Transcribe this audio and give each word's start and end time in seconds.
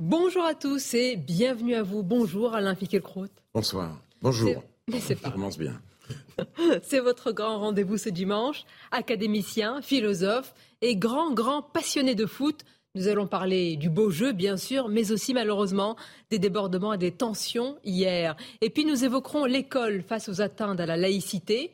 Bonjour 0.00 0.44
à 0.44 0.54
tous 0.54 0.94
et 0.94 1.16
bienvenue 1.16 1.74
à 1.74 1.82
vous. 1.82 2.04
Bonjour 2.04 2.54
Alain 2.54 2.76
Finkielkraut. 2.76 3.26
Bonsoir. 3.52 4.00
Bonjour. 4.22 4.62
Mais 4.88 5.00
c'est 5.00 5.16
pas. 5.16 5.26
Ça 5.26 5.32
commence 5.32 5.58
bien. 5.58 5.80
C'est 6.84 7.00
votre 7.00 7.32
grand 7.32 7.58
rendez-vous 7.58 7.98
ce 7.98 8.08
dimanche. 8.08 8.64
Académicien, 8.92 9.82
philosophe 9.82 10.54
et 10.82 10.94
grand, 10.94 11.32
grand 11.32 11.62
passionné 11.62 12.14
de 12.14 12.26
foot. 12.26 12.60
Nous 12.94 13.08
allons 13.08 13.26
parler 13.26 13.74
du 13.74 13.90
beau 13.90 14.10
jeu, 14.10 14.30
bien 14.30 14.56
sûr, 14.56 14.88
mais 14.88 15.10
aussi 15.10 15.34
malheureusement 15.34 15.96
des 16.30 16.38
débordements 16.38 16.92
et 16.92 16.98
des 16.98 17.10
tensions 17.10 17.76
hier. 17.82 18.36
Et 18.60 18.70
puis 18.70 18.84
nous 18.84 19.04
évoquerons 19.04 19.46
l'école 19.46 20.04
face 20.04 20.28
aux 20.28 20.40
atteintes 20.40 20.78
à 20.78 20.86
la 20.86 20.96
laïcité. 20.96 21.72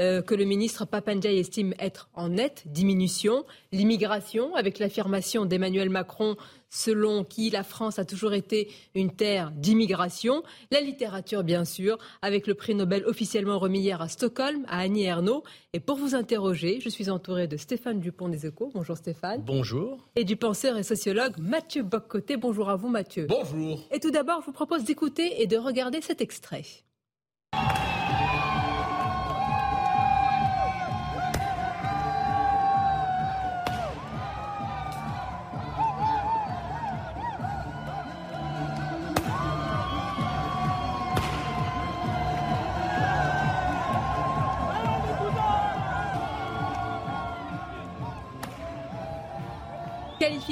Euh, 0.00 0.22
que 0.22 0.34
le 0.34 0.44
ministre 0.44 0.84
Papandiaï 0.84 1.38
estime 1.38 1.74
être 1.78 2.08
en 2.14 2.28
nette 2.28 2.64
diminution, 2.66 3.44
l'immigration, 3.72 4.54
avec 4.54 4.78
l'affirmation 4.78 5.44
d'Emmanuel 5.44 5.90
Macron 5.90 6.36
selon 6.70 7.24
qui 7.24 7.50
la 7.50 7.62
France 7.62 7.98
a 7.98 8.04
toujours 8.04 8.34
été 8.34 8.68
une 8.94 9.10
terre 9.10 9.50
d'immigration, 9.52 10.42
la 10.70 10.80
littérature 10.80 11.44
bien 11.44 11.64
sûr, 11.64 11.98
avec 12.22 12.46
le 12.46 12.54
prix 12.54 12.74
Nobel 12.74 13.04
officiellement 13.06 13.58
remis 13.58 13.80
hier 13.80 14.00
à 14.02 14.08
Stockholm, 14.08 14.64
à 14.68 14.80
Annie 14.80 15.04
Ernaux. 15.04 15.42
Et 15.72 15.80
pour 15.80 15.96
vous 15.96 16.14
interroger, 16.14 16.80
je 16.80 16.88
suis 16.88 17.10
entourée 17.10 17.46
de 17.46 17.56
Stéphane 17.56 18.00
Dupont 18.00 18.28
des 18.28 18.46
Échos. 18.46 18.70
Bonjour 18.74 18.96
Stéphane. 18.96 19.42
Bonjour. 19.44 19.98
Et 20.16 20.24
du 20.24 20.36
penseur 20.36 20.76
et 20.76 20.82
sociologue 20.82 21.34
Mathieu 21.38 21.82
Boccoté. 21.82 22.36
Bonjour 22.36 22.68
à 22.68 22.76
vous 22.76 22.88
Mathieu. 22.88 23.26
Bonjour. 23.28 23.86
Et 23.90 24.00
tout 24.00 24.10
d'abord, 24.10 24.40
je 24.40 24.46
vous 24.46 24.52
propose 24.52 24.84
d'écouter 24.84 25.42
et 25.42 25.46
de 25.46 25.56
regarder 25.56 26.00
cet 26.00 26.20
extrait. 26.20 26.64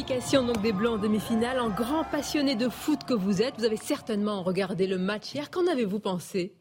Qualification 0.06 0.46
donc 0.46 0.62
des 0.62 0.72
Blancs 0.72 0.98
en 0.98 1.02
demi-finale. 1.02 1.58
En 1.58 1.68
grand 1.68 2.04
passionné 2.04 2.54
de 2.54 2.68
foot 2.68 3.02
que 3.04 3.14
vous 3.14 3.42
êtes, 3.42 3.56
vous 3.58 3.64
avez 3.64 3.76
certainement 3.76 4.44
regardé 4.44 4.86
le 4.86 4.98
match 4.98 5.34
hier. 5.34 5.50
Qu'en 5.50 5.66
avez-vous 5.66 5.98
pensé? 5.98 6.54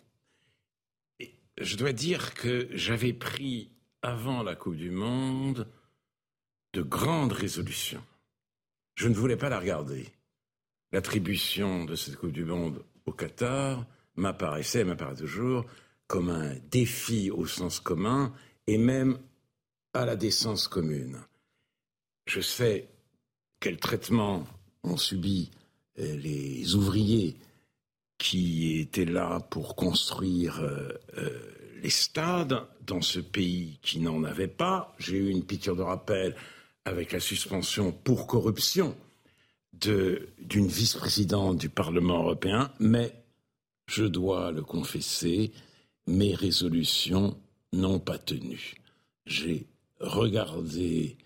Je 1.59 1.77
dois 1.77 1.93
dire 1.93 2.33
que 2.33 2.67
j'avais 2.71 3.13
pris 3.13 3.69
avant 4.01 4.41
la 4.41 4.55
Coupe 4.55 4.77
du 4.77 4.89
Monde 4.89 5.67
de 6.73 6.81
grandes 6.81 7.33
résolutions. 7.33 8.03
Je 8.95 9.07
ne 9.07 9.13
voulais 9.13 9.37
pas 9.37 9.49
la 9.49 9.59
regarder. 9.59 10.07
L'attribution 10.91 11.85
de 11.85 11.95
cette 11.95 12.15
Coupe 12.15 12.31
du 12.31 12.45
Monde 12.45 12.83
au 13.05 13.11
Qatar 13.11 13.85
m'apparaissait, 14.15 14.83
m'apparaît 14.83 15.15
toujours, 15.15 15.65
comme 16.07 16.29
un 16.29 16.55
défi 16.71 17.29
au 17.29 17.45
sens 17.45 17.79
commun 17.79 18.33
et 18.65 18.79
même 18.79 19.19
à 19.93 20.05
la 20.05 20.15
décence 20.15 20.67
commune. 20.67 21.19
Je 22.25 22.41
sais 22.41 22.89
quel 23.59 23.77
traitement 23.77 24.45
ont 24.83 24.97
subi 24.97 25.51
euh, 25.99 26.15
les 26.17 26.75
ouvriers 26.75 27.35
qui 28.17 28.79
étaient 28.79 29.05
là 29.05 29.39
pour 29.49 29.75
construire 29.75 30.59
euh, 30.59 30.89
euh, 31.17 31.39
les 31.81 31.89
stades 31.89 32.65
dans 32.85 33.01
ce 33.01 33.19
pays 33.19 33.79
qui 33.81 33.99
n'en 33.99 34.23
avait 34.23 34.47
pas. 34.47 34.95
J'ai 34.99 35.17
eu 35.17 35.29
une 35.29 35.43
piqûre 35.43 35.75
de 35.75 35.81
rappel 35.81 36.35
avec 36.85 37.11
la 37.11 37.19
suspension 37.19 37.91
pour 37.91 38.27
corruption 38.27 38.95
d'une 39.73 40.67
vice-présidente 40.67 41.57
du 41.57 41.69
Parlement 41.69 42.19
européen, 42.19 42.71
mais 42.79 43.11
je 43.87 44.05
dois 44.05 44.51
le 44.51 44.61
confesser, 44.61 45.51
mes 46.07 46.33
résolutions 46.33 47.37
n'ont 47.73 47.99
pas 47.99 48.17
tenu. 48.17 48.75
J'ai 49.25 49.65
regardé 49.99 51.17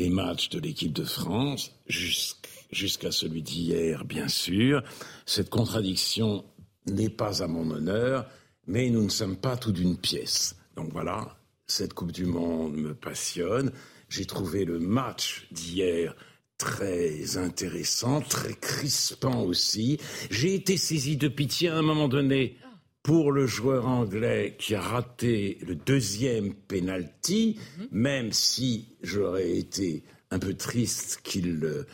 les 0.00 0.08
matchs 0.08 0.48
de 0.48 0.58
l'équipe 0.58 0.94
de 0.94 1.04
France, 1.04 1.72
jusqu'à 1.86 3.12
celui 3.12 3.42
d'hier, 3.42 4.06
bien 4.06 4.28
sûr. 4.28 4.82
Cette 5.26 5.50
contradiction 5.50 6.42
n'est 6.86 7.10
pas 7.10 7.42
à 7.42 7.46
mon 7.46 7.70
honneur, 7.70 8.26
mais 8.66 8.88
nous 8.88 9.04
ne 9.04 9.10
sommes 9.10 9.36
pas 9.36 9.58
tout 9.58 9.72
d'une 9.72 9.98
pièce. 9.98 10.56
Donc 10.74 10.90
voilà, 10.90 11.36
cette 11.66 11.92
Coupe 11.92 12.12
du 12.12 12.24
Monde 12.24 12.76
me 12.76 12.94
passionne. 12.94 13.72
J'ai 14.08 14.24
trouvé 14.24 14.64
le 14.64 14.78
match 14.78 15.46
d'hier 15.52 16.16
très 16.56 17.36
intéressant, 17.36 18.22
très 18.22 18.54
crispant 18.54 19.42
aussi. 19.42 19.98
J'ai 20.30 20.54
été 20.54 20.78
saisi 20.78 21.18
de 21.18 21.28
pitié 21.28 21.68
à 21.68 21.76
un 21.76 21.82
moment 21.82 22.08
donné 22.08 22.56
pour 23.02 23.32
le 23.32 23.46
joueur 23.46 23.88
anglais 23.88 24.56
qui 24.58 24.74
a 24.74 24.80
raté 24.80 25.58
le 25.66 25.74
deuxième 25.74 26.54
penalty, 26.54 27.58
mhm. 27.78 27.88
même 27.92 28.32
si 28.32 28.96
j'aurais 29.02 29.56
été 29.56 30.04
un 30.30 30.38
peu 30.38 30.54
triste 30.54 31.20
qu'il 31.22 31.86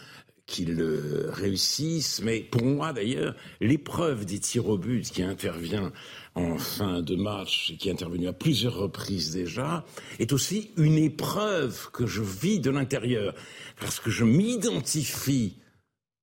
qu'il 0.46 0.80
réussisse. 0.80 2.22
Mais 2.22 2.40
pour 2.40 2.64
moi, 2.64 2.92
d'ailleurs, 2.92 3.34
l'épreuve 3.60 4.24
des 4.24 4.38
tirs 4.38 4.68
au 4.68 4.78
but 4.78 5.10
qui 5.10 5.22
intervient 5.22 5.92
en 6.36 6.56
fin 6.56 7.02
de 7.02 7.16
match 7.16 7.70
et 7.72 7.76
qui 7.76 7.88
est 7.88 7.92
intervenue 7.92 8.28
à 8.28 8.32
plusieurs 8.32 8.76
reprises 8.76 9.32
déjà, 9.32 9.84
est 10.18 10.32
aussi 10.32 10.70
une 10.76 10.98
épreuve 10.98 11.90
que 11.90 12.06
je 12.06 12.22
vis 12.22 12.60
de 12.60 12.70
l'intérieur. 12.70 13.34
Parce 13.80 13.98
que 13.98 14.10
je 14.10 14.24
m'identifie 14.24 15.58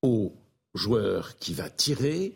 au 0.01 0.33
joueur 0.75 1.37
qui 1.37 1.53
va 1.53 1.69
tirer, 1.69 2.33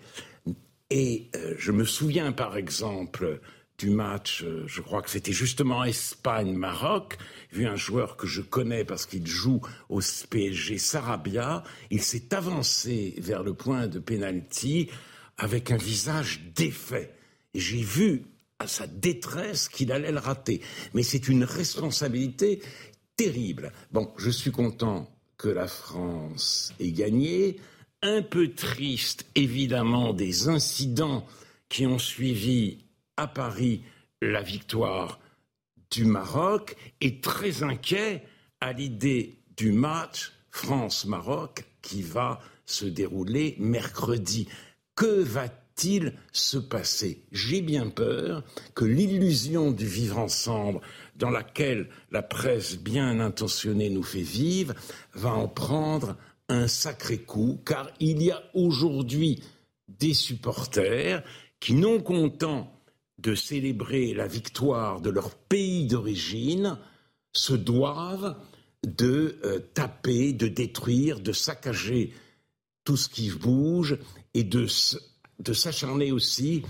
et 0.89 1.29
euh, 1.35 1.53
je 1.57 1.71
me 1.71 1.83
souviens 1.83 2.31
par 2.31 2.57
exemple 2.57 3.39
du 3.77 3.89
match, 3.89 4.43
euh, 4.43 4.63
je 4.65 4.81
crois 4.81 5.01
que 5.01 5.09
c'était 5.09 5.33
justement 5.33 5.83
Espagne-Maroc, 5.83 7.17
vu 7.51 7.67
un 7.67 7.75
joueur 7.75 8.17
que 8.17 8.25
je 8.25 8.41
connais 8.41 8.85
parce 8.85 9.05
qu'il 9.05 9.27
joue 9.27 9.61
au 9.89 9.99
PSG 10.29 10.77
Sarabia, 10.77 11.63
il 11.91 12.01
s'est 12.01 12.33
avancé 12.33 13.13
vers 13.19 13.43
le 13.43 13.53
point 13.53 13.87
de 13.87 13.99
pénalty 13.99 14.89
avec 15.37 15.71
un 15.71 15.77
visage 15.77 16.41
défait. 16.55 17.13
Et 17.53 17.59
j'ai 17.59 17.81
vu 17.81 18.23
à 18.59 18.67
sa 18.67 18.87
détresse 18.87 19.69
qu'il 19.69 19.91
allait 19.91 20.11
le 20.11 20.19
rater. 20.19 20.61
Mais 20.95 21.03
c'est 21.03 21.27
une 21.27 21.43
responsabilité 21.43 22.61
terrible. 23.15 23.71
Bon, 23.91 24.11
je 24.17 24.31
suis 24.31 24.51
content 24.51 25.11
que 25.37 25.49
la 25.49 25.67
France 25.67 26.73
ait 26.79 26.91
gagné 26.91 27.57
un 28.01 28.21
peu 28.21 28.51
triste, 28.51 29.25
évidemment, 29.35 30.13
des 30.13 30.47
incidents 30.49 31.25
qui 31.69 31.85
ont 31.85 31.99
suivi 31.99 32.79
à 33.17 33.27
Paris 33.27 33.81
la 34.21 34.41
victoire 34.41 35.19
du 35.91 36.05
Maroc 36.05 36.75
et 37.01 37.19
très 37.19 37.63
inquiet 37.63 38.23
à 38.61 38.73
l'idée 38.73 39.39
du 39.55 39.71
match 39.71 40.33
France-Maroc 40.51 41.65
qui 41.81 42.01
va 42.01 42.39
se 42.65 42.85
dérouler 42.85 43.55
mercredi. 43.59 44.47
Que 44.95 45.21
va-t-il 45.21 46.13
se 46.31 46.57
passer? 46.57 47.23
J'ai 47.31 47.61
bien 47.61 47.89
peur 47.89 48.43
que 48.75 48.85
l'illusion 48.85 49.71
du 49.71 49.85
vivre 49.85 50.17
ensemble 50.17 50.81
dans 51.15 51.29
laquelle 51.29 51.89
la 52.11 52.23
presse 52.23 52.77
bien 52.77 53.19
intentionnée 53.19 53.89
nous 53.89 54.03
fait 54.03 54.21
vivre 54.21 54.73
va 55.13 55.33
en 55.33 55.47
prendre 55.47 56.17
un 56.49 56.67
sacré 56.67 57.17
coup, 57.17 57.59
car 57.65 57.91
il 57.99 58.21
y 58.23 58.31
a 58.31 58.43
aujourd'hui 58.53 59.43
des 59.87 60.13
supporters 60.13 61.23
qui, 61.59 61.73
non 61.73 61.99
contents 61.99 62.71
de 63.19 63.35
célébrer 63.35 64.13
la 64.13 64.27
victoire 64.27 65.01
de 65.01 65.09
leur 65.09 65.35
pays 65.35 65.87
d'origine, 65.87 66.77
se 67.33 67.53
doivent 67.53 68.35
de 68.85 69.39
euh, 69.43 69.59
taper, 69.73 70.33
de 70.33 70.47
détruire, 70.47 71.19
de 71.19 71.31
saccager 71.31 72.13
tout 72.83 72.97
ce 72.97 73.09
qui 73.09 73.29
bouge 73.31 73.97
et 74.33 74.43
de, 74.43 74.67
s'acharner 75.53 76.11
aussi 76.11 76.63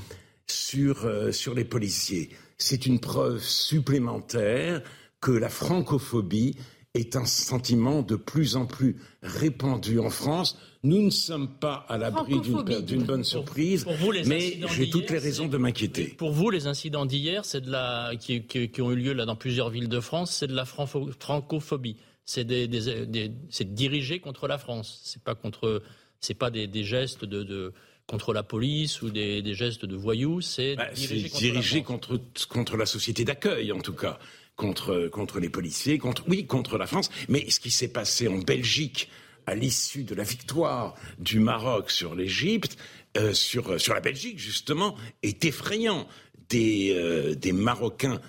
euh, 0.76 1.32
sur 1.32 1.54
les 1.54 1.66
policiers. 1.66 2.30
C'est 2.58 2.86
une 2.86 3.00
preuve 3.00 3.44
supplémentaire 3.44 4.82
que 5.22 5.32
la 5.32 5.50
francophobie 5.50 6.56
est 6.94 7.16
un 7.16 7.26
sentiment 7.26 8.02
de 8.02 8.16
plus 8.16 8.56
en 8.56 8.66
plus 8.66 8.98
répandu 9.22 10.00
en 10.00 10.10
France. 10.10 10.58
Nous 10.84 11.02
ne 11.02 11.10
sommes 11.10 11.50
pas 11.60 11.86
à 11.90 11.98
l'abri 11.98 12.40
d'une 12.40 13.04
bonne 13.04 13.24
surprise, 13.24 13.86
mais 14.26 14.60
j'ai 14.76 14.90
toutes 14.90 15.10
les 15.10 15.18
raisons 15.18 15.48
de 15.48 15.58
m'inquiéter. 15.58 16.16
Pour 16.18 16.32
vous, 16.32 16.50
les 16.50 16.68
incidents 16.68 17.06
d'hier, 17.06 17.46
c'est 17.46 17.62
de 17.62 17.72
la 17.72 18.12
qui, 18.20 18.44
qui, 18.44 18.82
ont 18.82 18.92
eu 18.92 18.96
lieu 18.96 19.14
là 19.14 19.26
dans 19.26 19.36
plusieurs 19.36 19.70
villes 19.70 19.90
de 19.90 20.00
France, 20.00 20.32
c'est 20.32 20.48
de 20.48 20.56
la 20.56 20.66
francophobie. 20.66 21.98
C'est 22.26 22.44
des, 22.44 22.68
des, 22.68 23.32
dirigé 23.66 24.20
contre 24.20 24.48
la 24.48 24.58
France. 24.58 25.02
C'est 25.04 25.24
pas 25.24 25.36
contre, 25.36 25.82
c'est 26.20 26.34
pas 26.34 26.50
des, 26.50 26.84
gestes 26.84 27.26
de, 27.26 27.44
de 27.44 27.74
contre 28.08 28.34
la 28.34 28.44
police 28.44 29.02
ou 29.02 29.10
des, 29.10 29.54
gestes 29.54 29.86
de 29.86 29.96
voyous, 29.96 30.42
c'est 30.42 30.76
bah, 30.76 30.88
dirigé, 30.94 31.84
contre, 31.84 32.20
contre, 32.48 32.78
la 32.78 32.86
société 32.86 33.26
d'accueil 33.26 33.72
en 33.72 33.82
tout 33.82 33.94
cas, 33.94 34.18
contre, 34.58 35.08
contre 35.08 35.40
les 35.40 35.50
policiers, 35.50 35.98
contre, 35.98 36.26
oui, 36.28 36.46
contre 36.46 36.78
la 36.78 36.88
France. 36.88 37.10
Mais 37.30 37.50
ce 37.50 37.62
qui 37.62 37.72
s'est 37.72 37.88
passé 37.94 38.28
en 38.28 38.40
Belgique 38.40 39.10
à 39.46 39.56
l'issue 39.56 40.04
de 40.04 40.14
la 40.14 40.24
victoire 40.24 40.96
du 41.20 41.40
Maroc 41.40 41.90
sur 41.90 42.14
l'Égypte, 42.14 42.78
euh, 43.16 43.34
sur, 43.34 43.80
sur 43.80 43.94
la 43.94 44.02
Belgique 44.02 44.40
justement, 44.40 44.98
est 45.24 45.46
effrayant. 45.46 46.06
Des, 46.50 46.94
euh, 46.96 47.36
des 47.36 47.52
Marocains 47.52 48.22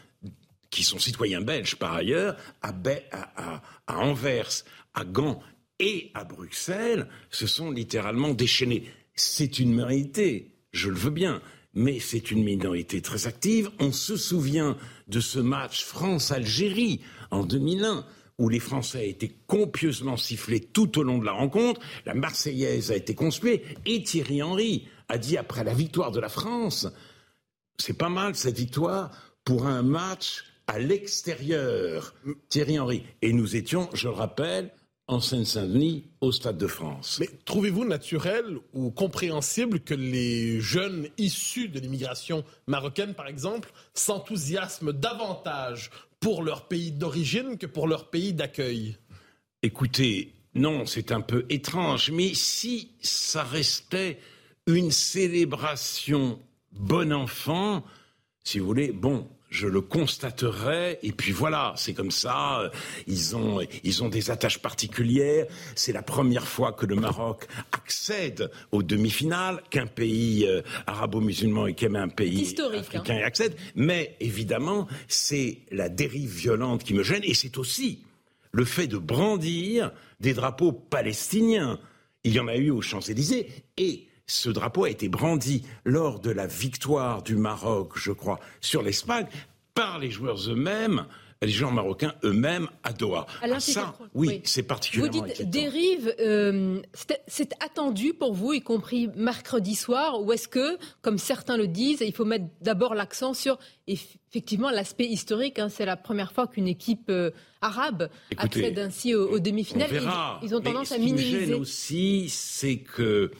qui 0.70 0.82
sont 0.82 0.98
citoyens 0.98 1.40
belges 1.40 1.76
par 1.76 1.94
ailleurs, 1.94 2.36
à, 2.62 2.72
à, 3.12 3.62
à 3.86 3.98
Anvers, 3.98 4.64
à 4.92 5.04
Gand 5.04 5.40
et 5.78 6.10
à 6.14 6.24
Bruxelles, 6.24 7.08
se 7.30 7.46
sont 7.46 7.70
littéralement 7.70 8.30
déchaînés. 8.30 8.90
C'est 9.14 9.60
une 9.60 9.70
minorité, 9.70 10.50
je 10.72 10.88
le 10.88 10.96
veux 10.96 11.10
bien, 11.12 11.40
mais 11.74 12.00
c'est 12.00 12.30
une 12.30 12.44
minorité 12.44 13.00
très 13.02 13.26
active. 13.26 13.70
On 13.78 13.92
se 13.92 14.16
souvient 14.16 14.76
de 15.06 15.20
ce 15.20 15.38
match 15.38 15.84
France-Algérie 15.84 17.00
en 17.30 17.44
2001 17.44 18.04
où 18.38 18.48
les 18.48 18.60
Français 18.60 19.08
étaient 19.08 19.34
copieusement 19.46 20.16
sifflés 20.16 20.60
tout 20.60 20.98
au 20.98 21.02
long 21.02 21.18
de 21.18 21.24
la 21.24 21.32
rencontre. 21.32 21.80
La 22.06 22.14
Marseillaise 22.14 22.92
a 22.92 22.96
été 22.96 23.14
conspuée 23.14 23.64
et 23.84 24.02
Thierry 24.02 24.42
Henry 24.42 24.88
a 25.08 25.18
dit 25.18 25.36
après 25.36 25.64
la 25.64 25.74
victoire 25.74 26.12
de 26.12 26.20
la 26.20 26.28
France, 26.28 26.86
c'est 27.78 27.96
pas 27.96 28.08
mal 28.08 28.34
cette 28.34 28.58
victoire 28.58 29.10
pour 29.44 29.66
un 29.66 29.82
match 29.82 30.44
à 30.66 30.78
l'extérieur. 30.78 32.14
Thierry 32.48 32.78
Henry. 32.78 33.02
Et 33.22 33.32
nous 33.32 33.56
étions, 33.56 33.88
je 33.94 34.08
le 34.08 34.14
rappelle, 34.14 34.70
en 35.08 35.20
Seine-Saint-Denis, 35.20 36.04
au 36.20 36.32
Stade 36.32 36.58
de 36.58 36.66
France. 36.66 37.16
Mais 37.18 37.30
trouvez-vous 37.46 37.86
naturel 37.86 38.58
ou 38.74 38.90
compréhensible 38.90 39.80
que 39.80 39.94
les 39.94 40.60
jeunes 40.60 41.08
issus 41.16 41.68
de 41.68 41.80
l'immigration 41.80 42.44
marocaine, 42.66 43.14
par 43.14 43.26
exemple, 43.26 43.72
s'enthousiasment 43.94 44.92
davantage 44.92 45.90
pour 46.20 46.42
leur 46.42 46.68
pays 46.68 46.92
d'origine 46.92 47.56
que 47.56 47.66
pour 47.66 47.88
leur 47.88 48.10
pays 48.10 48.34
d'accueil? 48.34 48.98
Écoutez, 49.62 50.34
non, 50.54 50.84
c'est 50.84 51.10
un 51.10 51.22
peu 51.22 51.46
étrange, 51.48 52.10
mais 52.10 52.34
si 52.34 52.90
ça 53.00 53.42
restait 53.42 54.18
une 54.66 54.90
célébration 54.90 56.38
bon 56.72 57.14
enfant, 57.14 57.82
si 58.44 58.58
vous 58.58 58.66
voulez, 58.66 58.92
bon, 58.92 59.26
je 59.50 59.66
le 59.66 59.80
constaterai 59.80 60.98
et 61.02 61.12
puis 61.12 61.32
voilà, 61.32 61.72
c'est 61.76 61.94
comme 61.94 62.10
ça. 62.10 62.70
Ils 63.06 63.34
ont 63.34 63.60
ils 63.82 64.02
ont 64.02 64.08
des 64.08 64.30
attaches 64.30 64.58
particulières. 64.58 65.46
C'est 65.74 65.92
la 65.92 66.02
première 66.02 66.46
fois 66.46 66.72
que 66.72 66.84
le 66.86 66.96
Maroc 66.96 67.46
accède 67.72 68.50
aux 68.72 68.82
demi-finales, 68.82 69.62
qu'un 69.70 69.86
pays 69.86 70.46
euh, 70.46 70.62
arabo-musulman 70.86 71.66
et 71.66 71.74
qu'un 71.74 71.94
un 71.94 72.08
pays 72.08 72.54
hein. 72.58 72.78
africain 72.78 73.14
y 73.14 73.22
accède. 73.22 73.56
Mais 73.74 74.16
évidemment, 74.20 74.86
c'est 75.08 75.60
la 75.70 75.88
dérive 75.88 76.30
violente 76.30 76.84
qui 76.84 76.94
me 76.94 77.02
gêne 77.02 77.22
et 77.24 77.34
c'est 77.34 77.56
aussi 77.58 78.04
le 78.52 78.64
fait 78.64 78.86
de 78.86 78.98
brandir 78.98 79.92
des 80.20 80.34
drapeaux 80.34 80.72
palestiniens. 80.72 81.78
Il 82.24 82.32
y 82.32 82.40
en 82.40 82.48
a 82.48 82.56
eu 82.56 82.70
aux 82.70 82.82
Champs-Élysées 82.82 83.48
et 83.76 84.08
ce 84.28 84.50
drapeau 84.50 84.84
a 84.84 84.90
été 84.90 85.08
brandi 85.08 85.64
lors 85.84 86.20
de 86.20 86.30
la 86.30 86.46
victoire 86.46 87.22
du 87.22 87.34
Maroc, 87.34 87.92
je 87.96 88.12
crois, 88.12 88.38
sur 88.60 88.82
l'Espagne, 88.82 89.26
par 89.74 89.98
les 89.98 90.10
joueurs 90.10 90.38
eux-mêmes 90.48 91.06
les 91.42 91.50
joueurs 91.50 91.72
marocains 91.72 92.14
eux-mêmes 92.24 92.68
à 92.82 92.92
Doha. 92.92 93.26
Ah, 93.42 93.60
ça, 93.60 93.94
oui, 94.14 94.40
c'est 94.44 94.64
particulièrement 94.64 95.20
Vous 95.20 95.26
dites 95.26 95.48
dérive, 95.48 96.12
euh, 96.18 96.80
c'est 97.26 97.52
attendu 97.60 98.12
pour 98.12 98.34
vous, 98.34 98.54
y 98.54 98.60
compris 98.60 99.08
mercredi 99.14 99.74
soir, 99.74 100.20
ou 100.20 100.32
est-ce 100.32 100.48
que, 100.48 100.78
comme 101.00 101.18
certains 101.18 101.56
le 101.56 101.68
disent, 101.68 102.02
il 102.04 102.12
faut 102.12 102.24
mettre 102.24 102.46
d'abord 102.60 102.94
l'accent 102.94 103.34
sur 103.34 103.58
effectivement 103.86 104.70
l'aspect 104.70 105.06
historique 105.06 105.58
hein, 105.58 105.68
C'est 105.68 105.86
la 105.86 105.96
première 105.96 106.32
fois 106.32 106.48
qu'une 106.48 106.68
équipe 106.68 107.08
euh, 107.08 107.30
arabe 107.60 108.10
accède 108.36 108.78
ainsi 108.78 109.14
aux, 109.14 109.38
demi-finales. 109.38 109.90
Ils, 110.42 110.54
ont 110.54 110.60
tendance 110.60 110.90
à 110.90 110.98
minimiser. 110.98 111.24
Ce 111.24 111.28
qui 111.28 111.34
me 111.34 111.46
gêne 111.46 111.54
aussi, 111.54 112.28
c'est 112.28 112.78
que 112.78 113.30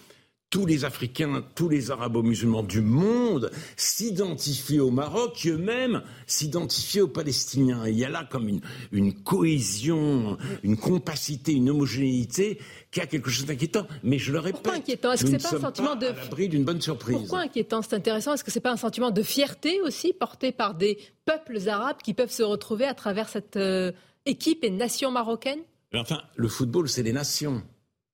tous 0.51 0.65
les 0.65 0.85
Africains, 0.87 1.45
tous 1.55 1.69
les 1.69 1.91
arabo-musulmans 1.91 2.63
du 2.63 2.81
monde 2.81 3.51
s'identifient 3.77 4.81
au 4.81 4.91
Maroc, 4.91 5.47
eux-mêmes 5.47 6.03
s'identifient 6.27 7.03
aux 7.03 7.09
Palestiniens. 7.09 7.87
il 7.87 7.99
y 7.99 8.05
a 8.05 8.09
là 8.09 8.27
comme 8.31 8.49
une, 8.49 8.61
une 8.91 9.13
cohésion, 9.13 10.39
une 10.63 10.79
compacité, 10.79 11.53
une 11.53 11.69
homogénéité 11.69 12.59
qui 12.91 13.01
a 13.01 13.07
quelque 13.07 13.29
chose 13.29 13.45
d'inquiétant. 13.45 13.87
Mais 14.03 14.19
je 14.19 14.33
le 14.33 14.39
répète, 14.39 14.63
Pourquoi 14.63 14.79
inquiétant? 14.79 15.13
Est-ce 15.13 15.25
que 15.25 15.31
c'est 15.39 15.51
pas 15.51 15.57
un 15.57 15.61
sentiment 15.61 15.97
de 15.97 16.07
l'abri 16.07 16.49
d'une 16.49 16.65
bonne 16.65 16.81
surprise 16.81 17.17
Pourquoi 17.19 17.41
inquiétant? 17.41 17.83
C'est 17.83 17.95
intéressant. 17.95 18.33
Est-ce 18.33 18.45
que 18.45 18.51
c'est 18.51 18.61
pas 18.61 18.73
un 18.73 18.79
sentiment 18.79 19.11
de 19.11 19.23
fierté 19.23 19.83
aussi 19.83 20.15
porté 20.15 20.53
par 20.53 20.75
des 20.75 20.99
peuples 21.27 21.69
arabes 21.69 21.99
qui 22.03 22.15
peuvent 22.15 22.33
se 22.33 22.43
retrouver 22.43 22.87
à 22.87 22.95
travers 22.95 23.29
cette 23.29 23.57
euh, 23.57 23.93
équipe 24.25 24.65
et 24.65 24.71
nation 24.71 25.11
marocaine? 25.11 25.61
Enfin, 25.95 26.23
le 26.37 26.49
football, 26.49 26.89
c'est 26.89 27.03
les 27.03 27.13
nations. 27.13 27.63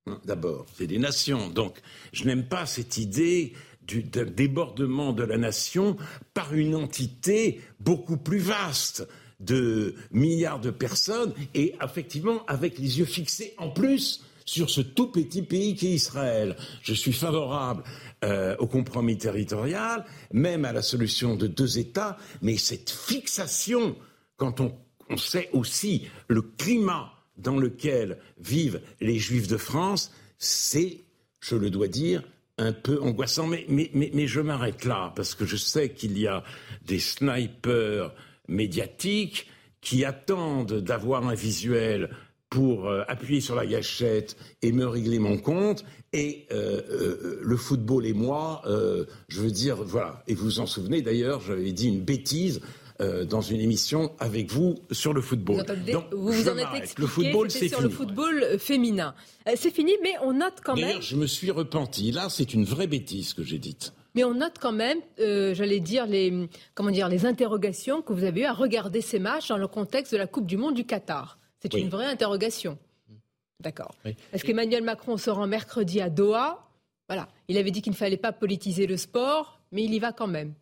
Hein, 0.07 0.19
d'abord, 0.23 0.67
c'est 0.77 0.85
des 0.85 0.99
nations. 0.99 1.49
Donc, 1.49 1.81
je 2.13 2.25
n'aime 2.25 2.47
pas 2.47 2.67
cette 2.67 2.97
idée 2.97 3.53
du 3.87 4.03
débordement 4.03 5.13
de 5.13 5.23
la 5.23 5.37
nation 5.37 5.97
par 6.35 6.53
une 6.53 6.75
entité 6.75 7.61
beaucoup 7.79 8.17
plus 8.17 8.37
vaste 8.37 9.07
de 9.39 9.95
milliards 10.11 10.59
de 10.59 10.69
personnes 10.69 11.33
et 11.55 11.73
effectivement 11.83 12.45
avec 12.45 12.77
les 12.77 12.99
yeux 12.99 13.05
fixés 13.05 13.53
en 13.57 13.69
plus 13.69 14.23
sur 14.45 14.69
ce 14.69 14.81
tout 14.81 15.07
petit 15.07 15.41
pays 15.41 15.75
qu'est 15.75 15.87
Israël. 15.87 16.55
Je 16.83 16.93
suis 16.93 17.13
favorable 17.13 17.83
euh, 18.23 18.55
au 18.59 18.67
compromis 18.67 19.17
territorial, 19.17 20.05
même 20.31 20.65
à 20.65 20.71
la 20.71 20.83
solution 20.83 21.35
de 21.35 21.47
deux 21.47 21.79
États, 21.79 22.17
mais 22.43 22.57
cette 22.57 22.91
fixation, 22.91 23.95
quand 24.37 24.61
on 24.61 25.17
sait 25.17 25.49
aussi 25.51 26.07
le 26.27 26.43
climat 26.43 27.14
dans 27.37 27.57
lequel 27.57 28.17
vivent 28.39 28.81
les 29.01 29.19
Juifs 29.19 29.47
de 29.47 29.57
France, 29.57 30.11
c'est, 30.37 31.01
je 31.39 31.55
le 31.55 31.69
dois 31.69 31.87
dire, 31.87 32.23
un 32.57 32.73
peu 32.73 33.01
angoissant. 33.01 33.47
Mais, 33.47 33.65
mais, 33.69 33.89
mais, 33.93 34.27
je 34.27 34.41
m'arrête 34.41 34.85
là, 34.85 35.13
parce 35.15 35.35
que 35.35 35.45
je 35.45 35.55
sais 35.55 35.89
qu'il 35.89 36.17
y 36.17 36.27
a 36.27 36.43
des 36.85 36.99
snipers 36.99 38.13
médiatiques 38.47 39.47
qui 39.81 40.05
attendent 40.05 40.79
d'avoir 40.81 41.27
un 41.27 41.35
visuel 41.35 42.09
pour 42.49 42.87
euh, 42.87 43.03
appuyer 43.07 43.41
sur 43.41 43.55
la 43.55 43.65
gâchette 43.65 44.37
et 44.61 44.71
me 44.71 44.85
régler 44.85 45.19
mon 45.19 45.37
compte. 45.37 45.83
Et 46.13 46.45
euh, 46.51 46.81
euh, 46.89 47.39
le 47.41 47.57
football 47.57 48.05
et 48.05 48.13
moi, 48.13 48.61
je 49.27 49.41
veux 49.41 49.51
dire, 49.51 49.83
voilà. 49.83 50.23
Et 50.27 50.35
vous 50.35 50.45
vous 50.45 50.59
en 50.59 50.65
souvenez 50.65 51.01
d'ailleurs, 51.01 51.41
j'avais 51.41 51.73
dit 51.73 51.89
une 51.89 52.01
bêtise 52.01 52.61
euh, 53.01 53.25
dans 53.25 53.41
une 53.41 53.59
émission 53.59 54.13
avec 54.19 54.49
vous 54.51 54.75
sur 54.91 55.11
le 55.11 55.19
football. 55.19 55.65
vous 56.13 56.31
vous 56.31 56.47
en 56.47 56.57
êtes 56.57 56.67
expliqué, 56.75 57.01
le 57.01 57.07
football, 57.07 57.51
c'est 57.51 57.67
sur 57.67 57.81
le 57.81 57.89
football 57.89 58.41
euh, 58.41 58.57
féminin. 58.57 59.13
Euh, 59.49 59.51
c'est 59.57 59.71
fini, 59.71 59.91
mais 60.01 60.13
on 60.21 60.31
note 60.31 60.61
quand 60.63 60.77
même. 60.77 61.01
je 61.01 61.17
me 61.17 61.27
suis 61.27 61.51
repenti. 61.51 62.11
Là, 62.11 62.29
c'est 62.29 62.53
une 62.53 62.63
vraie 62.63 62.87
bêtise 62.87 63.33
que 63.33 63.43
j'ai 63.43 63.57
dite. 63.57 63.93
Mais 64.13 64.23
on 64.23 64.33
note 64.33 64.53
quand 64.61 64.71
même, 64.71 64.99
j'allais 65.17 65.81
dire 65.81 66.05
les 66.05 66.47
comment 66.73 66.89
dire 66.89 67.09
les 67.09 67.25
interrogations 67.25 68.01
que 68.01 68.13
vous 68.13 68.23
avez 68.23 68.41
eues 68.41 68.45
à 68.45 68.53
regarder 68.53 69.01
ces 69.01 69.19
matchs 69.19 69.49
dans 69.49 69.57
le 69.57 69.67
contexte 69.67 70.13
de 70.13 70.17
la 70.17 70.25
Coupe 70.25 70.45
du 70.45 70.55
Monde 70.55 70.75
du 70.75 70.85
Qatar. 70.85 71.37
C'est 71.59 71.73
une 71.73 71.89
vraie 71.89 72.05
interrogation. 72.05 72.77
D'accord. 73.59 73.93
Est-ce 74.31 74.45
qu'Emmanuel 74.45 74.83
Macron 74.83 75.17
se 75.17 75.29
rend 75.29 75.47
mercredi 75.47 75.99
à 75.99 76.09
Doha 76.09 76.69
Voilà, 77.09 77.27
il 77.49 77.57
avait 77.57 77.71
dit 77.71 77.81
qu'il 77.81 77.91
ne 77.91 77.97
fallait 77.97 78.15
pas 78.15 78.31
politiser 78.31 78.87
le 78.87 78.95
sport, 78.95 79.59
mais 79.73 79.83
il 79.83 79.93
y 79.93 79.99
va 79.99 80.13
quand 80.13 80.27
même. 80.27 80.53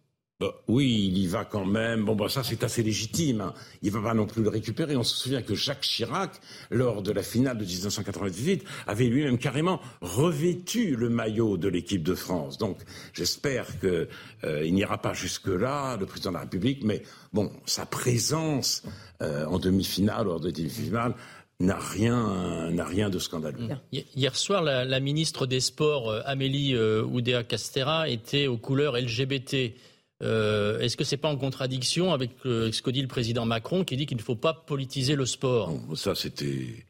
Bah, 0.44 0.56
oui, 0.68 1.08
il 1.08 1.18
y 1.18 1.28
va 1.28 1.46
quand 1.46 1.64
même. 1.64 2.04
Bon, 2.04 2.16
bah, 2.16 2.28
ça, 2.28 2.44
c'est 2.44 2.66
assez 2.66 2.84
légitime. 2.84 3.40
Hein. 3.40 3.54
Il 3.82 3.92
va 3.92 4.02
pas 4.02 4.14
non 4.14 4.26
plus 4.26 4.44
le 4.44 4.50
récupérer. 4.50 4.98
On 4.98 5.04
se 5.04 5.16
souvient 5.16 5.42
que 5.42 5.56
Jacques 5.56 5.82
Chirac, 5.82 6.32
lors 6.70 7.02
de 7.02 7.14
la 7.14 7.24
finale 7.24 7.58
de 7.58 7.64
1998, 7.64 8.66
avait 8.86 9.06
lui-même 9.06 9.38
carrément 9.38 9.80
revêtu 10.02 10.98
le 10.98 11.08
maillot 11.08 11.56
de 11.56 11.70
l'équipe 11.70 12.04
de 12.04 12.14
France. 12.14 12.58
Donc, 12.58 12.78
j'espère 13.14 13.80
qu'il 13.80 14.08
euh, 14.44 14.70
n'ira 14.70 14.98
pas 14.98 15.14
jusque-là, 15.14 15.96
le 15.96 16.06
président 16.06 16.32
de 16.32 16.36
la 16.36 16.42
République. 16.42 16.84
Mais 16.84 17.04
bon, 17.32 17.50
sa 17.66 17.86
présence 17.86 18.84
euh, 19.22 19.46
en 19.46 19.60
demi-finale, 19.60 20.26
lors 20.26 20.42
de 20.42 20.52
demi-finale, 20.52 21.16
n'a 21.62 21.80
rien, 21.80 22.70
n'a 22.72 22.84
rien 22.84 23.10
de 23.10 23.20
scandaleux. 23.20 23.70
Hier 23.94 24.36
soir, 24.36 24.62
la, 24.62 25.00
ministre 25.00 25.46
des 25.46 25.62
Sports, 25.62 26.10
euh, 26.10 26.22
Amélie 26.26 26.76
Oudéa-Castera, 26.76 28.10
était 28.10 28.48
aux 28.48 28.58
couleurs 28.58 28.98
LGBT. 28.98 29.74
Euh, 30.22 30.79
est-ce 30.79 30.96
que 30.96 31.03
c'est 31.03 31.17
pas 31.17 31.29
en 31.29 31.38
contradiction 31.38 32.13
avec 32.13 32.32
ce 32.43 32.82
que 32.82 32.91
dit 32.91 33.01
le 33.01 33.08
président 33.08 33.46
Macron 33.46 33.84
qui 33.84 33.98
dit 33.98 34.05
qu'il 34.05 34.17
ne 34.17 34.22
faut 34.22 34.36
pas 34.36 34.53
politiser 34.53 35.15
le 35.15 35.25
sport? 35.25 35.74
Ça, 35.96 36.15
c'était. 36.15 36.86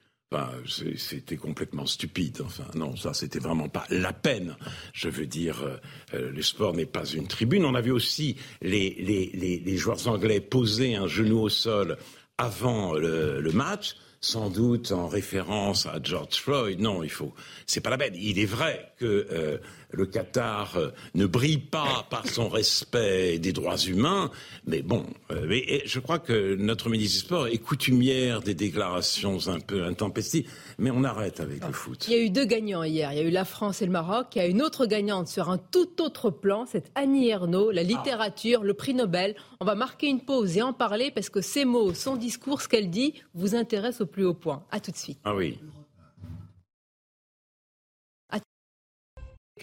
complètement 1.39 1.85
stupide. 1.85 2.41
Enfin, 2.45 2.65
non, 2.75 2.95
ça, 2.95 3.13
c'était 3.13 3.39
vraiment 3.39 3.69
pas 3.69 3.85
la 3.89 4.13
peine. 4.13 4.55
Je 4.93 5.09
veux 5.09 5.25
dire, 5.25 5.79
le 6.13 6.41
sport 6.41 6.73
n'est 6.73 6.85
pas 6.85 7.05
une 7.05 7.27
tribune. 7.27 7.65
On 7.65 7.75
avait 7.75 7.91
aussi 7.91 8.35
les, 8.61 9.77
joueurs 9.77 10.07
anglais 10.07 10.39
poser 10.41 10.95
un 10.95 11.07
genou 11.07 11.39
au 11.39 11.49
sol 11.49 11.97
avant 12.37 12.93
le, 12.93 13.51
match 13.53 13.95
sans 14.21 14.49
doute 14.49 14.91
en 14.91 15.07
référence 15.07 15.85
à 15.85 15.99
George 16.01 16.35
Floyd. 16.35 16.79
Non, 16.79 17.03
il 17.03 17.09
faut. 17.09 17.33
C'est 17.67 17.81
pas 17.81 17.89
la 17.89 17.97
peine. 17.97 18.15
Il 18.15 18.39
est 18.39 18.45
vrai 18.45 18.93
que 18.97 19.27
euh, 19.31 19.57
le 19.93 20.05
Qatar 20.05 20.75
euh, 20.75 20.89
ne 21.15 21.25
brille 21.25 21.59
pas 21.59 22.05
par 22.09 22.27
son 22.27 22.49
respect 22.49 23.39
des 23.39 23.53
droits 23.53 23.77
humains, 23.77 24.31
mais 24.65 24.81
bon, 24.81 25.05
euh, 25.31 25.45
mais, 25.47 25.83
je 25.85 25.99
crois 25.99 26.19
que 26.19 26.55
notre 26.55 26.89
ministre 26.89 27.13
du 27.13 27.25
Sport 27.25 27.47
est 27.47 27.59
coutumière 27.59 28.41
des 28.41 28.55
déclarations 28.55 29.47
un 29.47 29.59
peu 29.59 29.83
intempestives, 29.85 30.49
mais 30.79 30.91
on 30.91 31.03
arrête 31.03 31.39
avec 31.39 31.65
le 31.65 31.73
foot. 31.73 32.05
Il 32.07 32.13
y 32.13 32.15
a 32.17 32.23
eu 32.23 32.29
deux 32.29 32.45
gagnants 32.45 32.83
hier, 32.83 33.11
il 33.13 33.17
y 33.17 33.21
a 33.21 33.23
eu 33.23 33.31
la 33.31 33.45
France 33.45 33.81
et 33.81 33.85
le 33.85 33.91
Maroc, 33.91 34.27
il 34.35 34.39
y 34.39 34.41
a 34.41 34.47
une 34.47 34.61
autre 34.61 34.85
gagnante 34.85 35.27
sur 35.27 35.49
un 35.49 35.57
tout 35.57 36.01
autre 36.01 36.31
plan, 36.31 36.65
c'est 36.69 36.91
Annie 36.95 37.29
Ernaux, 37.29 37.71
la 37.71 37.83
littérature, 37.83 38.63
le 38.63 38.73
prix 38.73 38.93
Nobel. 38.93 39.35
On 39.59 39.65
va 39.65 39.75
marquer 39.75 40.07
une 40.07 40.21
pause 40.21 40.57
et 40.57 40.61
en 40.61 40.73
parler 40.73 41.11
parce 41.11 41.29
que 41.29 41.41
ces 41.41 41.65
mots, 41.65 41.93
son 41.93 42.15
discours, 42.15 42.61
ce 42.61 42.67
qu'elle 42.67 42.89
dit, 42.89 43.13
vous 43.33 43.55
intéressent 43.55 44.01
au 44.01 44.05
plus 44.07 44.25
haut 44.25 44.33
point. 44.33 44.63
À 44.71 44.79
tout 44.79 44.91
de 44.91 44.97
suite. 44.97 45.19
Ah 45.23 45.35
oui. 45.35 45.57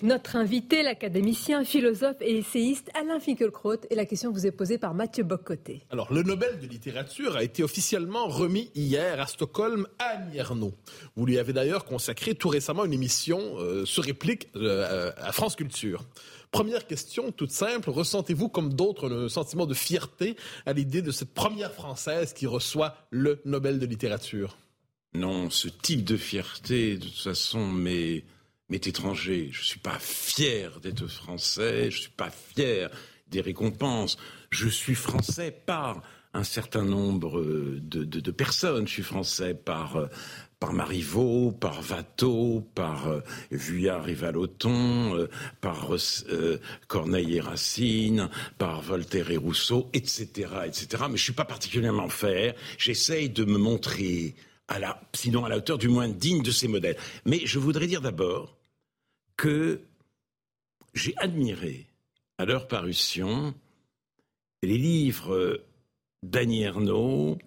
Notre 0.03 0.37
invité, 0.37 0.83
l'académicien, 0.83 1.63
philosophe 1.63 2.17
et 2.23 2.39
essayiste 2.39 2.91
Alain 2.95 3.21
Finkielkraut, 3.21 3.77
et 3.91 3.95
la 3.95 4.07
question 4.07 4.33
vous 4.33 4.47
est 4.47 4.51
posée 4.51 4.79
par 4.79 4.95
Mathieu 4.95 5.25
Boccoté. 5.25 5.83
Alors, 5.91 6.11
le 6.11 6.23
Nobel 6.23 6.59
de 6.59 6.67
littérature 6.67 7.37
a 7.37 7.43
été 7.43 7.63
officiellement 7.63 8.27
remis 8.27 8.71
hier 8.75 9.21
à 9.21 9.27
Stockholm 9.27 9.87
à 9.99 10.17
Annie 10.17 10.39
Vous 11.17 11.27
lui 11.27 11.39
avez 11.39 11.53
d'ailleurs 11.53 11.85
consacré 11.85 12.35
tout 12.35 12.49
récemment 12.49 12.87
une 12.87 12.95
émission 12.95 13.41
euh, 13.59 13.85
sur 13.85 14.05
réplique 14.05 14.49
euh, 14.57 15.13
à 15.19 15.33
France 15.33 15.55
Culture. 15.55 16.05
Première 16.51 16.87
question, 16.87 17.31
toute 17.31 17.53
simple, 17.53 17.91
ressentez-vous 17.91 18.49
comme 18.49 18.73
d'autres 18.73 19.09
le 19.09 19.29
sentiment 19.29 19.67
de 19.67 19.75
fierté 19.75 20.35
à 20.65 20.73
l'idée 20.73 21.03
de 21.03 21.11
cette 21.11 21.35
première 21.35 21.73
Française 21.73 22.33
qui 22.33 22.47
reçoit 22.47 22.95
le 23.11 23.43
Nobel 23.45 23.79
de 23.79 23.87
littérature? 23.87 24.57
Non, 25.13 25.51
ce 25.51 25.69
type 25.69 26.05
de 26.05 26.17
fierté, 26.17 26.97
de 26.97 27.05
toute 27.05 27.19
façon, 27.19 27.67
mais 27.67 28.25
m'est 28.71 28.87
étranger. 28.87 29.49
Je 29.53 29.61
ne 29.61 29.65
suis 29.65 29.81
pas 29.81 29.99
fier 29.99 30.81
d'être 30.81 31.07
français, 31.07 31.91
je 31.91 31.97
ne 31.97 32.03
suis 32.03 32.11
pas 32.11 32.31
fier 32.31 32.91
des 33.29 33.41
récompenses. 33.41 34.17
Je 34.51 34.69
suis 34.69 34.95
français 34.95 35.51
par 35.51 36.03
un 36.33 36.45
certain 36.45 36.85
nombre 36.85 37.43
de, 37.43 38.31
personnes. 38.31 38.87
Je 38.87 38.93
suis 38.93 39.03
français 39.03 39.55
par, 39.55 40.09
par 40.61 40.75
Marivaux, 40.75 41.53
par 41.53 41.81
Watteau, 41.91 42.69
par 42.75 43.09
euh, 43.09 43.21
Vuillard 43.51 44.09
et 44.09 44.15
Vallotton, 44.15 45.17
euh, 45.17 45.29
par 45.61 45.91
euh, 46.29 46.59
Corneille 46.87 47.37
et 47.37 47.41
Racine, 47.41 48.29
par 48.59 48.83
Voltaire 48.83 49.31
et 49.31 49.39
Rousseau, 49.39 49.89
etc., 49.95 50.49
etc. 50.67 50.87
Mais 50.93 51.07
je 51.07 51.13
ne 51.13 51.17
suis 51.17 51.33
pas 51.33 51.47
particulièrement 51.47 52.11
fier. 52.11 52.55
J'essaye 52.79 53.31
de 53.31 53.45
me 53.45 53.59
montrer, 53.59 54.35
à 54.69 54.79
la, 54.79 55.01
sinon 55.15 55.47
à 55.47 55.49
la 55.49 55.57
hauteur 55.57 55.79
du 55.79 55.89
moins 55.89 56.09
digne 56.09 56.43
de 56.43 56.51
ces 56.51 56.69
modèles. 56.69 56.97
Mais 57.25 57.41
je 57.45 57.59
voudrais 57.59 57.87
dire 57.87 58.03
d'abord 58.03 58.60
que 59.41 59.81
j'ai 60.93 61.15
admiré 61.17 61.87
à 62.37 62.45
leur 62.45 62.69
parution 62.69 63.55
les 64.63 64.77
livres 64.77 65.65
d'Annie 66.23 66.65
Ernaux 66.65 67.39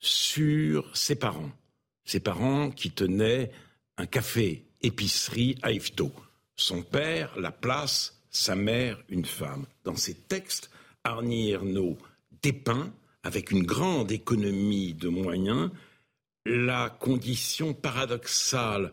sur 0.00 0.94
ses 0.94 1.14
parents. 1.14 1.50
Ses 2.04 2.20
parents 2.20 2.70
qui 2.70 2.90
tenaient 2.90 3.50
un 3.96 4.04
café 4.04 4.66
épicerie 4.82 5.56
à 5.62 5.72
Yvetot. 5.72 6.12
Son 6.56 6.82
père, 6.82 7.32
la 7.40 7.52
place, 7.52 8.20
sa 8.28 8.54
mère, 8.54 9.02
une 9.08 9.24
femme. 9.24 9.64
Dans 9.84 9.96
ses 9.96 10.14
textes, 10.14 10.70
Ernaux 11.06 11.96
dépeint, 12.42 12.92
avec 13.22 13.50
une 13.50 13.64
grande 13.64 14.12
économie 14.12 14.92
de 14.92 15.08
moyens, 15.08 15.70
la 16.44 16.90
condition 16.90 17.72
paradoxale 17.72 18.92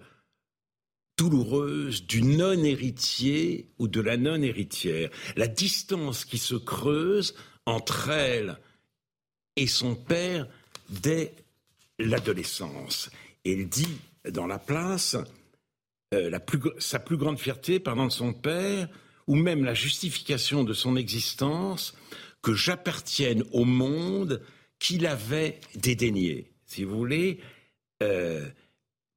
douloureuse 1.18 2.06
du 2.06 2.22
non-héritier 2.22 3.68
ou 3.80 3.88
de 3.88 4.02
la 4.02 4.18
non-héritière, 4.18 5.10
la 5.36 5.48
distance 5.48 6.26
qui 6.26 6.38
se 6.38 6.56
creuse 6.56 7.36
entre 7.66 8.10
elle 8.10 8.60
et 9.56 9.68
son 9.68 9.96
père 9.96 10.48
dès 10.90 11.34
l'adolescence. 12.00 13.10
Elle 13.44 13.68
dit 13.68 13.98
dans 14.30 14.48
la 14.48 14.60
place 14.60 15.18
euh, 16.14 16.38
sa 16.80 17.00
plus 17.00 17.18
grande 17.18 17.40
fierté 17.40 17.80
pardon, 17.80 18.06
de 18.06 18.12
son 18.12 18.34
père, 18.34 18.88
ou 19.26 19.36
même 19.36 19.66
la 19.66 19.74
justification 19.74 20.64
de 20.64 20.74
son 20.74 20.96
existence, 20.96 21.96
que 22.42 22.54
j'appartienne 22.54 23.44
au 23.52 23.66
monde 23.66 24.42
qu'il 24.80 25.06
avait 25.06 25.60
dédaigné. 25.76 26.52
Si 26.66 26.84
vous 26.84 26.96
voulez, 26.96 27.42
euh, 28.04 28.48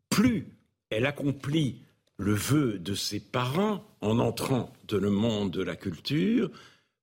plus 0.09 0.49
elle 0.89 1.07
accomplit 1.07 1.83
le 2.21 2.35
vœu 2.35 2.79
de 2.79 2.95
ses 2.95 3.19
parents 3.19 3.83
en 4.03 4.19
entrant 4.19 4.75
dans 4.87 4.99
le 4.99 5.09
monde 5.09 5.51
de 5.51 5.63
la 5.63 5.75
culture, 5.75 6.51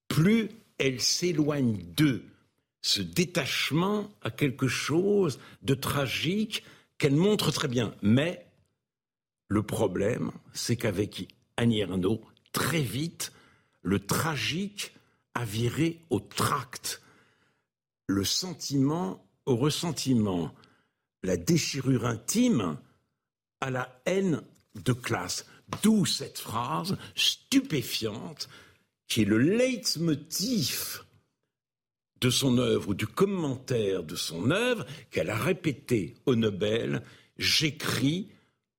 plus 0.08 0.50
elle 0.78 1.02
s'éloigne 1.02 1.84
d'eux. 1.96 2.24
Ce 2.84 3.02
détachement 3.02 4.12
a 4.22 4.30
quelque 4.30 4.68
chose 4.68 5.40
de 5.64 5.74
tragique 5.74 6.64
qu'elle 7.00 7.16
montre 7.16 7.52
très 7.52 7.68
bien. 7.68 7.96
Mais 8.04 8.46
le 9.48 9.64
problème, 9.64 10.32
c'est 10.54 10.76
qu'avec 10.76 11.28
Annie 11.58 11.80
Ernaux, 11.80 12.22
très 12.52 12.82
vite, 12.82 13.34
le 13.82 14.06
tragique 14.06 14.94
a 15.34 15.46
viré 15.46 16.06
au 16.12 16.20
tract, 16.20 17.02
le 18.06 18.24
sentiment 18.24 19.26
au 19.48 19.56
ressentiment, 19.56 20.54
la 21.24 21.38
déchirure 21.38 22.06
intime 22.06 22.78
à 23.62 23.72
la 23.72 24.00
haine 24.06 24.44
de 24.84 24.94
classe. 24.94 25.46
D'où 25.84 26.06
cette 26.06 26.40
phrase 26.40 26.98
stupéfiante 27.16 28.48
qui 29.08 29.22
est 29.22 29.26
le 29.26 29.38
leitmotiv 29.38 31.04
de 32.22 32.30
son 32.30 32.58
œuvre 32.58 32.90
ou 32.90 32.94
du 32.94 33.08
commentaire 33.08 34.04
de 34.04 34.16
son 34.16 34.52
œuvre 34.52 34.86
qu'elle 35.12 35.30
a 35.30 35.36
répété 35.36 36.16
au 36.26 36.36
Nobel 36.36 37.04
J'écris 37.38 38.30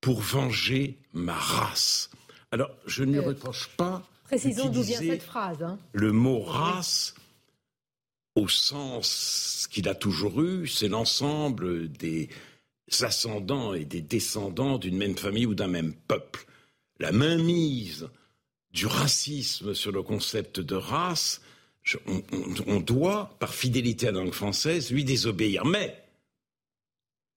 pour 0.00 0.20
venger 0.20 0.98
ma 1.12 1.34
race. 1.34 2.10
Alors, 2.50 2.70
je 2.86 3.04
ne 3.04 3.12
lui 3.12 3.18
euh, 3.18 3.28
reproche 3.28 3.68
pas. 3.76 4.02
Précisons 4.24 4.68
d'où 4.68 4.82
vient 4.82 4.98
cette 4.98 5.22
phrase. 5.22 5.62
Hein. 5.62 5.78
Le 5.92 6.12
mot 6.12 6.40
race, 6.40 7.14
au 8.34 8.48
sens 8.48 9.68
qu'il 9.70 9.88
a 9.88 9.94
toujours 9.94 10.42
eu, 10.42 10.66
c'est 10.66 10.88
l'ensemble 10.88 11.88
des 11.88 12.28
ascendants 13.00 13.74
et 13.74 13.84
des 13.84 14.00
descendants 14.00 14.78
d'une 14.78 14.96
même 14.96 15.16
famille 15.16 15.46
ou 15.46 15.54
d'un 15.54 15.68
même 15.68 15.94
peuple. 15.94 16.46
La 16.98 17.12
mainmise 17.12 18.08
du 18.72 18.86
racisme 18.86 19.74
sur 19.74 19.92
le 19.92 20.02
concept 20.02 20.60
de 20.60 20.74
race, 20.74 21.40
on, 22.66 22.80
doit, 22.80 23.36
par 23.38 23.54
fidélité 23.54 24.08
à 24.08 24.12
la 24.12 24.20
langue 24.20 24.32
française, 24.32 24.90
lui 24.90 25.04
désobéir. 25.04 25.64
Mais, 25.64 26.04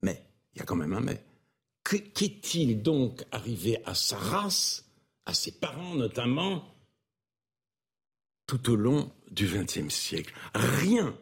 mais, 0.01 0.22
il 0.53 0.60
y 0.60 0.62
a 0.62 0.65
quand 0.65 0.75
même 0.75 0.93
un 0.93 1.00
mais. 1.00 1.24
Qu'est-il 1.84 2.81
donc 2.81 3.24
arrivé 3.31 3.79
à 3.86 3.96
sa 3.96 4.17
race, 4.17 4.86
à 5.25 5.34
ses 5.34 5.51
parents 5.51 5.96
notamment, 5.96 6.67
tout 8.46 8.72
au 8.72 8.75
long 8.75 9.12
du 9.31 9.48
XXe 9.48 9.93
siècle? 9.93 10.34
Rien. 10.53 11.15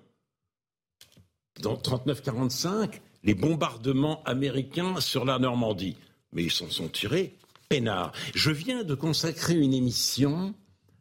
Dans 1.62 1.76
39-45, 1.76 3.00
les 3.24 3.34
bombardements 3.34 4.24
américains 4.24 5.00
sur 5.00 5.26
la 5.26 5.40
Normandie. 5.40 5.98
Mais 6.34 6.44
ils 6.44 6.52
s'en 6.52 6.70
sont 6.70 6.90
tirés 6.90 7.36
peinards. 7.70 8.12
Je 8.34 8.52
viens 8.52 8.84
de 8.84 8.96
consacrer 8.96 9.56
une 9.56 9.74
émission, 9.74 10.56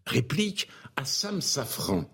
réplique, 0.06 0.68
à 0.96 1.04
Sam 1.04 1.40
Safran, 1.40 2.04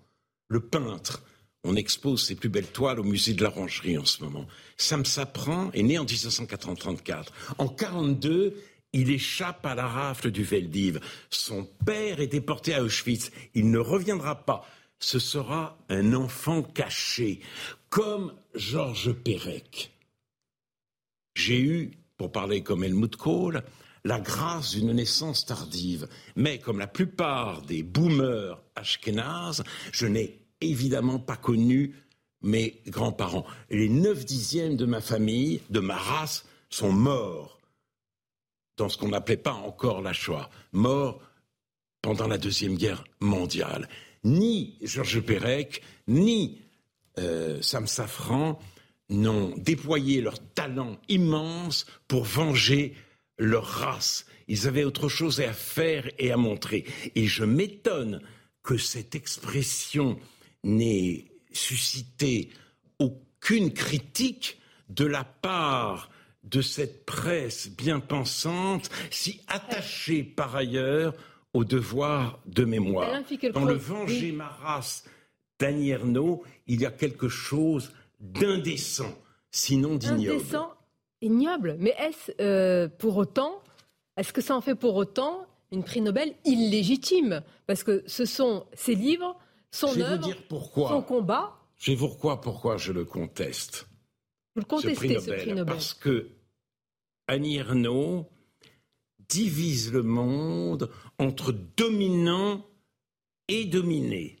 le 0.47 0.61
peintre. 0.61 1.23
On 1.63 1.75
expose 1.75 2.23
ses 2.23 2.35
plus 2.35 2.49
belles 2.49 2.71
toiles 2.71 2.99
au 2.99 3.03
musée 3.03 3.33
de 3.33 3.43
l'Orangerie 3.43 3.97
en 3.97 4.05
ce 4.05 4.23
moment. 4.23 4.45
Sam 4.77 5.03
Safran 5.03 5.71
est 5.73 5.83
né 5.83 5.97
en 5.97 6.05
1934. 6.05 7.33
En 7.57 7.65
1942, 7.65 8.55
il 8.93 9.11
échappe 9.11 9.65
à 9.65 9.75
la 9.75 9.87
rafle 9.87 10.31
du 10.31 10.43
Veldiv. 10.43 10.99
Son 11.29 11.65
père 11.85 12.21
est 12.21 12.27
déporté 12.27 12.73
à 12.75 12.83
Auschwitz. 12.83 13.31
Il 13.55 13.71
ne 13.71 13.79
reviendra 13.79 14.45
pas. 14.45 14.65
Ce 14.99 15.19
sera 15.19 15.77
un 15.89 16.13
enfant 16.13 16.63
caché, 16.63 17.41
comme 17.89 18.33
Georges 18.53 19.11
Perec. 19.11 19.94
J'ai 21.35 21.61
eu, 21.61 21.91
pour 22.17 22.31
parler 22.31 22.63
comme 22.63 22.83
Helmut 22.83 23.15
Kohl, 23.17 23.61
la 24.05 24.19
grâce 24.19 24.71
d'une 24.71 24.93
naissance 24.93 25.45
tardive. 25.45 26.07
Mais 26.35 26.59
comme 26.59 26.79
la 26.79 26.87
plupart 26.87 27.61
des 27.63 27.83
boomers 27.83 28.61
ashkénazes, 28.75 29.63
je 29.91 30.07
n'ai 30.07 30.39
évidemment 30.61 31.19
pas 31.19 31.35
connu 31.35 31.95
mes 32.41 32.81
grands-parents. 32.87 33.45
Les 33.69 33.89
neuf 33.89 34.25
dixièmes 34.25 34.77
de 34.77 34.85
ma 34.85 35.01
famille, 35.01 35.61
de 35.69 35.79
ma 35.79 35.97
race, 35.97 36.45
sont 36.69 36.91
morts 36.91 37.59
dans 38.77 38.89
ce 38.89 38.97
qu'on 38.97 39.09
n'appelait 39.09 39.37
pas 39.37 39.53
encore 39.53 40.01
la 40.01 40.13
Shoah, 40.13 40.49
morts 40.71 41.21
pendant 42.01 42.27
la 42.27 42.37
Deuxième 42.37 42.75
Guerre 42.75 43.03
mondiale. 43.19 43.89
Ni 44.23 44.77
Georges 44.81 45.21
Perec, 45.21 45.81
ni 46.07 46.61
euh, 47.17 47.61
Sam 47.61 47.87
Safran 47.87 48.59
n'ont 49.09 49.53
déployé 49.57 50.21
leur 50.21 50.39
talent 50.53 50.97
immense 51.09 51.85
pour 52.07 52.23
venger 52.23 52.95
leur 53.37 53.65
race. 53.65 54.25
Ils 54.47 54.67
avaient 54.67 54.83
autre 54.83 55.09
chose 55.09 55.41
à 55.41 55.53
faire 55.53 56.09
et 56.17 56.31
à 56.31 56.37
montrer. 56.37 56.85
Et 57.15 57.25
je 57.25 57.43
m'étonne 57.43 58.21
que 58.63 58.77
cette 58.77 59.15
expression 59.15 60.19
n'ait 60.63 61.25
suscité 61.51 62.49
aucune 62.99 63.73
critique 63.73 64.59
de 64.89 65.05
la 65.05 65.23
part 65.23 66.09
de 66.43 66.61
cette 66.61 67.05
presse 67.05 67.69
bien 67.69 67.99
pensante, 67.99 68.89
si 69.09 69.41
attachée 69.47 70.23
par 70.23 70.55
ailleurs 70.55 71.13
au 71.53 71.63
devoir 71.63 72.39
de 72.45 72.65
mémoire. 72.65 73.23
Dans 73.53 73.65
le 73.65 73.73
Venger 73.73 74.31
ma 74.31 74.47
race 74.47 75.05
d'Annie 75.59 75.93
il 76.67 76.81
y 76.81 76.85
a 76.85 76.91
quelque 76.91 77.29
chose 77.29 77.93
d'indécent, 78.19 79.13
sinon 79.51 79.95
d'ignoble. 79.95 80.31
Indécent, 80.31 80.69
ignoble. 81.21 81.75
Mais 81.79 81.95
est-ce 81.99 82.31
euh, 82.41 82.87
pour 82.87 83.17
autant, 83.17 83.61
est-ce 84.17 84.33
que 84.33 84.41
ça 84.41 84.55
en 84.55 84.61
fait 84.61 84.75
pour 84.75 84.95
autant 84.95 85.45
une 85.71 85.83
prix 85.83 86.01
Nobel 86.01 86.33
illégitime? 86.45 87.41
Parce 87.67 87.83
que 87.83 88.03
ce 88.07 88.25
sont 88.25 88.65
ses 88.73 88.95
livres, 88.95 89.37
son 89.71 89.99
œuvre, 89.99 90.29
son 90.49 91.01
combat. 91.01 91.53
Je 91.77 91.91
vais 91.91 91.95
vous 91.95 92.07
dire 92.07 92.39
pourquoi 92.41 92.77
je 92.77 92.91
le 92.91 93.05
conteste. 93.05 93.87
Vous 94.55 94.61
le 94.61 94.65
contestez, 94.65 95.19
ce 95.19 95.31
prix 95.31 95.53
Nobel, 95.53 95.65
Parce 95.65 95.93
que 95.93 96.29
Annie 97.27 97.57
Ernaux 97.57 98.29
divise 99.27 99.91
le 99.91 100.03
monde 100.03 100.91
entre 101.17 101.51
dominant 101.51 102.65
et 103.47 103.65
dominé. 103.65 104.39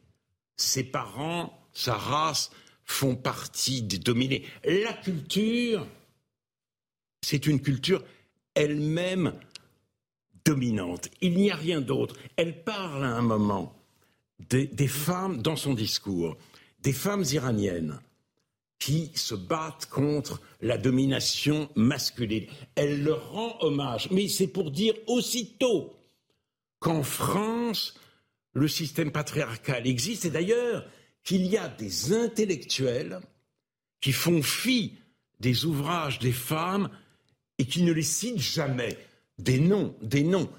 Ses 0.57 0.83
parents, 0.83 1.67
sa 1.73 1.95
race 1.95 2.51
font 2.85 3.15
partie 3.15 3.81
des 3.81 3.97
dominés. 3.97 4.45
La 4.63 4.93
culture, 4.93 5.85
c'est 7.21 7.47
une 7.47 7.59
culture 7.59 8.03
elle-même 8.53 9.33
dominante. 10.45 11.09
Il 11.21 11.35
n'y 11.35 11.51
a 11.51 11.55
rien 11.55 11.81
d'autre. 11.81 12.15
Elle 12.37 12.63
parle 12.63 13.03
à 13.03 13.15
un 13.15 13.21
moment 13.21 13.75
des, 14.49 14.67
des, 14.67 14.87
femmes 14.87 15.41
dans 15.41 15.55
son 15.55 15.73
discours, 15.73 16.37
des 16.81 16.93
femmes 16.93 17.23
iraniennes 17.31 17.99
qui 18.77 19.11
se 19.15 19.33
battent 19.33 19.87
contre 19.87 20.41
la 20.61 20.77
domination 20.77 21.69
masculine. 21.75 22.45
Elle 22.75 23.03
leur 23.03 23.31
rend 23.31 23.57
hommage, 23.61 24.09
mais 24.11 24.27
c'est 24.27 24.47
pour 24.47 24.69
dire 24.69 24.93
aussitôt 25.07 25.95
qu'en 26.79 27.01
France, 27.01 27.95
le 28.53 28.67
système 28.67 29.11
patriarcal 29.11 29.87
existe, 29.87 30.25
et 30.25 30.29
d'ailleurs 30.29 30.85
qu'il 31.25 31.45
y 31.47 31.57
a 31.57 31.67
des 31.67 32.13
intellectuels 32.13 33.19
qui 33.99 34.13
font 34.13 34.41
fi 34.41 34.93
des 35.41 35.65
ouvrages 35.65 36.19
des 36.19 36.31
femmes 36.31 36.89
et 37.57 37.65
qui 37.65 37.83
ne 37.83 37.91
les 37.91 38.03
citent 38.03 38.39
jamais. 38.39 38.97
Des 39.37 39.59
noms, 39.59 39.93
des 40.01 40.23
noms 40.23 40.49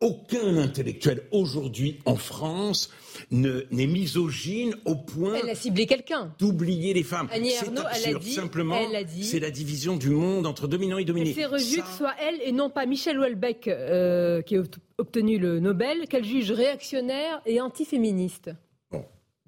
aucun 0.00 0.56
intellectuel 0.58 1.22
aujourd'hui 1.32 1.98
en 2.04 2.14
France 2.14 2.90
n'est 3.32 3.64
misogyne 3.70 4.74
au 4.84 4.94
point. 4.94 5.34
Elle 5.42 5.50
a 5.50 5.54
ciblé 5.54 5.86
quelqu'un. 5.86 6.32
D'oublier 6.38 6.94
les 6.94 7.02
femmes. 7.02 7.28
C'est 7.32 7.76
absurde. 7.76 8.22
Simplement, 8.22 8.78
c'est 9.20 9.40
la 9.40 9.50
division 9.50 9.96
du 9.96 10.10
monde 10.10 10.46
entre 10.46 10.68
dominants 10.68 10.98
et 10.98 11.04
dominés. 11.04 11.34
C'est 11.34 11.46
revu 11.46 11.82
que 11.82 11.96
soit 11.96 12.14
elle 12.20 12.40
et 12.42 12.52
non 12.52 12.70
pas 12.70 12.86
Michel 12.86 13.18
Houellebecq 13.18 13.66
euh, 13.66 14.40
qui 14.42 14.56
a 14.56 14.62
obtenu 14.98 15.38
le 15.38 15.58
Nobel, 15.58 16.06
qu'elle 16.08 16.24
juge 16.24 16.52
réactionnaire 16.52 17.42
et 17.44 17.60
antiféministe. 17.60 18.50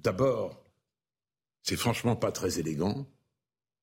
D'abord, 0.02 0.64
c'est 1.62 1.76
franchement 1.76 2.16
pas 2.16 2.32
très 2.32 2.58
élégant. 2.58 3.06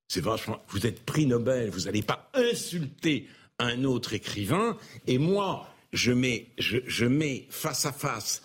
C'est 0.07 0.21
franchement, 0.21 0.59
vous 0.69 0.85
êtes 0.87 1.05
prix 1.05 1.25
Nobel, 1.25 1.69
vous 1.69 1.81
n'allez 1.81 2.01
pas 2.01 2.29
insulter 2.33 3.27
un 3.59 3.83
autre 3.83 4.13
écrivain. 4.13 4.77
Et 5.05 5.17
moi, 5.17 5.67
je 5.91 6.11
mets, 6.11 7.47
face 7.49 7.85
à 7.85 7.91
face 7.91 8.41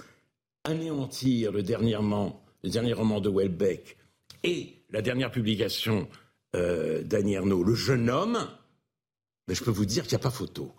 anéantir 0.65 1.53
le 1.53 1.63
dernier 1.63 1.97
roman, 1.97 2.41
de 2.63 3.31
Welbeck 3.31 3.97
et 4.45 4.85
la 4.91 5.03
dernière 5.03 5.31
publication 5.31 6.09
euh, 6.55 7.03
d'Annie 7.03 7.37
Le 7.37 7.75
jeune 7.75 8.11
homme, 8.11 8.39
mais 9.49 9.55
je 9.55 9.65
peux 9.65 9.71
vous 9.71 9.87
dire 9.87 10.05
qu'il 10.05 10.17
n'y 10.17 10.21
a 10.21 10.25
pas 10.25 10.31
photo. 10.31 10.73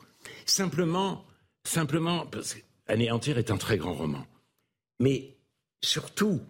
Simplement, 0.46 1.26
simplement, 1.64 2.26
parce 2.26 2.56
Anéantir 2.88 3.38
est 3.38 3.50
un 3.50 3.58
très 3.58 3.78
grand 3.78 3.94
roman. 3.94 4.26
Mais 5.00 5.38
surtout, 5.82 6.42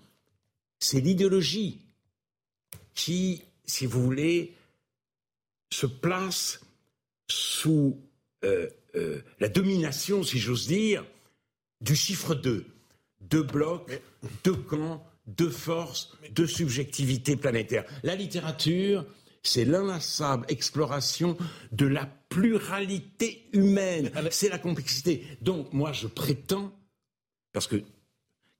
c'est 0.84 1.00
l'idéologie 1.00 1.80
qui, 2.93 3.43
si 3.65 3.86
vous 3.86 4.04
voulez, 4.04 4.54
se 5.72 5.86
place 5.86 6.60
sous 7.28 7.98
euh, 8.43 8.69
euh, 8.96 9.22
la 9.39 9.50
domination, 9.50 10.24
si 10.24 10.39
j'ose 10.39 10.67
dire, 10.67 11.06
du 11.82 11.96
chiffre 11.96 12.36
2. 12.36 12.65
Deux 13.22 13.43
blocs, 13.43 14.02
deux 14.43 14.56
camps, 14.56 15.06
deux 15.26 15.50
forces, 15.50 16.15
deux 16.32 16.48
subjectivités 16.48 17.38
planétaires. 17.38 17.86
La 18.04 18.15
littérature, 18.15 19.06
c'est 19.41 19.65
l'inlassable 19.65 20.46
exploration 20.50 21.38
de 21.72 21.86
la 21.86 22.06
pluralité 22.28 23.48
humaine. 23.54 24.12
C'est 24.32 24.50
la 24.50 24.60
complexité. 24.60 25.26
Donc, 25.41 25.72
moi, 25.72 25.93
je 25.93 26.08
prétends, 26.08 26.74
parce 27.54 27.67
que, 27.67 27.82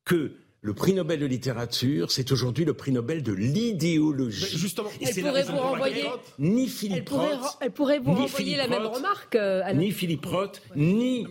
que 0.06 0.38
le 0.64 0.74
prix 0.74 0.94
Nobel 0.94 1.20
de 1.20 1.26
littérature, 1.26 2.10
c'est 2.10 2.32
aujourd'hui 2.32 2.64
le 2.64 2.74
prix 2.74 2.94
Nobel 2.94 3.22
de 3.22 3.34
l'idéologie. 3.34 4.58
Justement, 4.58 4.90
elle 5.02 5.14
pourrait 5.14 5.44
vous 5.44 5.58
renvoyer. 5.58 6.06
Ni 6.40 6.68
Philippe 6.70 7.10
Roth, 7.10 7.58
elle 7.60 7.72
pourrait 7.72 8.00
vous 8.00 8.14
renvoyer 8.14 8.56
la 8.56 8.70
même 8.70 8.86
remarque. 8.86 9.36
Euh, 9.36 9.74
ni 9.74 9.92
Philippe 9.92 10.26
Roth, 10.26 10.62
ni 10.78 11.28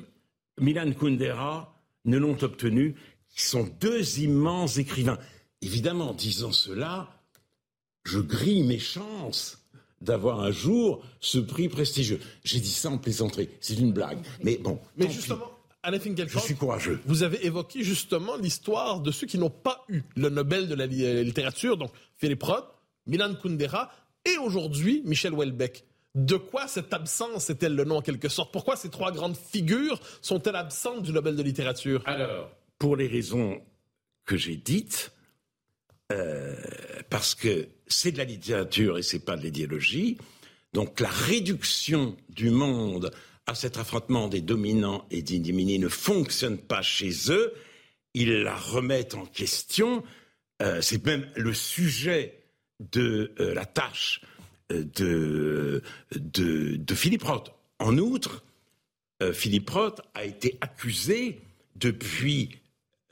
Milan 0.60 0.92
Kundera 0.92 1.74
ne 2.04 2.18
l'ont 2.18 2.36
obtenu. 2.42 2.94
Ils 3.34 3.40
sont 3.40 3.66
deux 3.80 4.20
immenses 4.20 4.76
écrivains. 4.76 5.18
Évidemment, 5.62 6.10
en 6.10 6.14
disant 6.14 6.52
cela, 6.52 7.08
je 8.04 8.18
grille 8.18 8.64
mes 8.64 8.78
chances 8.78 9.58
d'avoir 10.02 10.40
un 10.40 10.50
jour 10.50 11.02
ce 11.20 11.38
prix 11.38 11.70
prestigieux. 11.70 12.20
J'ai 12.44 12.60
dit 12.60 12.68
ça 12.68 12.90
en 12.90 12.98
plaisanterie, 12.98 13.48
c'est 13.62 13.78
une 13.78 13.92
blague. 13.92 14.18
Mais 14.42 14.58
bon. 14.58 14.78
Mais 14.98 15.08
justement, 15.08 15.51
Alain 15.84 15.98
Je 15.98 16.38
suis 16.38 16.54
courageux. 16.54 17.00
Vous 17.06 17.24
avez 17.24 17.44
évoqué 17.44 17.82
justement 17.82 18.36
l'histoire 18.36 19.00
de 19.00 19.10
ceux 19.10 19.26
qui 19.26 19.36
n'ont 19.36 19.50
pas 19.50 19.84
eu 19.88 20.02
le 20.16 20.28
Nobel 20.28 20.68
de 20.68 20.74
la 20.74 20.86
littérature, 20.86 21.76
donc 21.76 21.90
Philippe 22.18 22.42
Roth, 22.42 22.66
Milan 23.06 23.34
Kundera 23.34 23.90
et 24.24 24.36
aujourd'hui 24.38 25.02
Michel 25.04 25.34
Houellebecq. 25.34 25.84
De 26.14 26.36
quoi 26.36 26.68
cette 26.68 26.92
absence 26.92 27.50
est-elle 27.50 27.74
le 27.74 27.84
nom 27.84 27.96
en 27.96 28.02
quelque 28.02 28.28
sorte? 28.28 28.52
Pourquoi 28.52 28.76
ces 28.76 28.90
trois 28.90 29.10
grandes 29.10 29.36
figures 29.36 29.98
sont-elles 30.20 30.56
absentes 30.56 31.02
du 31.02 31.12
Nobel 31.12 31.34
de 31.34 31.42
littérature? 31.42 32.02
Alors, 32.06 32.50
pour 32.78 32.96
les 32.96 33.08
raisons 33.08 33.60
que 34.24 34.36
j'ai 34.36 34.56
dites, 34.56 35.10
euh, 36.12 36.54
parce 37.10 37.34
que 37.34 37.66
c'est 37.88 38.12
de 38.12 38.18
la 38.18 38.24
littérature 38.24 38.98
et 38.98 39.02
c'est 39.02 39.24
pas 39.24 39.36
de 39.36 39.42
l'idéologie. 39.42 40.18
Donc 40.74 41.00
la 41.00 41.08
réduction 41.08 42.16
du 42.28 42.50
monde 42.50 43.10
à 43.46 43.54
cet 43.54 43.76
affrontement 43.76 44.28
des 44.28 44.40
dominants 44.40 45.06
et 45.10 45.22
des 45.22 45.38
dominés 45.38 45.78
ne 45.78 45.88
fonctionne 45.88 46.58
pas 46.58 46.82
chez 46.82 47.12
eux, 47.30 47.52
ils 48.14 48.42
la 48.42 48.56
remettent 48.56 49.14
en 49.14 49.26
question. 49.26 50.04
Euh, 50.60 50.80
c'est 50.80 51.04
même 51.04 51.26
le 51.36 51.54
sujet 51.54 52.38
de 52.92 53.32
euh, 53.40 53.54
la 53.54 53.64
tâche 53.64 54.20
euh, 54.70 54.84
de, 54.94 55.82
de, 56.14 56.94
Philippe 56.94 57.24
Roth. 57.24 57.52
En 57.78 57.98
outre, 57.98 58.44
Philippe 59.32 59.70
Roth 59.70 60.00
a 60.14 60.24
été 60.24 60.58
accusé 60.60 61.42
depuis 61.76 62.50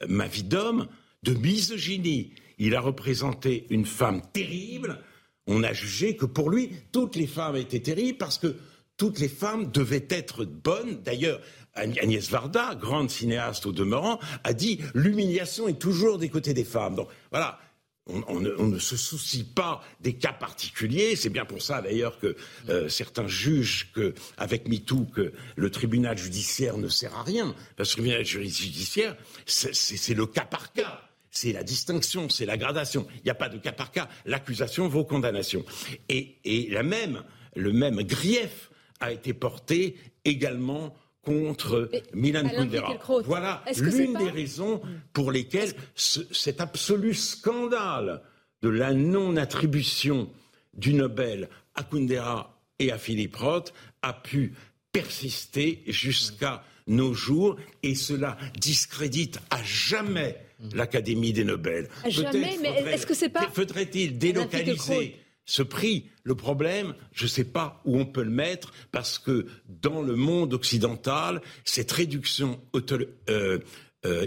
ma 0.09 0.27
vie 0.27 0.43
d'homme 0.43 0.89
de 1.23 1.35
misogynie. 1.35 2.33
Il 2.59 2.75
a 2.75 2.81
représenté 2.81 3.67
une 3.71 3.87
femme 3.87 4.21
terrible. 4.33 5.01
On 5.47 5.63
a 5.63 5.73
jugé 5.73 6.17
que 6.17 6.27
pour 6.27 6.51
lui, 6.51 6.71
toutes 6.91 7.15
les 7.15 7.29
femmes 7.29 7.55
étaient 7.55 7.81
terribles 7.81 8.19
parce 8.19 8.39
que 8.39 8.57
toutes 9.01 9.19
les 9.19 9.31
femmes 9.31 9.71
devaient 9.73 10.07
être 10.11 10.45
bonnes. 10.45 11.01
D'ailleurs, 11.03 11.41
Agnès 11.73 12.29
Varda, 12.29 12.75
grande 12.75 13.09
cinéaste 13.09 13.65
au 13.65 13.73
demeurant, 13.73 14.21
a 14.45 14.53
dit 14.53 14.79
l'humiliation 14.93 15.69
est 15.69 15.81
toujours 15.81 16.19
des 16.19 16.29
côtés 16.29 16.53
des 16.53 16.65
femmes. 16.65 16.97
Donc 16.97 17.09
voilà, 17.31 17.59
on, 18.07 18.41
ne, 18.41 18.79
se 18.79 18.99
soucie 18.99 19.45
pas 19.45 19.83
des 20.03 20.13
cas 20.13 20.35
particuliers. 20.35 21.17
C'est 21.17 21.31
bien 21.31 21.47
pour 21.47 21.63
ça 21.63 21.81
d'ailleurs 21.81 22.19
que 22.19 22.37
euh, 22.69 22.91
certains 22.91 23.27
jugent 23.27 23.91
que, 23.95 24.13
avec 24.37 24.69
MeToo, 24.69 25.07
que 25.07 25.33
le 25.57 25.71
tribunal 25.71 26.19
judiciaire 26.19 26.77
ne 26.77 26.89
sert 26.89 27.17
à 27.17 27.23
rien. 27.23 27.55
Parce 27.77 27.95
que 27.95 28.03
le 28.03 28.23
tribunal 28.23 28.51
judiciaire, 28.51 29.17
c'est 29.47 30.15
le 30.15 30.27
cas 30.27 30.45
par 30.45 30.75
cas. 30.75 31.01
C'est 31.31 31.53
la 31.53 31.63
distinction, 31.63 32.29
c'est 32.29 32.45
la 32.45 32.59
gradation. 32.59 33.07
Il 33.15 33.23
n'y 33.25 33.31
a 33.31 33.35
pas 33.35 33.49
de 33.49 33.57
cas 33.57 33.73
par 33.73 33.93
cas. 33.93 34.11
L'accusation 34.27 34.89
vaut 34.89 35.05
condamnation. 35.05 35.65
Et, 36.11 36.37
et 36.45 36.69
la 36.69 36.83
même, 36.83 37.23
le 37.57 37.73
même 37.73 38.03
grief 38.03 38.70
a 39.01 39.13
été 39.13 39.33
porté 39.33 39.97
également 40.25 40.95
contre 41.23 41.91
Milan 42.15 42.49
Kundera. 42.49 42.97
Voilà 43.25 43.63
l'une 43.77 44.15
des 44.15 44.31
raisons 44.31 44.81
pour 45.13 45.33
lesquelles 45.33 45.73
cet 45.95 46.61
absolu 46.61 47.15
scandale 47.15 48.23
de 48.63 48.69
la 48.69 48.93
non-attribution 48.95 50.31
du 50.75 50.95
Nobel 50.95 51.49
à 51.75 51.83
Kundera 51.83 52.59
et 52.79 52.93
à 52.93 52.99
Philippe 52.99 53.37
Roth 53.37 53.73
a 54.03 54.13
pu 54.13 54.55
persister 54.93 55.83
jusqu'à 55.87 56.65
nos 56.87 57.15
jours 57.15 57.57
et 57.83 57.95
cela 57.95 58.37
discrédite 58.59 59.39
à 59.51 59.63
jamais 59.63 60.37
l'Académie 60.75 61.33
des 61.33 61.45
Nobel. 61.45 61.89
À 62.05 62.11
jamais, 62.11 62.59
mais 62.61 62.93
est-ce 62.93 63.07
que 63.07 63.15
c'est 63.15 63.29
pas... 63.29 63.49
Faudrait-il 63.53 64.19
délocaliser 64.19 65.17
ce 65.51 65.65
prix, 65.65 66.05
le 66.23 66.37
problème, 66.37 66.95
je 67.13 67.25
ne 67.25 67.29
sais 67.29 67.43
pas 67.45 67.83
où 67.85 67.99
on 67.99 68.07
peut 68.07 68.23
le 68.23 68.31
mettre, 68.31 68.73
parce 68.93 69.19
que 69.19 69.47
dans 69.69 70.01
le 70.01 70.15
monde 70.15 70.55
occidental, 70.55 71.43
cette 71.65 71.91
réduction, 71.91 72.61
euh, 72.77 73.09
euh, 73.29 73.59
euh, 74.05 74.27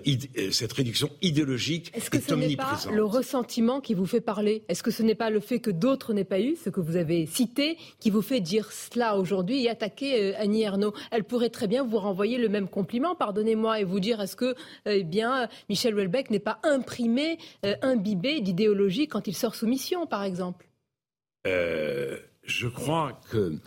cette 0.51 0.73
réduction 0.73 1.09
idéologique 1.21 1.91
est, 1.95 2.01
-ce 2.01 2.09
que 2.09 2.19
ce 2.19 2.35
n'est 2.35 2.57
pas 2.57 2.77
le 2.91 3.05
ressentiment 3.05 3.79
qui 3.79 3.93
vous 3.93 4.05
fait 4.05 4.19
parler? 4.19 4.65
Est-ce 4.67 4.83
que 4.83 4.91
ce 4.91 5.01
n'est 5.01 5.15
pas 5.15 5.29
le 5.29 5.39
fait 5.39 5.61
que 5.61 5.71
d'autres 5.71 6.11
n'aient 6.13 6.25
pas 6.25 6.41
eu 6.41 6.57
ce 6.57 6.69
que 6.69 6.81
vous 6.81 6.97
avez 6.97 7.25
cité 7.25 7.77
qui 8.01 8.09
vous 8.09 8.21
fait 8.21 8.41
dire 8.41 8.73
cela 8.73 9.15
aujourd'hui 9.15 9.63
et 9.63 9.69
attaquer 9.69 10.35
Annie 10.35 10.63
Ernaux? 10.63 10.93
Elle 11.09 11.23
pourrait 11.23 11.51
très 11.51 11.67
bien 11.67 11.85
vous 11.85 11.99
renvoyer 11.99 12.37
le 12.37 12.49
même 12.49 12.67
compliment, 12.67 13.15
pardonnez-moi, 13.15 13.79
et 13.79 13.85
vous 13.85 14.01
dire 14.01 14.19
est-ce 14.19 14.35
que 14.35 14.55
eh 14.85 15.05
bien 15.05 15.47
Michel 15.69 15.95
Houellebecq 15.95 16.31
n'est 16.31 16.47
pas 16.51 16.59
imprimé, 16.63 17.37
imbibé 17.81 18.41
d'idéologie 18.41 19.07
quand 19.07 19.25
il 19.25 19.35
sort 19.37 19.55
sous 19.55 19.67
mission, 19.67 20.05
par 20.05 20.25
exemple? 20.25 20.67
Euh, 21.47 22.17
je 22.43 22.67
crois 22.67 23.19
que 23.29 23.57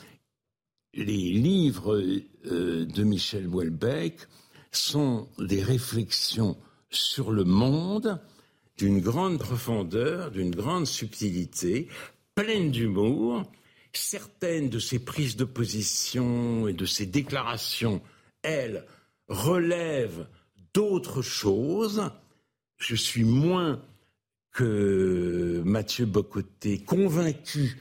les 0.95 1.33
livres 1.33 2.01
euh, 2.47 2.87
de 2.87 3.05
Michel 3.05 3.47
Houellebecq 3.47 4.27
sont 4.71 5.29
des 5.39 5.63
réflexions 5.63 6.57
sur 6.91 7.31
le 7.31 7.45
monde 7.45 8.21
d'une 8.79 9.01
grande 9.01 9.39
profondeur, 9.39 10.31
d'une 10.31 10.55
grande 10.55 10.87
subtilité, 10.87 11.89
pleine 12.35 12.71
d'humour. 12.71 13.43
Certaines 13.93 14.69
de 14.69 14.79
ses 14.79 14.99
prises 14.99 15.37
de 15.37 15.45
position 15.45 16.69
et 16.69 16.75
de 16.75 16.85
ses 16.85 17.07
déclarations, 17.07 18.03
elles, 18.43 18.85
relèvent 19.29 20.27
d'autres 20.75 21.23
choses. 21.23 22.11
Je 22.77 22.95
suis 22.95 23.25
moins 23.25 23.83
que 24.57 25.61
Mathieu 25.67 26.07
Bocoté, 26.07 26.79
convaincu 26.79 27.77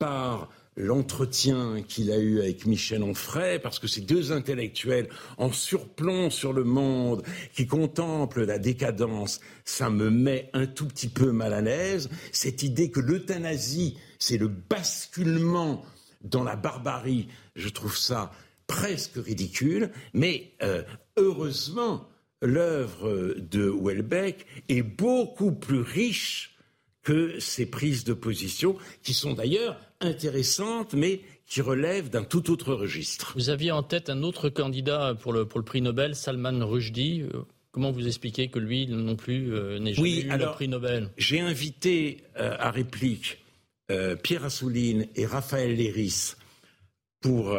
par 0.00 0.50
l'entretien 0.76 1.80
qu'il 1.86 2.10
a 2.10 2.18
eu 2.18 2.40
avec 2.40 2.66
Michel 2.66 3.04
Onfray, 3.04 3.60
parce 3.60 3.78
que 3.78 3.86
ces 3.86 4.00
deux 4.00 4.32
intellectuels 4.32 5.08
en 5.38 5.52
surplomb 5.52 6.28
sur 6.28 6.52
le 6.52 6.64
monde, 6.64 7.22
qui 7.54 7.68
contemplent 7.68 8.44
la 8.44 8.58
décadence, 8.58 9.40
ça 9.64 9.90
me 9.90 10.10
met 10.10 10.50
un 10.54 10.66
tout 10.66 10.86
petit 10.86 11.08
peu 11.08 11.30
mal 11.30 11.52
à 11.52 11.60
l'aise. 11.60 12.10
Cette 12.32 12.64
idée 12.64 12.90
que 12.90 13.00
l'euthanasie, 13.00 13.96
c'est 14.18 14.38
le 14.38 14.48
basculement 14.48 15.84
dans 16.24 16.42
la 16.42 16.56
barbarie, 16.56 17.28
je 17.54 17.68
trouve 17.68 17.96
ça 17.96 18.32
presque 18.66 19.14
ridicule, 19.16 19.92
mais 20.14 20.52
euh, 20.62 20.82
heureusement, 21.16 22.08
l'œuvre 22.42 23.34
de 23.38 23.70
Welbeck 23.70 24.46
est 24.68 24.82
beaucoup 24.82 25.52
plus 25.52 25.80
riche 25.80 26.52
que 27.02 27.40
ces 27.40 27.66
prises 27.66 28.04
de 28.04 28.12
position, 28.12 28.76
qui 29.02 29.14
sont 29.14 29.32
d'ailleurs 29.32 29.80
intéressantes, 30.00 30.94
mais 30.94 31.20
qui 31.46 31.60
relèvent 31.60 32.10
d'un 32.10 32.24
tout 32.24 32.50
autre 32.50 32.74
registre. 32.74 33.32
Vous 33.34 33.50
aviez 33.50 33.72
en 33.72 33.82
tête 33.82 34.08
un 34.08 34.22
autre 34.22 34.48
candidat 34.48 35.14
pour 35.20 35.32
le, 35.32 35.46
pour 35.46 35.58
le 35.58 35.64
prix 35.64 35.82
Nobel, 35.82 36.14
Salman 36.14 36.64
Rushdie. 36.64 37.22
Euh, 37.22 37.42
comment 37.72 37.90
vous 37.90 38.06
expliquez 38.06 38.48
que 38.48 38.58
lui 38.58 38.86
non 38.86 39.16
plus 39.16 39.52
euh, 39.52 39.78
n'ait 39.78 39.94
jamais 39.94 40.20
eu 40.20 40.28
le 40.28 40.52
prix 40.52 40.68
Nobel? 40.68 41.10
J'ai 41.16 41.40
invité 41.40 42.24
euh, 42.36 42.56
à 42.58 42.70
réplique 42.70 43.38
Pierre 44.22 44.46
Assouline 44.46 45.06
et 45.16 45.26
Raphaël 45.26 45.76
Léris 45.76 46.32
pour 47.20 47.54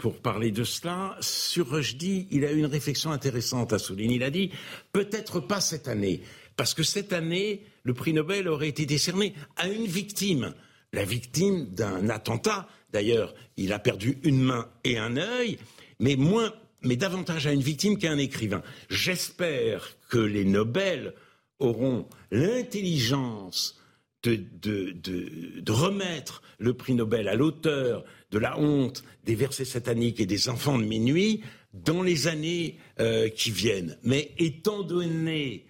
pour 0.00 0.16
parler 0.16 0.50
de 0.50 0.64
cela. 0.64 1.14
Sur 1.20 1.72
Rushdie, 1.72 2.26
il 2.30 2.46
a 2.46 2.52
eu 2.52 2.58
une 2.58 2.66
réflexion 2.66 3.12
intéressante 3.12 3.74
à 3.74 3.78
souligner. 3.78 4.16
Il 4.16 4.22
a 4.22 4.30
dit 4.30 4.50
peut-être 4.92 5.40
pas 5.40 5.60
cette 5.60 5.88
année, 5.88 6.22
parce 6.56 6.72
que 6.72 6.82
cette 6.82 7.12
année, 7.12 7.66
le 7.82 7.92
prix 7.92 8.14
Nobel 8.14 8.48
aurait 8.48 8.68
été 8.68 8.86
décerné 8.86 9.34
à 9.56 9.68
une 9.68 9.84
victime, 9.84 10.54
la 10.94 11.04
victime 11.04 11.66
d'un 11.66 12.08
attentat. 12.08 12.66
D'ailleurs, 12.92 13.34
il 13.58 13.74
a 13.74 13.78
perdu 13.78 14.18
une 14.24 14.40
main 14.40 14.70
et 14.84 14.96
un 14.96 15.18
œil, 15.18 15.58
mais 15.98 16.16
moins, 16.16 16.54
mais 16.82 16.96
davantage 16.96 17.46
à 17.46 17.52
une 17.52 17.60
victime 17.60 17.98
qu'à 17.98 18.10
un 18.10 18.18
écrivain. 18.18 18.62
J'espère 18.88 19.98
que 20.08 20.18
les 20.18 20.46
Nobel 20.46 21.12
auront 21.58 22.08
l'intelligence 22.30 23.79
de, 24.22 24.38
de, 24.60 25.60
de, 25.60 25.72
remettre 25.72 26.42
le 26.58 26.74
prix 26.74 26.94
Nobel 26.94 27.28
à 27.28 27.34
l'auteur 27.34 28.04
de 28.30 28.38
la 28.38 28.58
honte 28.58 29.02
des 29.24 29.34
versets 29.34 29.64
sataniques 29.64 30.20
et 30.20 30.26
des 30.26 30.48
enfants 30.48 30.78
de 30.78 30.84
minuit 30.84 31.42
dans 31.72 32.02
les 32.02 32.28
années 32.28 32.78
euh, 32.98 33.28
qui 33.28 33.50
viennent. 33.50 33.96
Mais 34.02 34.32
étant 34.38 34.82
donné 34.82 35.66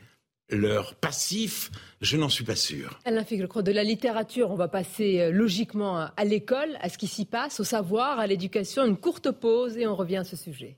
leur 0.50 0.94
passif, 0.96 1.70
je 2.00 2.16
n'en 2.16 2.28
suis 2.28 2.44
pas 2.44 2.56
sûr. 2.56 2.98
Alain 3.04 3.24
Finkielkraut, 3.24 3.62
de 3.62 3.72
la 3.72 3.84
littérature, 3.84 4.50
on 4.50 4.56
va 4.56 4.68
passer 4.68 5.20
euh, 5.20 5.30
logiquement 5.30 6.08
à 6.16 6.24
l'école, 6.24 6.76
à 6.80 6.88
ce 6.88 6.98
qui 6.98 7.06
s'y 7.06 7.24
passe, 7.24 7.60
au 7.60 7.64
savoir, 7.64 8.18
à 8.18 8.26
l'éducation. 8.26 8.84
Une 8.84 8.96
courte 8.96 9.30
pause 9.30 9.76
et 9.76 9.86
on 9.86 9.94
revient 9.94 10.18
à 10.18 10.24
ce 10.24 10.36
sujet. 10.36 10.76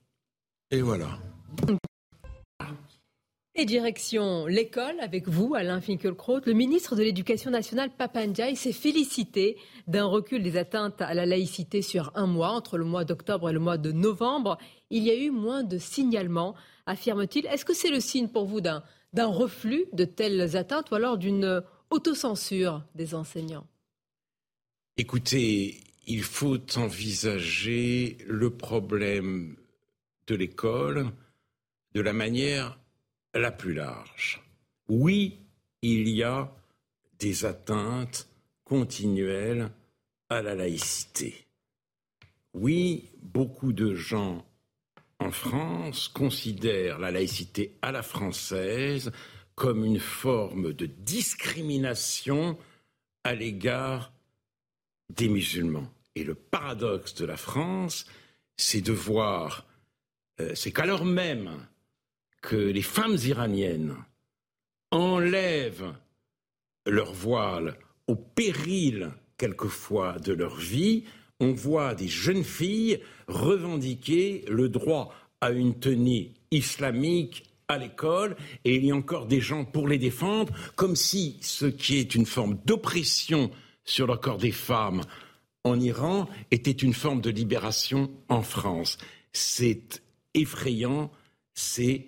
Et 0.70 0.82
voilà. 0.82 1.18
Et 3.54 3.66
direction 3.66 4.46
l'école 4.46 4.98
avec 5.00 5.28
vous, 5.28 5.54
Alain 5.54 5.82
Finkielkraut. 5.82 6.40
Le 6.46 6.54
ministre 6.54 6.96
de 6.96 7.02
l'Éducation 7.02 7.50
nationale, 7.50 7.90
Papandiaï, 7.90 8.56
s'est 8.56 8.72
félicité 8.72 9.58
d'un 9.86 10.06
recul 10.06 10.42
des 10.42 10.56
atteintes 10.56 11.02
à 11.02 11.12
la 11.12 11.26
laïcité 11.26 11.82
sur 11.82 12.12
un 12.14 12.26
mois, 12.26 12.52
entre 12.52 12.78
le 12.78 12.86
mois 12.86 13.04
d'octobre 13.04 13.50
et 13.50 13.52
le 13.52 13.58
mois 13.58 13.76
de 13.76 13.92
novembre. 13.92 14.56
Il 14.88 15.02
y 15.02 15.10
a 15.10 15.14
eu 15.14 15.30
moins 15.30 15.64
de 15.64 15.76
signalements, 15.76 16.54
affirme-t-il. 16.86 17.44
Est-ce 17.44 17.66
que 17.66 17.74
c'est 17.74 17.90
le 17.90 18.00
signe 18.00 18.28
pour 18.28 18.46
vous 18.46 18.62
d'un, 18.62 18.82
d'un 19.12 19.26
reflux 19.26 19.84
de 19.92 20.06
telles 20.06 20.56
atteintes 20.56 20.90
ou 20.90 20.94
alors 20.94 21.18
d'une 21.18 21.62
autocensure 21.90 22.82
des 22.94 23.14
enseignants? 23.14 23.66
Écoutez, 24.96 25.78
il 26.06 26.22
faut 26.22 26.58
envisager 26.76 28.16
le 28.26 28.48
problème 28.48 29.56
de 30.26 30.34
l'école 30.36 31.10
de 31.94 32.00
la 32.00 32.14
manière 32.14 32.78
la 33.38 33.50
plus 33.50 33.74
large. 33.74 34.42
Oui, 34.88 35.38
il 35.82 36.08
y 36.08 36.22
a 36.22 36.52
des 37.18 37.44
atteintes 37.44 38.28
continuelles 38.64 39.70
à 40.28 40.42
la 40.42 40.54
laïcité. 40.54 41.46
Oui, 42.54 43.10
beaucoup 43.22 43.72
de 43.72 43.94
gens 43.94 44.44
en 45.18 45.30
France 45.30 46.08
considèrent 46.08 46.98
la 46.98 47.10
laïcité 47.10 47.78
à 47.80 47.92
la 47.92 48.02
française 48.02 49.12
comme 49.54 49.84
une 49.84 50.00
forme 50.00 50.72
de 50.72 50.86
discrimination 50.86 52.58
à 53.24 53.34
l'égard 53.34 54.12
des 55.10 55.28
musulmans. 55.28 55.88
Et 56.14 56.24
le 56.24 56.34
paradoxe 56.34 57.14
de 57.14 57.24
la 57.24 57.36
France, 57.36 58.06
c'est 58.56 58.80
de 58.80 58.92
voir, 58.92 59.66
euh, 60.40 60.54
c'est 60.54 60.72
qu'alors 60.72 61.04
même 61.04 61.66
que 62.42 62.56
les 62.56 62.82
femmes 62.82 63.16
iraniennes 63.24 63.96
enlèvent 64.90 65.94
leur 66.86 67.12
voile 67.12 67.78
au 68.08 68.16
péril 68.16 69.10
quelquefois 69.38 70.18
de 70.18 70.32
leur 70.32 70.56
vie, 70.56 71.04
on 71.40 71.52
voit 71.52 71.94
des 71.94 72.08
jeunes 72.08 72.44
filles 72.44 73.00
revendiquer 73.26 74.44
le 74.48 74.68
droit 74.68 75.14
à 75.40 75.50
une 75.50 75.78
tenue 75.78 76.32
islamique 76.50 77.44
à 77.68 77.78
l'école 77.78 78.36
et 78.64 78.76
il 78.76 78.84
y 78.84 78.90
a 78.90 78.96
encore 78.96 79.26
des 79.26 79.40
gens 79.40 79.64
pour 79.64 79.88
les 79.88 79.98
défendre, 79.98 80.52
comme 80.76 80.96
si 80.96 81.38
ce 81.40 81.66
qui 81.66 81.98
est 81.98 82.14
une 82.14 82.26
forme 82.26 82.58
d'oppression 82.66 83.50
sur 83.84 84.06
le 84.06 84.16
corps 84.16 84.38
des 84.38 84.52
femmes 84.52 85.02
en 85.64 85.80
Iran 85.80 86.28
était 86.50 86.70
une 86.70 86.92
forme 86.92 87.20
de 87.20 87.30
libération 87.30 88.10
en 88.28 88.42
France. 88.42 88.98
C'est 89.32 90.02
effrayant, 90.34 91.10
c'est 91.54 92.06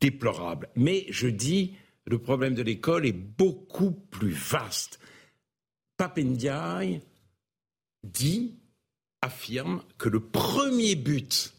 déplorable. 0.00 0.68
Mais 0.76 1.06
je 1.10 1.28
dis 1.28 1.76
le 2.06 2.18
problème 2.18 2.54
de 2.54 2.62
l'école 2.62 3.06
est 3.06 3.12
beaucoup 3.12 3.92
plus 3.92 4.32
vaste. 4.32 4.98
Papendiaï 5.96 7.00
dit, 8.02 8.58
affirme 9.22 9.82
que 9.96 10.08
le 10.08 10.20
premier 10.20 10.96
but 10.96 11.54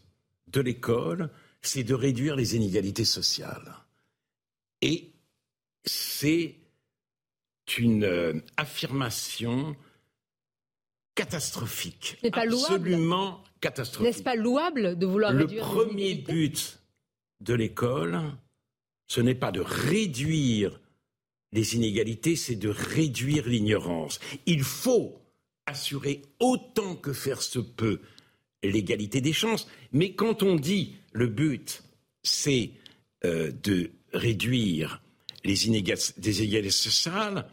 de 0.48 0.60
l'école, 0.60 1.30
c'est 1.62 1.82
de 1.82 1.94
réduire 1.94 2.36
les 2.36 2.54
inégalités 2.54 3.04
sociales. 3.04 3.74
Et 4.82 5.12
c'est 5.84 6.56
une 7.78 8.04
euh, 8.04 8.34
affirmation 8.56 9.74
catastrophique. 11.16 12.18
Pas 12.32 12.42
absolument 12.42 13.42
catastrophique. 13.60 14.12
N'est-ce 14.12 14.22
pas 14.22 14.36
louable 14.36 14.96
de 14.96 15.06
vouloir 15.06 15.32
le 15.32 15.40
réduire 15.40 15.64
Le 15.64 15.84
premier 15.84 16.14
but 16.14 16.78
de 17.40 17.54
l'école, 17.54 18.20
ce 19.06 19.20
n'est 19.20 19.34
pas 19.34 19.52
de 19.52 19.60
réduire 19.60 20.80
les 21.52 21.76
inégalités, 21.76 22.36
c'est 22.36 22.56
de 22.56 22.68
réduire 22.68 23.46
l'ignorance. 23.48 24.18
Il 24.46 24.62
faut 24.62 25.20
assurer 25.66 26.22
autant 26.40 26.96
que 26.96 27.12
faire 27.12 27.42
se 27.42 27.58
peut 27.58 28.00
l'égalité 28.62 29.20
des 29.20 29.32
chances, 29.32 29.68
mais 29.92 30.14
quand 30.14 30.42
on 30.42 30.56
dit 30.56 30.96
le 31.12 31.28
but, 31.28 31.82
c'est 32.22 32.70
euh, 33.24 33.52
de 33.62 33.90
réduire 34.12 35.02
les 35.44 35.66
inégalités 35.66 36.70
sociales, 36.70 37.46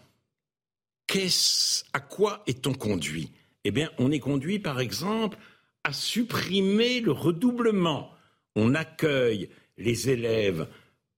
à 1.93 1.99
quoi 1.99 2.43
est-on 2.47 2.73
conduit? 2.73 3.31
Eh 3.63 3.71
bien, 3.71 3.91
on 3.99 4.11
est 4.11 4.19
conduit, 4.19 4.59
par 4.59 4.79
exemple, 4.79 5.37
à 5.83 5.93
supprimer 5.93 7.01
le 7.01 7.11
redoublement. 7.11 8.11
On 8.55 8.73
accueille 8.73 9.49
les 9.77 10.09
élèves 10.09 10.67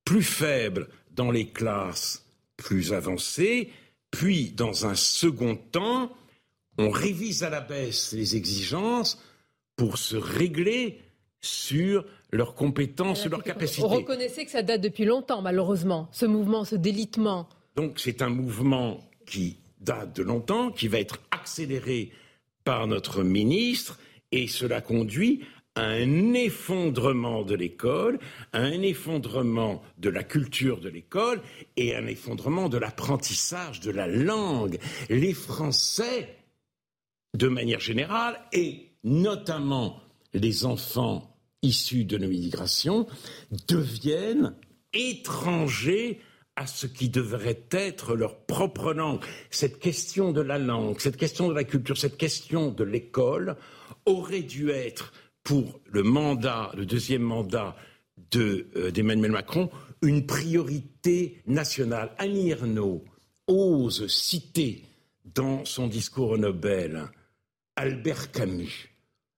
plus 0.04 0.24
faibles 0.24 0.88
dans 1.12 1.32
les 1.32 1.48
classes 1.48 2.26
plus 2.58 2.94
avancées, 2.94 3.70
puis, 4.12 4.52
dans 4.52 4.86
un 4.86 4.96
second 4.96 5.58
temps, 5.58 6.10
on 6.78 6.90
révise 6.90 7.44
à 7.44 7.50
la 7.50 7.60
baisse 7.60 8.14
les 8.14 8.38
exigences 8.38 9.22
pour 9.76 9.98
se 9.98 10.16
régler 10.16 11.02
sur 11.42 12.06
leurs 12.32 12.56
compétences, 12.56 13.22
sur 13.22 13.30
leurs 13.30 13.44
capacités. 13.44 13.82
Vous 13.82 13.90
reconnaissez 13.90 14.46
que 14.46 14.52
ça 14.52 14.62
date 14.62 14.80
depuis 14.80 15.04
longtemps, 15.04 15.42
malheureusement, 15.42 16.08
ce 16.14 16.26
mouvement, 16.26 16.64
ce 16.64 16.78
délitement. 16.78 17.50
Donc 17.76 18.00
c'est 18.00 18.22
un 18.22 18.30
mouvement 18.30 19.06
qui 19.26 19.58
date 19.82 20.16
de 20.16 20.24
longtemps, 20.24 20.72
qui 20.72 20.88
va 20.88 21.00
être 21.00 21.20
accéléré 21.32 22.12
par 22.64 22.88
notre 22.88 23.22
ministre, 23.22 24.00
et 24.32 24.48
cela 24.48 24.80
conduit 24.80 25.42
un 25.76 26.34
effondrement 26.34 27.44
de 27.44 27.56
l'école, 27.56 28.20
un 28.54 28.82
effondrement 28.82 29.84
de 29.98 30.10
la 30.10 30.24
culture 30.24 30.80
de 30.80 30.90
l'école 30.90 31.42
et 31.76 31.96
un 31.96 32.08
effondrement 32.08 32.70
de 32.70 32.78
l'apprentissage 32.78 33.82
de 33.82 33.92
la 33.92 34.08
langue. 34.08 34.80
Les 35.10 35.34
Français, 35.34 36.38
de 37.36 37.48
manière 37.48 37.82
générale, 37.82 38.40
et 38.54 38.92
notamment 39.04 40.02
les 40.34 40.66
enfants 40.66 41.38
issus 41.62 42.06
de 42.06 42.18
nos 42.18 42.30
migrations, 42.30 43.08
deviennent 43.68 44.56
étrangers 44.94 46.22
à 46.56 46.68
ce 46.68 46.88
qui 46.88 47.10
devrait 47.10 47.64
être 47.72 48.16
leur 48.16 48.38
propre 48.46 48.94
langue. 48.94 49.22
Cette 49.50 49.80
question 49.80 50.32
de 50.32 50.40
la 50.40 50.58
langue, 50.58 51.00
cette 51.02 51.18
question 51.18 51.50
de 51.50 51.54
la 51.54 51.66
culture, 51.66 51.98
cette 51.98 52.18
question 52.18 52.72
de 52.72 52.84
l'école 52.86 53.58
aurait 54.06 54.42
dû 54.42 54.70
être 54.70 55.12
pour 55.46 55.80
le 55.86 56.04
mandat, 56.04 56.72
le 56.76 56.86
deuxième 56.86 57.22
mandat 57.22 57.78
euh, 58.36 58.92
d'Emmanuel 58.92 59.32
Macron, 59.32 59.70
une 60.02 60.26
priorité 60.26 61.42
nationale. 61.46 62.14
Annie 62.18 62.50
Ernaux 62.50 63.06
ose 63.48 64.08
citer 64.08 64.84
dans 65.24 65.64
son 65.64 65.88
discours 65.88 66.32
au 66.32 66.38
Nobel 66.38 67.08
Albert 67.76 68.32
Camus, 68.32 68.90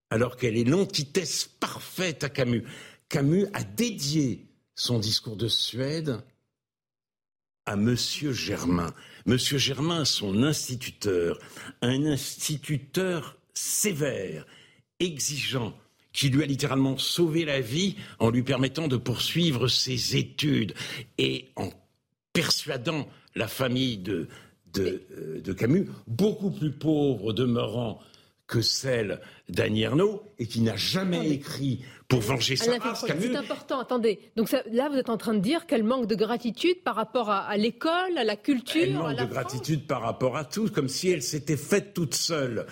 alors 0.09 0.37
qu'elle 0.37 0.57
est 0.57 0.63
l'antithèse 0.63 1.49
parfaite 1.59 2.23
à 2.23 2.29
Camus. 2.29 2.63
Camus 3.09 3.47
a 3.53 3.63
dédié 3.63 4.47
son 4.75 4.99
discours 4.99 5.35
de 5.35 5.49
Suède 5.49 6.21
à 7.65 7.75
Monsieur 7.75 8.31
Germain. 8.31 8.93
Monsieur 9.25 9.57
Germain, 9.57 10.05
son 10.05 10.43
instituteur, 10.43 11.37
un 11.81 12.05
instituteur 12.05 13.37
sévère, 13.53 14.45
exigeant, 14.99 15.77
qui 16.17 16.29
lui 16.29 16.41
a 16.41 16.47
littéralement 16.47 16.97
sauvé 16.97 17.45
la 17.45 17.61
vie 17.61 17.95
en 18.17 18.31
lui 18.31 18.41
permettant 18.41 18.87
de 18.87 18.97
poursuivre 18.97 19.67
ses 19.67 20.17
études 20.17 20.73
et 21.19 21.49
en 21.55 21.69
persuadant 22.33 23.07
la 23.35 23.47
famille 23.47 23.97
de, 23.97 24.27
de, 24.73 25.03
euh, 25.15 25.53
Camus, 25.53 25.85
beaucoup 26.07 26.49
plus 26.49 26.71
pauvre 26.71 27.33
demeurant 27.33 27.99
que 28.47 28.61
celle 28.61 29.19
d'Annie 29.47 29.83
Ernaux 29.83 30.23
et 30.39 30.47
qui 30.47 30.61
n'a 30.61 30.75
jamais 30.75 31.29
écrit 31.29 31.83
pour 32.07 32.21
venger 32.21 32.55
sa 32.55 32.77
race. 32.79 33.05
C'est 33.05 33.35
important, 33.35 33.79
attendez. 33.79 34.19
Donc 34.37 34.51
là, 34.51 34.89
vous 34.89 34.95
êtes 34.95 35.09
en 35.09 35.17
train 35.17 35.33
de 35.33 35.39
dire 35.39 35.65
qu'elle 35.65 35.83
manque 35.83 36.07
de 36.07 36.15
gratitude 36.15 36.81
par 36.83 36.95
rapport 36.95 37.29
à, 37.29 37.55
l'école, 37.57 38.17
à 38.17 38.23
la 38.23 38.37
culture. 38.37 38.81
Elle 38.81 38.93
manque 38.93 39.19
de 39.19 39.25
gratitude 39.25 39.85
par 39.85 40.01
rapport 40.01 40.37
à 40.37 40.45
tout, 40.45 40.69
comme 40.69 40.87
si 40.87 41.09
elle 41.09 41.21
s'était 41.21 41.57
faite 41.57 41.93
toute 41.93 42.15
seule. 42.15 42.65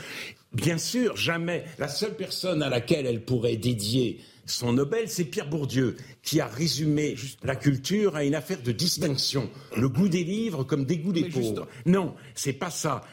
Bien 0.56 0.78
sûr, 0.78 1.18
jamais. 1.18 1.66
La 1.78 1.90
seule 1.90 2.16
personne 2.16 2.64
à 2.64 2.70
laquelle 2.70 3.06
elle 3.06 3.24
pourrait 3.24 3.58
dédier 3.58 4.22
son 4.46 4.74
Nobel, 4.74 5.10
c'est 5.10 5.26
Pierre 5.26 5.50
Bourdieu, 5.50 5.98
qui 6.22 6.40
a 6.40 6.48
résumé 6.48 7.16
la 7.44 7.56
culture 7.56 8.16
à 8.16 8.24
une 8.24 8.36
affaire 8.36 8.62
de 8.62 8.72
distinction. 8.72 9.50
Le 9.76 9.90
goût 9.90 10.08
des 10.08 10.24
livres 10.24 10.64
comme 10.64 10.86
des 10.86 10.98
goûts 10.98 11.12
des 11.12 11.30
pauvres. 11.30 11.68
Non, 11.86 12.16
c'est 12.36 12.54
pas 12.54 12.70
ça. 12.70 13.04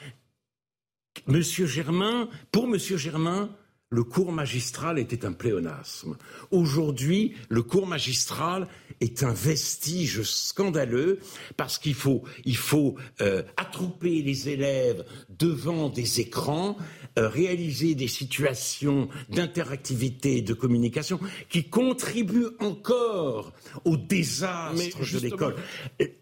Monsieur 1.27 1.67
Germain, 1.67 2.29
pour 2.53 2.69
Monsieur 2.69 2.97
Germain, 2.97 3.51
le 3.89 4.05
cours 4.05 4.33
magistral 4.33 4.99
était 4.99 5.25
un 5.25 5.33
pléonasme. 5.33 6.17
Aujourd'hui, 6.51 7.35
le 7.49 7.63
cours 7.63 7.87
magistral 7.87 8.69
est 9.03 9.23
un 9.23 9.33
vestige 9.33 10.23
scandaleux 10.23 11.19
parce 11.57 11.79
qu'il 11.79 11.95
faut, 11.95 12.23
il 12.45 12.57
faut 12.57 12.97
euh, 13.21 13.43
attrouper 13.57 14.23
les 14.23 14.49
élèves 14.49 15.05
devant 15.29 15.89
des 15.89 16.21
écrans, 16.21 16.77
euh, 17.19 17.29
réaliser 17.29 17.95
des 17.95 18.09
situations 18.09 19.09
d'interactivité 19.29 20.39
et 20.39 20.43
de 20.43 20.55
communication 20.55 21.19
qui 21.49 21.65
contribuent 21.65 22.57
encore 22.61 23.53
au 23.85 23.97
désastre 23.97 25.01
de 25.01 25.19
l'école. 25.19 25.57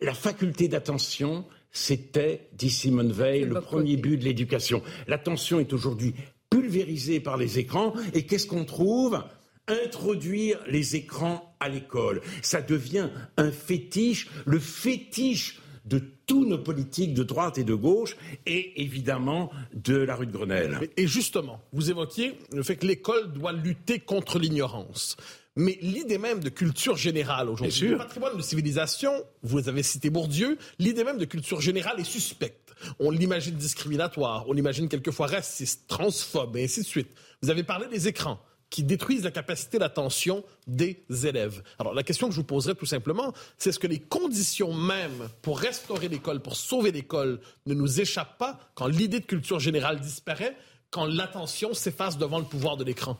La 0.00 0.14
faculté 0.14 0.68
d'attention, 0.68 1.44
c'était, 1.72 2.48
dit 2.54 2.70
Simone 2.70 3.12
Veil, 3.12 3.44
le 3.44 3.60
premier 3.60 3.96
but 3.96 4.16
de 4.16 4.24
l'éducation. 4.24 4.82
L'attention 5.06 5.60
est 5.60 5.72
aujourd'hui 5.72 6.14
pulvérisée 6.48 7.20
par 7.20 7.36
les 7.36 7.58
écrans. 7.58 7.94
Et 8.12 8.24
qu'est-ce 8.26 8.46
qu'on 8.46 8.64
trouve? 8.64 9.22
Introduire 9.70 10.58
les 10.66 10.96
écrans 10.96 11.54
à 11.60 11.68
l'école. 11.68 12.20
Ça 12.42 12.60
devient 12.60 13.08
un 13.36 13.52
fétiche, 13.52 14.28
le 14.44 14.58
fétiche 14.58 15.60
de 15.84 16.02
tous 16.26 16.44
nos 16.44 16.58
politiques 16.58 17.14
de 17.14 17.22
droite 17.22 17.58
et 17.58 17.64
de 17.64 17.74
gauche 17.74 18.16
et 18.46 18.82
évidemment 18.82 19.50
de 19.72 19.96
la 19.96 20.16
rue 20.16 20.26
de 20.26 20.32
Grenelle. 20.32 20.88
Et 20.96 21.06
justement, 21.06 21.60
vous 21.72 21.90
évoquiez 21.90 22.34
le 22.52 22.62
fait 22.62 22.76
que 22.76 22.86
l'école 22.86 23.32
doit 23.32 23.52
lutter 23.52 24.00
contre 24.00 24.38
l'ignorance. 24.38 25.16
Mais 25.56 25.78
l'idée 25.82 26.18
même 26.18 26.40
de 26.40 26.48
culture 26.48 26.96
générale 26.96 27.48
aujourd'hui, 27.48 27.88
le 27.88 27.98
patrimoine 27.98 28.36
de 28.36 28.42
civilisation, 28.42 29.12
vous 29.42 29.68
avez 29.68 29.82
cité 29.82 30.10
Bourdieu, 30.10 30.58
l'idée 30.78 31.04
même 31.04 31.18
de 31.18 31.24
culture 31.24 31.60
générale 31.60 31.98
est 31.98 32.04
suspecte. 32.04 32.72
On 32.98 33.10
l'imagine 33.10 33.56
discriminatoire, 33.56 34.48
on 34.48 34.52
l'imagine 34.52 34.88
quelquefois 34.88 35.26
raciste, 35.26 35.86
transphobe, 35.86 36.56
et 36.56 36.64
ainsi 36.64 36.80
de 36.80 36.86
suite. 36.86 37.08
Vous 37.42 37.50
avez 37.50 37.62
parlé 37.62 37.86
des 37.88 38.08
écrans 38.08 38.40
qui 38.70 38.84
détruisent 38.84 39.24
la 39.24 39.32
capacité 39.32 39.78
d'attention 39.78 40.44
des 40.66 41.04
élèves. 41.24 41.62
Alors 41.78 41.92
la 41.92 42.04
question 42.04 42.28
que 42.28 42.34
je 42.34 42.40
vous 42.40 42.46
poserai 42.46 42.74
tout 42.74 42.86
simplement, 42.86 43.34
c'est 43.58 43.70
est-ce 43.70 43.78
que 43.78 43.88
les 43.88 43.98
conditions 43.98 44.72
mêmes 44.72 45.28
pour 45.42 45.58
restaurer 45.58 46.08
l'école, 46.08 46.40
pour 46.40 46.56
sauver 46.56 46.92
l'école, 46.92 47.40
ne 47.66 47.74
nous 47.74 48.00
échappent 48.00 48.38
pas 48.38 48.58
quand 48.74 48.86
l'idée 48.86 49.20
de 49.20 49.26
culture 49.26 49.58
générale 49.58 50.00
disparaît, 50.00 50.56
quand 50.90 51.04
l'attention 51.04 51.74
s'efface 51.74 52.16
devant 52.16 52.38
le 52.38 52.44
pouvoir 52.44 52.76
de 52.76 52.84
l'écran? 52.84 53.18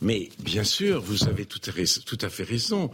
Mais 0.00 0.30
bien 0.38 0.64
sûr, 0.64 1.00
vous 1.00 1.28
avez 1.28 1.46
tout 1.46 1.60
à, 1.70 2.28
fait 2.28 2.44
raison. 2.44 2.90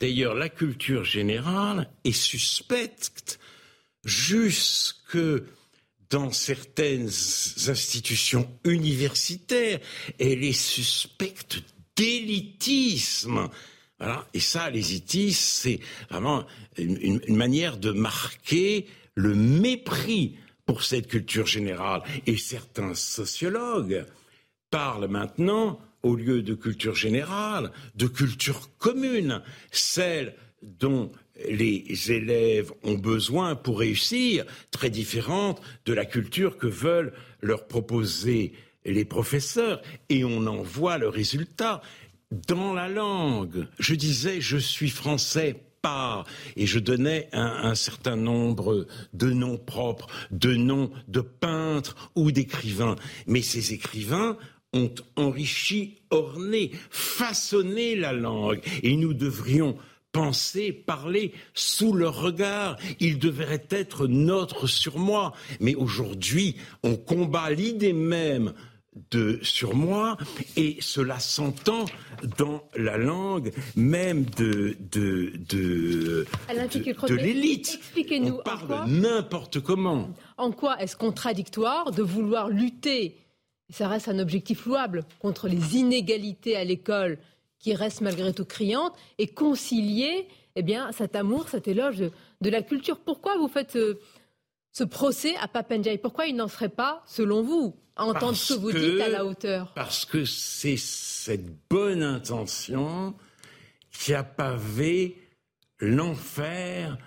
D'ailleurs, 0.00 0.34
la 0.34 0.48
culture 0.48 1.04
générale 1.04 1.88
est 2.04 2.12
suspecte 2.12 3.38
jusque 4.04 5.18
dans 6.14 6.30
certaines 6.30 7.10
institutions 7.66 8.48
universitaires. 8.62 9.80
Elle 10.20 10.44
est 10.44 10.52
suspecte 10.52 11.60
d'élitisme. 11.96 13.48
Et 14.32 14.38
ça, 14.38 14.70
l'élitisme, 14.70 15.40
c'est 15.42 15.80
vraiment 16.08 16.46
une, 16.78 17.20
manière 17.30 17.78
de 17.78 17.90
marquer 17.90 18.86
le 19.16 19.34
mépris 19.34 20.36
pour 20.66 20.84
cette 20.84 21.08
culture 21.08 21.48
générale. 21.48 22.04
Et 22.28 22.36
certains 22.36 22.94
sociologues 22.94 24.06
parlent 24.70 25.08
maintenant 25.08 25.80
au 26.04 26.14
lieu 26.14 26.42
de 26.42 26.54
culture 26.54 26.94
générale, 26.94 27.72
de 27.96 28.06
culture 28.06 28.70
commune, 28.78 29.42
celle 29.72 30.36
dont 30.62 31.10
les 31.48 32.12
élèves 32.12 32.72
ont 32.82 32.94
besoin 32.94 33.56
pour 33.56 33.80
réussir, 33.80 34.44
très 34.70 34.90
différente 34.90 35.60
de 35.84 35.92
la 35.92 36.04
culture 36.04 36.58
que 36.58 36.66
veulent 36.66 37.12
leur 37.40 37.66
proposer 37.66 38.52
les 38.84 39.04
professeurs. 39.04 39.82
Et 40.08 40.24
on 40.24 40.46
en 40.46 40.62
voit 40.62 40.98
le 40.98 41.08
résultat 41.08 41.82
dans 42.48 42.72
la 42.72 42.88
langue. 42.88 43.66
Je 43.78 43.94
disais, 43.94 44.40
je 44.40 44.58
suis 44.58 44.90
français 44.90 45.60
et 46.56 46.66
je 46.66 46.78
donnais 46.78 47.28
un, 47.32 47.46
un, 47.64 47.74
certain 47.74 48.16
nombre 48.16 48.86
de 49.12 49.30
noms 49.30 49.58
propres, 49.58 50.06
de 50.30 50.54
noms 50.54 50.90
de 51.08 51.20
peintres 51.20 52.10
ou 52.14 52.32
d'écrivains. 52.32 52.96
Mais 53.26 53.42
ces 53.42 53.72
écrivains 53.74 54.36
ont 54.72 54.94
enrichi, 55.16 55.98
orné, 56.10 56.72
façonné 56.90 57.96
la 57.96 58.12
langue. 58.12 58.60
Et 58.82 58.96
nous 58.96 59.14
devrions 59.14 59.76
penser, 60.14 60.72
parler 60.72 61.32
sous 61.52 61.92
leur 61.92 62.18
regard. 62.18 62.78
Ils 63.00 63.18
devraient 63.18 63.66
être 63.68 64.06
notre 64.06 64.66
surmoi. 64.66 65.32
Mais 65.60 65.74
aujourd'hui, 65.74 66.56
on 66.82 66.96
combat 66.96 67.50
l'idée 67.50 67.92
même 67.92 68.54
de 69.10 69.40
surmoi 69.42 70.16
et 70.56 70.76
cela 70.80 71.18
s'entend 71.18 71.84
dans 72.38 72.62
la 72.76 72.96
langue 72.96 73.52
même 73.74 74.24
de 74.24 74.76
de 74.92 75.32
de, 75.48 76.24
de, 76.48 77.08
de 77.08 77.14
l'élite. 77.14 77.74
Expliquez-nous. 77.76 78.36
On 78.38 78.42
parle 78.44 78.88
n'importe 78.88 79.58
comment. 79.58 80.10
En 80.36 80.52
quoi 80.52 80.80
est-ce 80.80 80.96
contradictoire 80.96 81.90
de 81.90 82.02
vouloir 82.02 82.48
lutter 82.48 83.16
ça 83.70 83.88
reste 83.88 84.08
un 84.08 84.18
objectif 84.18 84.66
louable 84.66 85.04
contre 85.20 85.48
les 85.48 85.76
inégalités 85.76 86.54
à 86.54 86.64
l'école 86.64 87.18
qui 87.64 87.74
restent 87.74 88.02
malgré 88.02 88.34
tout 88.34 88.44
criantes 88.44 88.94
et 89.16 89.26
concilier 89.26 90.28
eh 90.54 90.62
bien, 90.62 90.92
cet 90.92 91.16
amour, 91.16 91.48
cet 91.48 91.66
éloge 91.66 91.96
de, 92.42 92.50
la 92.50 92.60
culture. 92.60 92.98
Pourquoi 92.98 93.38
vous 93.38 93.48
faites 93.48 93.78
ce, 94.70 94.84
procès 94.84 95.34
à 95.36 95.48
Papenjay 95.48 95.96
Pourquoi 95.96 96.26
il 96.26 96.36
n'en 96.36 96.46
serait 96.46 96.68
pas, 96.68 97.02
selon 97.06 97.42
vous, 97.42 97.74
à 97.96 98.04
entendre 98.04 98.36
ce 98.36 98.52
que 98.52 98.58
vous 98.58 98.70
dites 98.70 99.00
à 99.00 99.08
la 99.08 99.24
hauteur? 99.24 99.72
Parce 99.74 100.04
que 100.04 100.26
c'est 100.26 100.76
cette 100.76 101.46
bonne 101.70 102.02
intention 102.02 103.14
qui 103.90 104.12
a 104.12 104.24
pavé 104.24 105.16
l'enfer 105.80 106.98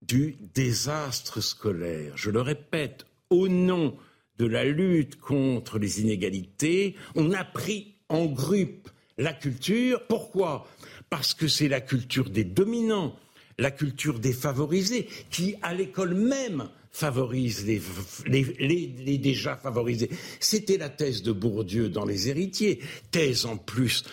du 0.00 0.38
désastre 0.54 1.42
scolaire. 1.42 2.16
Je 2.16 2.30
le 2.30 2.40
répète, 2.40 3.04
au 3.28 3.46
nom 3.48 3.94
de 4.38 4.46
la 4.46 4.64
lutte 4.64 5.20
contre 5.20 5.78
les 5.78 6.00
inégalités, 6.00 6.96
on 7.14 7.32
a 7.32 7.44
pris 7.44 7.96
en 8.08 8.24
groupe 8.24 8.88
la 9.18 9.32
culture. 9.32 10.06
Pourquoi? 10.08 10.66
Parce 11.10 11.34
que 11.34 11.48
c'est 11.48 11.68
la 11.68 11.80
culture 11.80 12.30
des 12.30 12.44
dominants, 12.44 13.16
la 13.58 13.70
culture 13.70 14.18
des 14.18 14.32
favorisés, 14.32 15.08
qui 15.30 15.56
à 15.62 15.74
l'école 15.74 16.14
même 16.14 16.68
favorise 16.90 17.66
les, 17.66 19.18
déjà 19.18 19.56
favorisés. 19.56 20.08
C'était 20.40 20.78
la 20.78 20.88
thèse 20.88 21.22
de 21.22 21.32
Bourdieu 21.32 21.90
dans 21.90 22.06
Les 22.06 22.30
Héritiers, 22.30 22.80
thèse 23.10 23.44
en 23.44 23.58
plus 23.58 24.04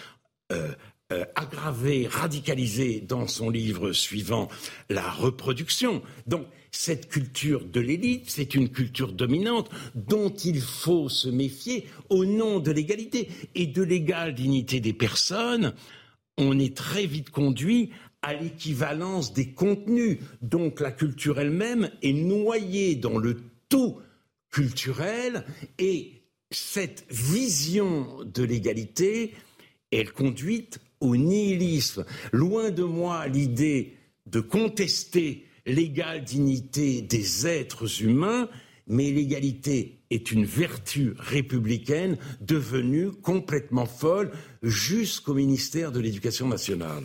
euh, 0.51 0.73
euh, 1.11 1.25
aggravée, 1.35 2.07
radicalisée 2.07 3.01
dans 3.01 3.27
son 3.27 3.49
livre 3.49 3.91
suivant, 3.91 4.47
La 4.89 5.09
reproduction. 5.09 6.01
Donc 6.27 6.47
cette 6.71 7.09
culture 7.09 7.65
de 7.65 7.79
l'élite, 7.79 8.23
c'est 8.27 8.55
une 8.55 8.69
culture 8.69 9.11
dominante 9.11 9.69
dont 9.95 10.33
il 10.33 10.61
faut 10.61 11.09
se 11.09 11.27
méfier 11.29 11.87
au 12.09 12.25
nom 12.25 12.59
de 12.59 12.71
l'égalité 12.71 13.29
et 13.53 13.67
de 13.67 13.83
l'égale 13.83 14.33
dignité 14.33 14.79
des 14.79 14.93
personnes. 14.93 15.73
On 16.37 16.57
est 16.57 16.75
très 16.75 17.05
vite 17.05 17.29
conduit 17.29 17.91
à 18.21 18.33
l'équivalence 18.33 19.33
des 19.33 19.51
contenus. 19.51 20.19
Donc 20.41 20.79
la 20.79 20.91
culture 20.91 21.39
elle-même 21.39 21.91
est 22.01 22.13
noyée 22.13 22.95
dans 22.95 23.17
le 23.17 23.41
tout 23.69 23.99
culturel 24.49 25.45
et 25.77 26.23
cette 26.49 27.05
vision 27.09 28.23
de 28.23 28.43
l'égalité, 28.43 29.33
elle 29.91 30.11
conduit 30.11 30.69
au 31.03 31.15
nihilisme. 31.15 32.05
Loin 32.31 32.71
de 32.71 32.83
moi 32.83 33.27
l'idée 33.27 33.93
de 34.25 34.39
contester 34.39 35.45
l'égale 35.65 36.23
dignité 36.23 37.01
des 37.01 37.45
êtres 37.45 38.01
humains, 38.01 38.49
mais 38.87 39.11
l'égalité 39.11 39.99
est 40.09 40.31
une 40.31 40.45
vertu 40.45 41.13
républicaine 41.17 42.17
devenue 42.41 43.11
complètement 43.11 43.85
folle 43.85 44.31
jusqu'au 44.61 45.33
ministère 45.33 45.91
de 45.91 45.99
l'Éducation 45.99 46.47
nationale. 46.47 47.03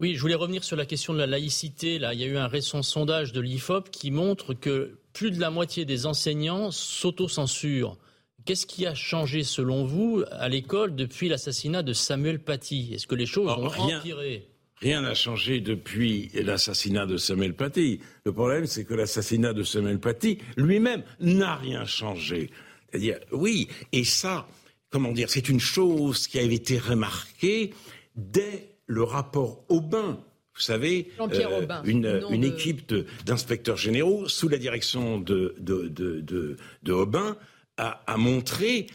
Oui, 0.00 0.16
je 0.16 0.20
voulais 0.20 0.34
revenir 0.34 0.64
sur 0.64 0.76
la 0.76 0.86
question 0.86 1.12
de 1.12 1.18
la 1.18 1.26
laïcité. 1.26 1.98
Là, 1.98 2.14
il 2.14 2.20
y 2.20 2.24
a 2.24 2.26
eu 2.26 2.36
un 2.36 2.48
récent 2.48 2.82
sondage 2.82 3.32
de 3.32 3.40
l'IFOP 3.40 3.90
qui 3.90 4.10
montre 4.10 4.52
que 4.52 4.98
plus 5.12 5.30
de 5.30 5.40
la 5.40 5.50
moitié 5.50 5.84
des 5.84 6.06
enseignants 6.06 6.70
s'autocensurent. 6.70 7.96
Qu'est-ce 8.44 8.66
qui 8.66 8.84
a 8.84 8.94
changé 8.94 9.42
selon 9.42 9.86
vous 9.86 10.22
à 10.30 10.50
l'école 10.50 10.94
depuis 10.94 11.30
l'assassinat 11.30 11.82
de 11.82 11.94
Samuel 11.94 12.38
Paty? 12.38 12.90
Est-ce 12.92 13.06
que 13.06 13.14
les 13.14 13.24
choses 13.24 13.50
oh, 13.56 13.62
ont 13.62 13.68
rien, 13.68 13.98
empiré? 13.98 14.46
Rien 14.76 15.00
n'a 15.00 15.14
changé 15.14 15.60
depuis 15.62 16.30
l'assassinat 16.34 17.06
de 17.06 17.16
Samuel 17.16 17.54
Paty. 17.54 18.00
Le 18.26 18.32
problème, 18.34 18.66
c'est 18.66 18.84
que 18.84 18.92
l'assassinat 18.92 19.54
de 19.54 19.62
Samuel 19.62 19.98
Paty 19.98 20.38
lui-même 20.58 21.04
n'a 21.20 21.56
rien 21.56 21.86
changé. 21.86 22.50
C'est-à-dire, 22.90 23.18
oui, 23.32 23.68
et 23.92 24.04
ça, 24.04 24.46
comment 24.90 25.12
dire, 25.12 25.30
c'est 25.30 25.48
une 25.48 25.60
chose 25.60 26.26
qui 26.26 26.38
a 26.38 26.42
été 26.42 26.78
remarquée 26.78 27.72
dès 28.14 28.76
le 28.86 29.04
rapport 29.04 29.64
Aubin. 29.70 30.20
Vous 30.54 30.60
savez, 30.60 31.10
euh, 31.18 31.82
une, 31.84 32.22
une 32.30 32.44
équipe 32.44 32.94
d'inspecteurs 33.24 33.78
généraux 33.78 34.28
sous 34.28 34.48
la 34.48 34.58
direction 34.58 35.18
de, 35.18 35.56
de, 35.58 35.88
de, 35.88 36.56
de 36.82 36.92
Aubin 36.92 37.38
a, 37.76 38.02
a 38.06 38.16
montré 38.16 38.86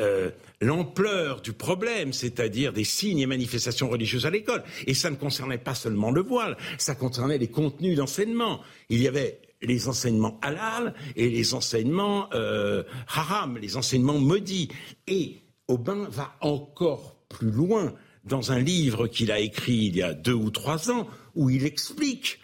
euh, 0.00 0.30
l'ampleur 0.60 1.40
du 1.40 1.52
problème, 1.52 2.12
c'est-à-dire 2.12 2.72
des 2.72 2.84
signes 2.84 3.18
et 3.18 3.26
manifestations 3.26 3.88
religieuses 3.88 4.26
à 4.26 4.30
l'école. 4.30 4.62
Et 4.86 4.94
ça 4.94 5.10
ne 5.10 5.16
concernait 5.16 5.58
pas 5.58 5.74
seulement 5.74 6.10
le 6.10 6.22
voile, 6.22 6.56
ça 6.78 6.94
concernait 6.94 7.38
les 7.38 7.48
contenus 7.48 7.96
d'enseignement. 7.96 8.60
Il 8.90 9.00
y 9.00 9.08
avait 9.08 9.40
les 9.62 9.88
enseignements 9.88 10.38
halal 10.42 10.94
et 11.16 11.28
les 11.28 11.54
enseignements 11.54 12.28
euh, 12.32 12.84
haram, 13.08 13.58
les 13.58 13.76
enseignements 13.76 14.18
maudits. 14.18 14.68
Et 15.06 15.42
Aubin 15.66 16.08
va 16.10 16.36
encore 16.40 17.16
plus 17.28 17.50
loin 17.50 17.94
dans 18.24 18.52
un 18.52 18.58
livre 18.58 19.06
qu'il 19.08 19.32
a 19.32 19.40
écrit 19.40 19.86
il 19.86 19.96
y 19.96 20.02
a 20.02 20.14
deux 20.14 20.32
ou 20.34 20.50
trois 20.50 20.90
ans, 20.90 21.08
où 21.34 21.50
il 21.50 21.64
explique 21.64 22.40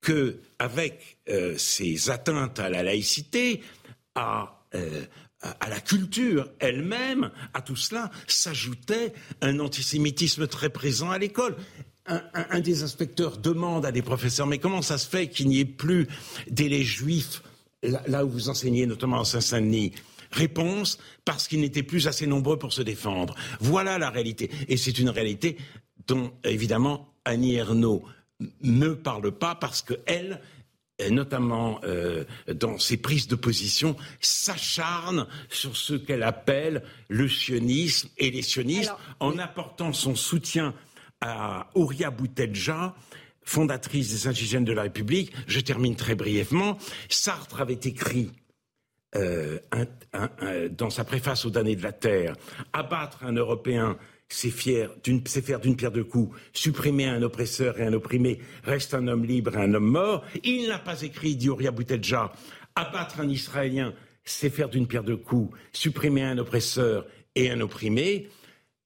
que 0.00 0.40
avec 0.58 1.18
euh, 1.28 1.56
ces 1.58 2.10
atteintes 2.10 2.58
à 2.58 2.70
la 2.70 2.82
laïcité, 2.82 3.60
à 4.14 4.61
euh, 4.74 5.04
à 5.60 5.68
la 5.68 5.80
culture 5.80 6.50
elle-même, 6.60 7.30
à 7.52 7.62
tout 7.62 7.76
cela, 7.76 8.10
s'ajoutait 8.26 9.12
un 9.40 9.58
antisémitisme 9.58 10.46
très 10.46 10.70
présent 10.70 11.10
à 11.10 11.18
l'école. 11.18 11.56
Un, 12.06 12.60
des 12.60 12.82
inspecteurs 12.82 13.38
demande 13.38 13.86
à 13.86 13.92
des 13.92 14.02
professeurs, 14.02 14.46
mais 14.46 14.58
comment 14.58 14.82
ça 14.82 14.98
se 14.98 15.08
fait 15.08 15.28
qu'il 15.28 15.48
n'y 15.48 15.60
ait 15.60 15.64
plus 15.64 16.08
d'élèves 16.50 16.82
juifs 16.82 17.42
là, 17.82 18.24
où 18.24 18.28
vous 18.28 18.48
enseignez, 18.48 18.86
notamment 18.86 19.18
en 19.18 19.24
Saint-Saint-Denis? 19.24 19.92
Réponse, 20.32 20.98
parce 21.24 21.46
qu'ils 21.46 21.60
n'étaient 21.60 21.84
plus 21.84 22.08
assez 22.08 22.26
nombreux 22.26 22.58
pour 22.58 22.72
se 22.72 22.82
défendre. 22.82 23.36
Voilà 23.60 23.98
la 23.98 24.10
réalité. 24.10 24.50
Et 24.68 24.76
c'est 24.76 24.98
une 24.98 25.10
réalité 25.10 25.58
dont, 26.08 26.32
évidemment, 26.42 27.14
Annie 27.24 27.54
Ernaux 27.54 28.02
ne 28.62 28.88
parle 28.88 29.30
pas 29.30 29.54
parce 29.54 29.82
qu'elle, 29.82 30.40
notamment 31.10 31.80
euh, 31.84 32.24
dans 32.52 32.78
ses 32.78 32.96
prises 32.96 33.28
de 33.28 33.36
position, 33.36 33.96
s'acharne 34.20 35.26
sur 35.48 35.76
ce 35.76 35.94
qu'elle 35.94 36.22
appelle 36.22 36.82
le 37.08 37.28
sionisme 37.28 38.08
et 38.18 38.30
les 38.30 38.42
sionistes, 38.42 38.94
en 39.20 39.38
apportant 39.38 39.92
son 39.92 40.14
soutien 40.14 40.74
à 41.20 41.70
Ouria 41.74 42.10
Boutelja, 42.10 42.94
fondatrice 43.42 44.10
des 44.10 44.28
Indigènes 44.28 44.64
de 44.64 44.72
la 44.72 44.82
République. 44.82 45.32
Je 45.46 45.60
termine 45.60 45.96
très 45.96 46.14
brièvement. 46.14 46.78
Sartre 47.08 47.60
avait 47.60 47.74
écrit 47.74 48.30
euh, 49.14 49.58
dans 50.70 50.90
sa 50.90 51.04
préface 51.04 51.44
aux 51.44 51.50
damnés 51.50 51.76
de 51.76 51.82
la 51.82 51.92
Terre, 51.92 52.34
abattre 52.72 53.24
un 53.24 53.34
Européen 53.34 53.98
c'est 54.32 54.50
faire 54.50 54.90
d'une 55.60 55.76
pierre 55.76 55.92
deux 55.92 56.04
coups, 56.04 56.36
supprimer 56.52 57.06
un 57.06 57.22
oppresseur 57.22 57.78
et 57.78 57.84
un 57.84 57.92
opprimé, 57.92 58.40
reste 58.64 58.94
un 58.94 59.06
homme 59.08 59.24
libre 59.24 59.56
et 59.56 59.62
un 59.62 59.74
homme 59.74 59.90
mort. 59.90 60.24
Il 60.42 60.68
n'a 60.68 60.78
pas 60.78 61.02
écrit, 61.02 61.36
dit 61.36 61.48
Ouria 61.48 61.70
Boutelja, 61.70 62.32
abattre 62.74 63.20
un 63.20 63.28
Israélien, 63.28 63.94
c'est 64.24 64.50
faire 64.50 64.68
d'une 64.68 64.86
pierre 64.86 65.04
deux 65.04 65.16
coups, 65.16 65.56
supprimer 65.72 66.22
un 66.22 66.38
oppresseur 66.38 67.06
et 67.34 67.50
un 67.50 67.60
opprimé. 67.60 68.28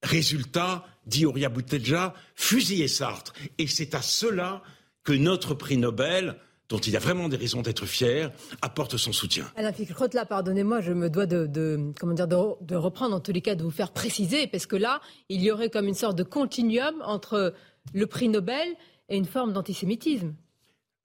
Résultat, 0.03 0.87
dit 1.07 1.27
Ouria 1.27 1.49
Boutelja, 1.49 2.14
fusiller 2.35 2.89
Sartre. 2.89 3.33
Et 3.59 3.66
c'est 3.66 3.95
à 3.95 4.03
cela 4.03 4.62
que 5.05 5.12
notre 5.12 5.55
prix 5.55 5.77
Nobel 5.77 6.37
dont 6.69 6.79
il 6.79 6.97
a 6.97 6.99
vraiment 6.99 7.29
des 7.29 7.37
raisons 7.37 7.62
d'être 7.62 7.87
fier, 7.87 8.33
apporte 8.62 8.97
son 8.97 9.12
soutien. 9.12 9.47
Alain 9.57 9.73
là, 10.12 10.25
pardonnez-moi, 10.25 10.81
je 10.81 10.93
me 10.93 11.09
dois 11.09 11.27
de, 11.27 11.93
comment 12.01 12.14
dire, 12.14 12.29
de, 12.29 12.75
reprendre, 12.75 13.14
en 13.14 13.21
tous 13.21 13.33
les 13.33 13.41
cas, 13.43 13.55
de 13.55 13.62
vous 13.62 13.71
faire 13.71 13.93
préciser, 13.93 14.47
parce 14.47 14.67
que 14.67 14.77
là, 14.77 15.01
il 15.29 15.43
y 15.43 15.51
aurait 15.51 15.71
comme 15.71 15.87
une 15.87 15.95
sorte 15.95 16.17
de 16.17 16.23
continuum 16.23 17.03
entre 17.05 17.55
le 17.95 18.07
prix 18.07 18.29
Nobel 18.29 18.69
et 19.09 19.17
une 19.17 19.27
forme 19.27 19.53
d'antisémitisme. 19.53 20.35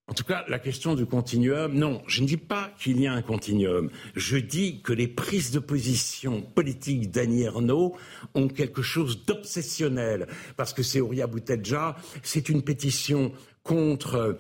En 0.08 0.14
tout 0.14 0.26
cas, 0.26 0.44
la 0.50 0.60
question 0.60 0.94
du 0.96 1.06
continuum, 1.06 1.74
non, 1.74 2.02
je 2.06 2.22
ne 2.22 2.28
dis 2.28 2.36
pas 2.36 2.74
qu'il 2.78 3.00
y 3.00 3.08
a 3.08 3.14
un 3.14 3.22
continuum. 3.22 3.90
Je 4.14 4.36
dis 4.36 4.82
que 4.82 4.92
les 4.92 5.08
prises 5.08 5.52
de 5.52 5.60
position 5.60 6.42
politiques 6.42 7.12
d'Annie 7.12 7.44
Ernaux 7.44 7.96
ont 8.34 8.50
quelque 8.50 8.82
chose 8.82 9.24
d'obsessionnel. 9.24 10.28
Parce 10.58 10.74
que 10.74 10.84
c'est 10.84 11.00
Ouria 11.00 11.28
Boutelja, 11.28 11.96
c'est 12.24 12.50
une 12.50 12.62
pétition 12.62 13.32
contre 13.64 14.38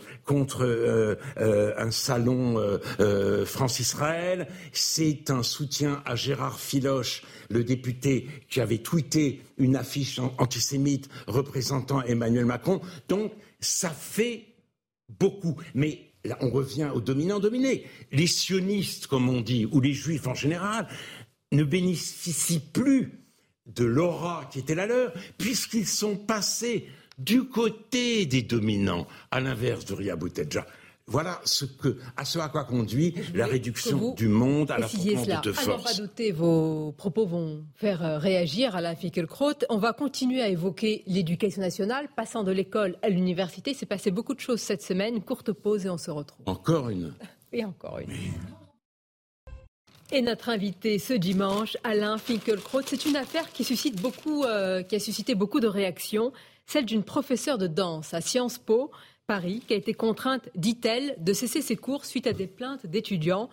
euh, 0.63 1.15
euh, 1.37 1.73
un 1.77 1.91
salon 1.91 2.57
euh, 2.57 3.45
France-Israël. 3.45 4.47
C'est 4.73 5.29
un 5.29 5.43
soutien 5.43 6.01
à 6.05 6.15
Gérard 6.15 6.59
Filoche, 6.59 7.23
le 7.49 7.63
député 7.63 8.27
qui 8.49 8.61
avait 8.61 8.79
tweeté 8.79 9.41
une 9.57 9.75
affiche 9.75 10.19
antisémite 10.37 11.09
représentant 11.27 12.01
Emmanuel 12.01 12.45
Macron. 12.45 12.81
Donc 13.07 13.31
ça 13.59 13.89
fait 13.89 14.45
beaucoup. 15.19 15.55
Mais 15.75 16.11
là, 16.25 16.37
on 16.41 16.49
revient 16.49 16.89
aux 16.93 17.01
dominants-dominés. 17.01 17.85
Les 18.11 18.27
sionistes, 18.27 19.07
comme 19.07 19.29
on 19.29 19.41
dit, 19.41 19.67
ou 19.71 19.81
les 19.81 19.93
juifs 19.93 20.27
en 20.27 20.33
général, 20.35 20.87
ne 21.51 21.63
bénéficient 21.63 22.59
plus 22.73 23.11
de 23.67 23.85
l'aura 23.85 24.49
qui 24.51 24.59
était 24.59 24.75
la 24.75 24.87
leur, 24.87 25.13
puisqu'ils 25.37 25.87
sont 25.87 26.15
passés 26.15 26.87
du 27.23 27.43
côté 27.43 28.25
des 28.25 28.41
dominants, 28.41 29.07
à 29.29 29.39
l'inverse 29.39 29.85
de 29.85 29.93
Ria 29.93 30.15
Boutelja. 30.15 30.65
Voilà 31.07 31.41
ce 31.43 31.65
que, 31.65 31.97
à 32.15 32.23
ce 32.23 32.39
à 32.39 32.47
quoi 32.47 32.63
conduit 32.63 33.15
la 33.33 33.45
réduction 33.45 34.13
du 34.13 34.27
monde 34.27 34.71
à 34.71 34.77
l'affrontement 34.77 35.25
de 35.25 35.41
deux 35.41 35.53
forces. 35.53 35.83
pas 35.83 36.01
douter, 36.01 36.31
vos 36.31 36.93
propos 36.93 37.25
vont 37.25 37.65
faire 37.75 38.05
euh, 38.05 38.17
réagir 38.17 38.79
Fickelkraut. 38.97 39.65
On 39.69 39.77
va 39.77 39.91
continuer 39.93 40.41
à 40.41 40.47
évoquer 40.47 41.03
l'éducation 41.07 41.61
nationale, 41.61 42.07
passant 42.15 42.43
de 42.43 42.51
l'école 42.51 42.95
à 43.01 43.09
l'université. 43.09 43.71
Il 43.71 43.75
s'est 43.75 43.85
passé 43.85 44.09
beaucoup 44.09 44.33
de 44.33 44.39
choses 44.39 44.61
cette 44.61 44.83
semaine. 44.83 45.21
Courte 45.21 45.51
pause 45.51 45.85
et 45.85 45.89
on 45.89 45.97
se 45.97 46.11
retrouve. 46.11 46.47
Encore 46.47 46.89
une. 46.89 47.13
Et 47.53 47.65
encore 47.65 47.99
une. 47.99 48.13
Et 50.13 50.21
notre 50.21 50.49
invité 50.49 50.99
ce 50.99 51.13
dimanche, 51.13 51.77
Alain 51.85 52.17
Finkielkraut, 52.17 52.81
c'est 52.85 53.05
une 53.05 53.15
affaire 53.15 53.49
qui 53.51 53.63
suscite 53.63 54.01
beaucoup, 54.01 54.43
euh, 54.43 54.83
qui 54.83 54.95
a 54.95 54.99
suscité 54.99 55.35
beaucoup 55.35 55.61
de 55.61 55.67
réactions, 55.67 56.33
celle 56.65 56.85
d'une 56.85 57.03
professeure 57.03 57.57
de 57.57 57.67
danse 57.67 58.13
à 58.13 58.21
Sciences 58.21 58.57
Po 58.57 58.91
Paris 59.27 59.61
qui 59.65 59.73
a 59.73 59.77
été 59.77 59.93
contrainte, 59.93 60.49
dit-elle, 60.55 61.15
de 61.19 61.33
cesser 61.33 61.61
ses 61.61 61.75
cours 61.75 62.05
suite 62.05 62.27
à 62.27 62.33
des 62.33 62.47
plaintes 62.47 62.85
d'étudiants 62.85 63.49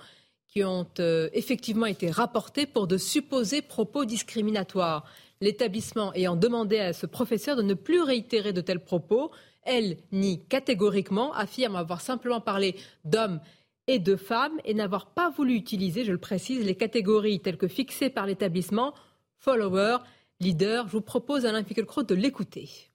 qui 0.49 0.65
ont 0.65 0.89
euh, 0.99 1.29
effectivement 1.35 1.87
été 1.87 2.11
rapportés 2.11 2.67
pour 2.67 2.87
de 2.87 2.97
supposés 2.97 3.63
propos 3.63 4.05
discriminatoires. 4.05 5.05
L'établissement 5.41 6.13
ayant 6.15 6.37
demandé 6.37 6.79
à 6.79 6.93
ce 6.93 7.07
professeur 7.07 7.55
de 7.55 7.63
ne 7.63 7.75
plus 7.75 8.01
réitérer 8.03 8.53
de 8.53 8.61
tels 8.61 8.83
propos, 8.83 9.31
elle 9.63 9.99
nie 10.11 10.45
catégoriquement, 10.47 11.33
affirme 11.33 11.77
avoir 11.77 12.01
simplement 12.01 12.41
parlé 12.41 12.75
d'hommes 13.05 13.41
et 13.87 13.99
de 13.99 14.17
femmes 14.17 14.59
et 14.65 14.75
n'avoir 14.75 15.07
pas 15.13 15.31
voulu 15.31 15.55
utiliser, 15.55 16.05
je 16.05 16.13
le 16.13 16.19
précise, 16.19 16.65
les 16.65 16.75
catégories 16.75 17.41
telles 17.41 17.59
que 17.59 17.69
fixées 17.69 18.11
par 18.11 18.27
l'établissement, 18.27 18.95
follower, 19.37 19.99
leader. 20.41 20.89
Je 20.89 20.93
vous 20.93 21.03
propose, 21.03 21.47
Alain 21.47 21.63
Fickelkraut, 21.63 22.03
de 22.03 22.15
l'écouter. 22.15 22.88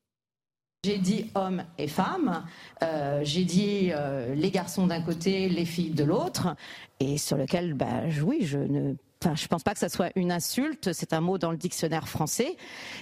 J'ai 0.86 0.98
dit 0.98 1.32
hommes 1.36 1.64
et 1.78 1.88
femmes, 1.88 2.44
euh, 2.82 3.22
j'ai 3.24 3.46
dit 3.46 3.92
euh, 3.94 4.36
les 4.36 4.52
garçons 4.52 4.86
d'un 4.86 5.02
côté, 5.02 5.48
les 5.48 5.64
filles 5.64 5.92
de 5.92 6.04
l'autre, 6.04 6.58
et 7.00 7.18
sur 7.18 7.38
lequel, 7.38 7.74
bah, 7.74 8.02
oui, 8.22 8.40
je 8.42 8.58
ne 8.58 8.96
Enfin, 9.24 9.36
je 9.36 9.48
pense 9.48 9.64
pas 9.64 9.72
que 9.72 9.80
ça 9.80 9.88
soit 9.88 10.10
une 10.18 10.34
insulte. 10.34 10.92
C'est 10.92 11.14
un 11.14 11.22
mot 11.22 11.38
dans 11.38 11.52
le 11.52 11.56
dictionnaire 11.56 12.10
français. 12.10 12.58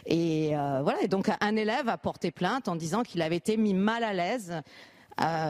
Et 0.05 0.55
euh, 0.55 0.81
voilà. 0.83 1.01
Et 1.01 1.07
donc, 1.07 1.31
un 1.41 1.55
élève 1.55 1.89
a 1.89 1.97
porté 1.97 2.29
plainte 2.29 2.67
en 2.67 2.75
disant 2.75 3.01
qu'il 3.01 3.23
avait 3.23 3.37
été 3.37 3.57
mis 3.57 3.73
mal 3.73 4.03
à 4.03 4.13
l'aise 4.13 4.61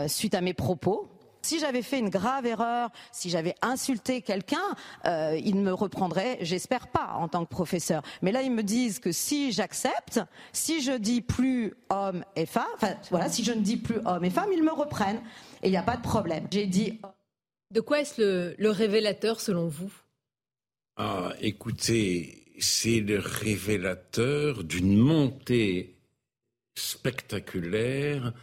suite 0.07 0.34
à 0.34 0.39
mes 0.39 0.53
propos. 0.53 1.09
Si 1.41 1.59
j'avais 1.59 1.81
fait 1.81 1.99
une 1.99 2.09
grave 2.09 2.45
erreur, 2.45 2.89
si 3.11 3.29
j'avais 3.29 3.55
insulté 3.61 4.21
quelqu'un, 4.21 4.75
euh, 5.05 5.39
ils 5.43 5.55
me 5.55 5.73
reprendraient, 5.73 6.37
j'espère 6.41 6.87
pas, 6.87 7.13
en 7.15 7.27
tant 7.27 7.45
que 7.45 7.49
professeur. 7.49 8.03
Mais 8.21 8.31
là, 8.31 8.41
ils 8.41 8.51
me 8.51 8.63
disent 8.63 8.99
que 8.99 9.11
si 9.11 9.51
j'accepte, 9.51 10.19
si 10.53 10.81
je 10.81 10.91
dis 10.91 11.21
plus 11.21 11.73
homme 11.89 12.23
et 12.35 12.45
femme, 12.45 12.65
enfin 12.75 12.95
voilà, 13.09 13.29
si 13.29 13.43
je 13.43 13.51
ne 13.51 13.61
dis 13.61 13.77
plus 13.77 13.99
homme 14.05 14.23
et 14.23 14.29
femme, 14.29 14.49
ils 14.53 14.63
me 14.63 14.71
reprennent. 14.73 15.21
Et 15.63 15.67
il 15.67 15.71
n'y 15.71 15.77
a 15.77 15.83
pas 15.83 15.97
de 15.97 16.03
problème. 16.03 16.47
J'ai 16.51 16.67
dit. 16.67 16.99
De 17.71 17.79
quoi 17.79 18.01
est-ce 18.01 18.21
le, 18.21 18.55
le 18.57 18.69
révélateur 18.69 19.39
selon 19.39 19.67
vous? 19.67 19.91
Ah, 20.97 21.33
écoutez, 21.39 22.43
c'est 22.59 22.99
le 22.99 23.17
révélateur 23.17 24.65
d'une 24.65 24.97
montée 24.97 25.95
spectaculaire 26.75 28.33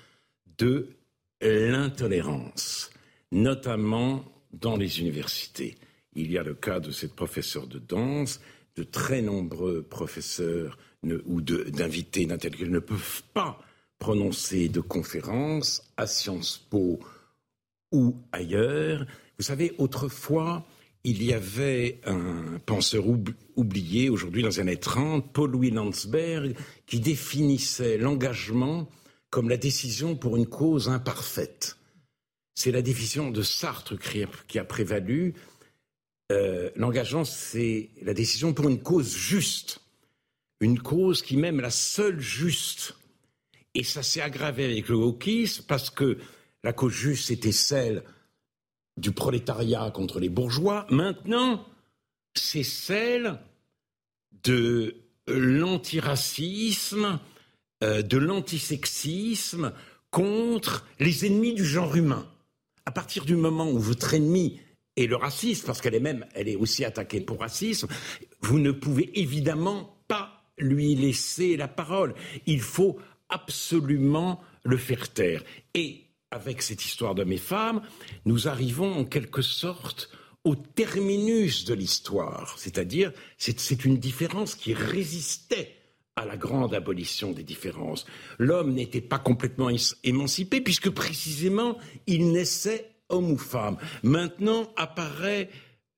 de 0.56 0.96
l'intolérance, 1.40 2.90
notamment 3.32 4.24
dans 4.52 4.76
les 4.76 5.00
universités. 5.00 5.76
Il 6.14 6.30
y 6.32 6.38
a 6.38 6.42
le 6.42 6.54
cas 6.54 6.80
de 6.80 6.90
cette 6.90 7.14
professeure 7.14 7.66
de 7.66 7.78
danse, 7.78 8.40
de 8.76 8.82
très 8.82 9.22
nombreux 9.22 9.82
professeurs 9.82 10.78
ou 11.26 11.40
d'invités 11.40 12.26
d'intellectuels 12.26 12.70
ne 12.70 12.78
peuvent 12.78 13.22
pas 13.34 13.60
prononcer 13.98 14.68
de 14.68 14.80
conférences 14.80 15.82
à 15.96 16.06
Sciences 16.06 16.58
Po 16.70 17.00
ou 17.92 18.16
ailleurs. 18.32 19.06
Vous 19.38 19.44
savez, 19.44 19.74
autrefois, 19.78 20.66
il 21.04 21.22
y 21.22 21.32
avait 21.32 22.00
un 22.04 22.58
penseur 22.66 23.04
oublié 23.56 24.10
aujourd'hui 24.10 24.42
dans 24.42 24.48
les 24.48 24.60
années 24.60 24.76
30, 24.76 25.32
Paul 25.32 25.52
Louis 25.52 25.70
Landsberg, 25.70 26.54
qui 26.86 27.00
définissait 27.00 27.98
l'engagement 27.98 28.88
comme 29.30 29.48
la 29.48 29.56
décision 29.56 30.16
pour 30.16 30.36
une 30.36 30.46
cause 30.46 30.88
imparfaite. 30.88 31.76
C'est 32.54 32.72
la 32.72 32.82
décision 32.82 33.30
de 33.30 33.42
Sartre 33.42 33.96
qui 33.98 34.58
a, 34.58 34.64
prévalu. 34.64 35.34
Euh, 36.32 36.70
l'engagement, 36.76 37.24
c'est 37.24 37.90
la 38.02 38.14
décision 38.14 38.52
pour 38.52 38.68
une 38.68 38.82
cause 38.82 39.14
juste. 39.14 39.80
Une 40.60 40.80
cause 40.80 41.22
qui 41.22 41.36
même 41.36 41.60
la 41.60 41.70
seule 41.70 42.20
juste. 42.20 42.96
Et 43.74 43.84
ça 43.84 44.02
s'est 44.02 44.20
aggravé 44.20 44.64
avec 44.64 44.88
le 44.88 44.96
wokisme 44.96 45.64
parce 45.68 45.90
que 45.90 46.18
la 46.64 46.72
cause 46.72 46.92
juste 46.92 47.30
était 47.30 47.52
celle 47.52 48.02
du 48.96 49.12
prolétariat 49.12 49.90
contre 49.92 50.18
les 50.18 50.28
bourgeois. 50.28 50.86
Maintenant, 50.90 51.64
c'est 52.34 52.64
celle 52.64 53.38
de 54.42 54.96
l'antiracisme, 55.28 57.20
euh, 57.82 58.02
de 58.02 58.18
l'antisexisme 58.18 59.72
contre 60.10 60.86
les 61.00 61.26
ennemis 61.26 61.54
du 61.54 61.64
genre 61.64 61.94
humain. 61.94 62.26
À 62.86 62.90
partir 62.90 63.24
du 63.24 63.36
moment 63.36 63.70
où 63.70 63.78
votre 63.78 64.14
ennemi 64.14 64.60
est 64.96 65.06
le 65.06 65.16
racisme, 65.16 65.66
parce 65.66 65.80
qu'elle 65.80 65.94
est 65.94 66.00
même, 66.00 66.26
elle 66.34 66.48
est 66.48 66.56
aussi 66.56 66.84
attaquée 66.84 67.20
pour 67.20 67.40
racisme, 67.40 67.88
vous 68.40 68.58
ne 68.58 68.72
pouvez 68.72 69.20
évidemment 69.20 70.02
pas 70.08 70.42
lui 70.58 70.94
laisser 70.94 71.56
la 71.56 71.68
parole. 71.68 72.14
Il 72.46 72.60
faut 72.60 72.98
absolument 73.28 74.40
le 74.64 74.76
faire 74.76 75.12
taire. 75.12 75.44
Et 75.74 76.04
avec 76.30 76.62
cette 76.62 76.84
histoire 76.84 77.14
d'hommes 77.14 77.32
et 77.32 77.38
femmes, 77.38 77.82
nous 78.24 78.48
arrivons 78.48 78.92
en 78.92 79.04
quelque 79.04 79.42
sorte 79.42 80.10
au 80.44 80.56
terminus 80.56 81.64
de 81.64 81.74
l'histoire, 81.74 82.54
c'est-à-dire 82.58 83.12
c'est 83.36 83.84
une 83.84 83.98
différence 83.98 84.54
qui 84.54 84.72
résistait 84.72 85.77
à 86.18 86.26
la 86.26 86.36
grande 86.36 86.74
abolition 86.74 87.32
des 87.32 87.42
différences. 87.42 88.06
L'homme 88.38 88.74
n'était 88.74 89.00
pas 89.00 89.18
complètement 89.18 89.70
émancipé 90.04 90.60
puisque 90.60 90.90
précisément 90.90 91.78
il 92.06 92.32
naissait 92.32 92.90
homme 93.08 93.30
ou 93.30 93.38
femme. 93.38 93.78
Maintenant 94.02 94.72
apparaît 94.76 95.50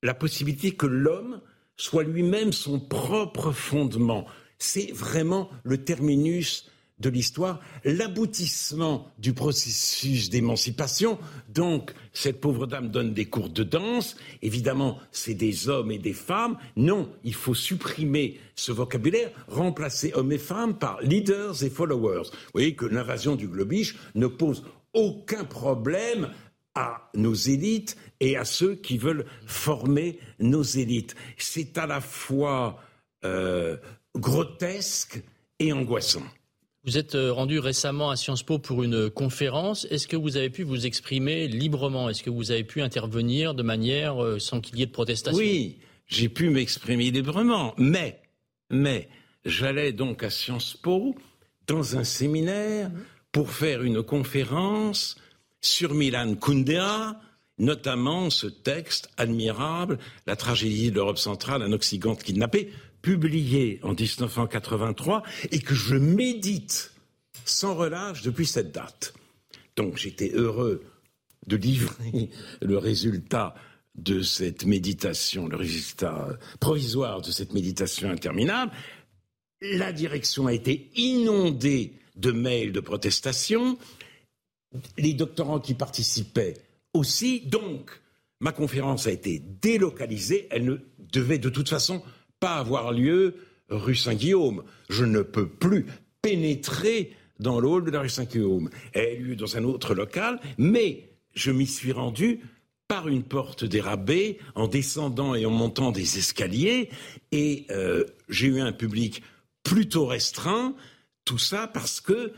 la 0.02 0.14
possibilité 0.14 0.72
que 0.72 0.86
l'homme 0.86 1.40
soit 1.76 2.04
lui-même 2.04 2.52
son 2.52 2.78
propre 2.78 3.52
fondement. 3.52 4.26
C'est 4.58 4.92
vraiment 4.92 5.50
le 5.64 5.82
terminus 5.82 6.69
de 7.00 7.08
l'histoire, 7.08 7.60
l'aboutissement 7.84 9.10
du 9.18 9.32
processus 9.32 10.30
d'émancipation. 10.30 11.18
Donc, 11.48 11.92
cette 12.12 12.40
pauvre 12.40 12.66
dame 12.66 12.90
donne 12.90 13.14
des 13.14 13.24
cours 13.24 13.48
de 13.48 13.64
danse. 13.64 14.16
Évidemment, 14.42 14.98
c'est 15.10 15.34
des 15.34 15.68
hommes 15.68 15.90
et 15.90 15.98
des 15.98 16.12
femmes. 16.12 16.58
Non, 16.76 17.10
il 17.24 17.34
faut 17.34 17.54
supprimer 17.54 18.38
ce 18.54 18.72
vocabulaire, 18.72 19.30
remplacer 19.48 20.12
hommes 20.14 20.32
et 20.32 20.38
femmes 20.38 20.78
par 20.78 21.00
leaders 21.00 21.64
et 21.64 21.70
followers. 21.70 22.30
Vous 22.30 22.50
voyez 22.52 22.74
que 22.74 22.86
l'invasion 22.86 23.36
du 23.36 23.48
globish 23.48 23.96
ne 24.14 24.26
pose 24.26 24.64
aucun 24.92 25.44
problème 25.44 26.30
à 26.74 27.10
nos 27.14 27.34
élites 27.34 27.96
et 28.20 28.36
à 28.36 28.44
ceux 28.44 28.74
qui 28.74 28.98
veulent 28.98 29.26
former 29.46 30.18
nos 30.38 30.62
élites. 30.62 31.16
C'est 31.36 31.78
à 31.78 31.86
la 31.86 32.00
fois 32.00 32.78
euh, 33.24 33.76
grotesque 34.14 35.22
et 35.58 35.72
angoissant. 35.72 36.22
Vous 36.84 36.96
êtes 36.96 37.14
euh, 37.14 37.30
rendu 37.30 37.58
récemment 37.58 38.08
à 38.08 38.16
Sciences 38.16 38.42
Po 38.42 38.58
pour 38.58 38.82
une 38.82 39.10
conférence. 39.10 39.86
Est-ce 39.90 40.08
que 40.08 40.16
vous 40.16 40.38
avez 40.38 40.48
pu 40.48 40.62
vous 40.62 40.86
exprimer 40.86 41.46
librement? 41.46 42.08
Est-ce 42.08 42.22
que 42.22 42.30
vous 42.30 42.52
avez 42.52 42.64
pu 42.64 42.80
intervenir 42.80 43.54
de 43.54 43.62
manière 43.62 44.22
euh, 44.22 44.38
sans 44.38 44.62
qu'il 44.62 44.78
y 44.78 44.82
ait 44.82 44.86
de 44.86 44.90
protestation? 44.90 45.38
Oui, 45.38 45.76
j'ai 46.06 46.30
pu 46.30 46.48
m'exprimer 46.48 47.10
librement. 47.10 47.74
Mais, 47.76 48.22
mais, 48.70 49.10
j'allais 49.44 49.92
donc 49.92 50.22
à 50.22 50.30
Sciences 50.30 50.74
Po 50.74 51.14
dans 51.66 51.98
un 51.98 52.04
séminaire 52.04 52.90
pour 53.30 53.50
faire 53.50 53.82
une 53.82 54.02
conférence 54.02 55.16
sur 55.60 55.92
Milan 55.92 56.34
Kundera, 56.34 57.20
notamment 57.58 58.30
ce 58.30 58.46
texte 58.46 59.10
admirable, 59.18 59.98
La 60.26 60.34
tragédie 60.34 60.90
de 60.90 60.96
l'Europe 60.96 61.18
centrale, 61.18 61.62
un 61.62 61.72
Occident 61.72 62.16
kidnappé, 62.16 62.72
publié 63.02 63.80
en 63.82 63.94
1983 63.94 65.22
et 65.50 65.60
que 65.60 65.74
je 65.74 65.96
médite 65.96 66.92
sans 67.44 67.74
relâche 67.74 68.22
depuis 68.22 68.46
cette 68.46 68.72
date. 68.72 69.14
Donc 69.76 69.96
j'étais 69.96 70.30
heureux 70.34 70.84
de 71.46 71.56
livrer 71.56 72.30
le 72.60 72.78
résultat 72.78 73.54
de 73.94 74.22
cette 74.22 74.64
méditation, 74.64 75.48
le 75.48 75.56
résultat 75.56 76.38
provisoire 76.60 77.20
de 77.22 77.30
cette 77.30 77.52
méditation 77.52 78.10
interminable. 78.10 78.72
La 79.60 79.92
direction 79.92 80.46
a 80.46 80.52
été 80.52 80.90
inondée 80.94 81.94
de 82.16 82.32
mails 82.32 82.72
de 82.72 82.80
protestation. 82.80 83.78
Les 84.96 85.12
doctorants 85.14 85.60
qui 85.60 85.74
participaient 85.74 86.54
aussi. 86.94 87.40
Donc, 87.40 87.90
ma 88.38 88.52
conférence 88.52 89.06
a 89.06 89.10
été 89.10 89.38
délocalisée. 89.38 90.46
Elle 90.50 90.64
ne 90.64 90.76
devait 90.98 91.38
de 91.38 91.50
toute 91.50 91.68
façon 91.68 92.02
pas 92.40 92.56
avoir 92.56 92.92
lieu 92.92 93.36
rue 93.68 93.94
Saint-Guillaume. 93.94 94.64
Je 94.88 95.04
ne 95.04 95.22
peux 95.22 95.48
plus 95.48 95.86
pénétrer 96.22 97.12
dans 97.38 97.60
le 97.60 97.68
hall 97.68 97.84
de 97.84 97.90
la 97.90 98.00
rue 98.00 98.08
Saint-Guillaume. 98.08 98.70
Elle 98.92 99.06
a 99.06 99.12
eu 99.12 99.22
lieu 99.22 99.36
dans 99.36 99.56
un 99.56 99.64
autre 99.64 99.94
local, 99.94 100.40
mais 100.58 101.10
je 101.34 101.50
m'y 101.50 101.66
suis 101.66 101.92
rendu 101.92 102.40
par 102.88 103.06
une 103.06 103.22
porte 103.22 103.64
dérabée, 103.64 104.38
en 104.56 104.66
descendant 104.66 105.36
et 105.36 105.46
en 105.46 105.50
montant 105.50 105.92
des 105.92 106.18
escaliers, 106.18 106.90
et 107.30 107.66
euh, 107.70 108.04
j'ai 108.28 108.48
eu 108.48 108.60
un 108.60 108.72
public 108.72 109.22
plutôt 109.62 110.06
restreint, 110.06 110.74
tout 111.24 111.38
ça 111.38 111.68
parce 111.68 112.00
que, 112.00 112.32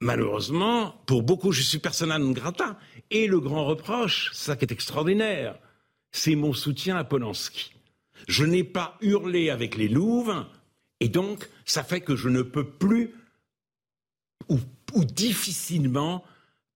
malheureusement, 0.00 0.94
pour 1.06 1.24
beaucoup, 1.24 1.50
je 1.50 1.62
suis 1.62 1.78
persona 1.78 2.20
non 2.20 2.30
grata, 2.30 2.78
et 3.10 3.26
le 3.26 3.40
grand 3.40 3.66
reproche, 3.66 4.30
ça 4.32 4.54
qui 4.54 4.64
est 4.64 4.72
extraordinaire, 4.72 5.58
c'est 6.12 6.36
mon 6.36 6.52
soutien 6.52 6.96
à 6.96 7.02
Polanski. 7.02 7.72
Je 8.28 8.44
n'ai 8.44 8.64
pas 8.64 8.96
hurlé 9.00 9.50
avec 9.50 9.76
les 9.76 9.88
louves, 9.88 10.44
et 11.00 11.08
donc 11.08 11.48
ça 11.64 11.82
fait 11.82 12.00
que 12.00 12.16
je 12.16 12.28
ne 12.28 12.42
peux 12.42 12.68
plus 12.68 13.14
ou, 14.48 14.58
difficilement 15.04 16.24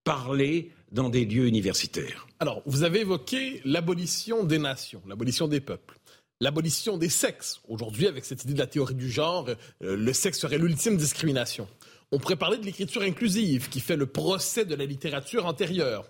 parler 0.04 0.72
dans 0.92 1.10
des 1.10 1.24
lieux 1.24 1.46
universitaires. 1.46 2.26
Alors, 2.38 2.62
vous 2.64 2.82
avez 2.82 3.00
évoqué 3.00 3.60
l'abolition 3.64 4.44
des 4.44 4.58
nations, 4.58 5.02
l'abolition 5.06 5.48
des 5.48 5.60
peuples, 5.60 5.98
l'abolition 6.40 6.96
des 6.96 7.08
sexes. 7.08 7.60
Aujourd'hui, 7.68 8.06
avec 8.06 8.24
cette 8.24 8.44
idée 8.44 8.54
de 8.54 8.58
la 8.58 8.66
théorie 8.66 8.94
du 8.94 9.10
genre, 9.10 9.48
euh, 9.48 9.96
le 9.96 10.12
sexe 10.12 10.38
serait 10.38 10.58
l'ultime 10.58 10.96
discrimination. 10.96 11.68
On 12.12 12.18
pourrait 12.18 12.36
parler 12.36 12.58
de 12.58 12.64
l'écriture 12.64 13.02
inclusive, 13.02 13.68
qui 13.68 13.80
fait 13.80 13.96
le 13.96 14.06
procès 14.06 14.64
de 14.64 14.74
la 14.74 14.86
littérature 14.86 15.44
antérieure. 15.44 16.08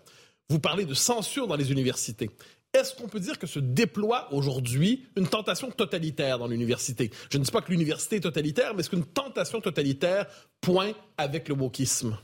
Vous 0.49 0.61
parlez 0.61 0.85
de 0.85 0.95
censure 0.95 1.47
dans 1.49 1.57
les 1.57 1.73
universités. 1.73 2.31
Est-ce 2.77 2.95
qu'on 2.95 3.09
peut 3.09 3.21
dire 3.21 3.39
que 3.39 3.47
se 3.47 3.59
déploie 3.59 4.29
aujourd'hui 4.35 5.07
une 5.17 5.27
tentation 5.27 5.71
totalitaire 5.71 6.39
dans 6.39 6.47
l'université? 6.47 7.11
Je 7.31 7.39
ne 7.39 7.45
dis 7.45 7.51
pas 7.51 7.63
que 7.63 7.71
l'université 7.71 8.17
est 8.17 8.21
totalitaire, 8.21 8.75
mais 8.75 8.81
est-ce 8.81 8.91
qu'une 8.91 9.07
tentation 9.07 9.63
totalitaire 9.63 10.27
pointe 10.61 10.95
avec 11.17 11.49
le 11.49 11.55
wokisme? 11.55 12.19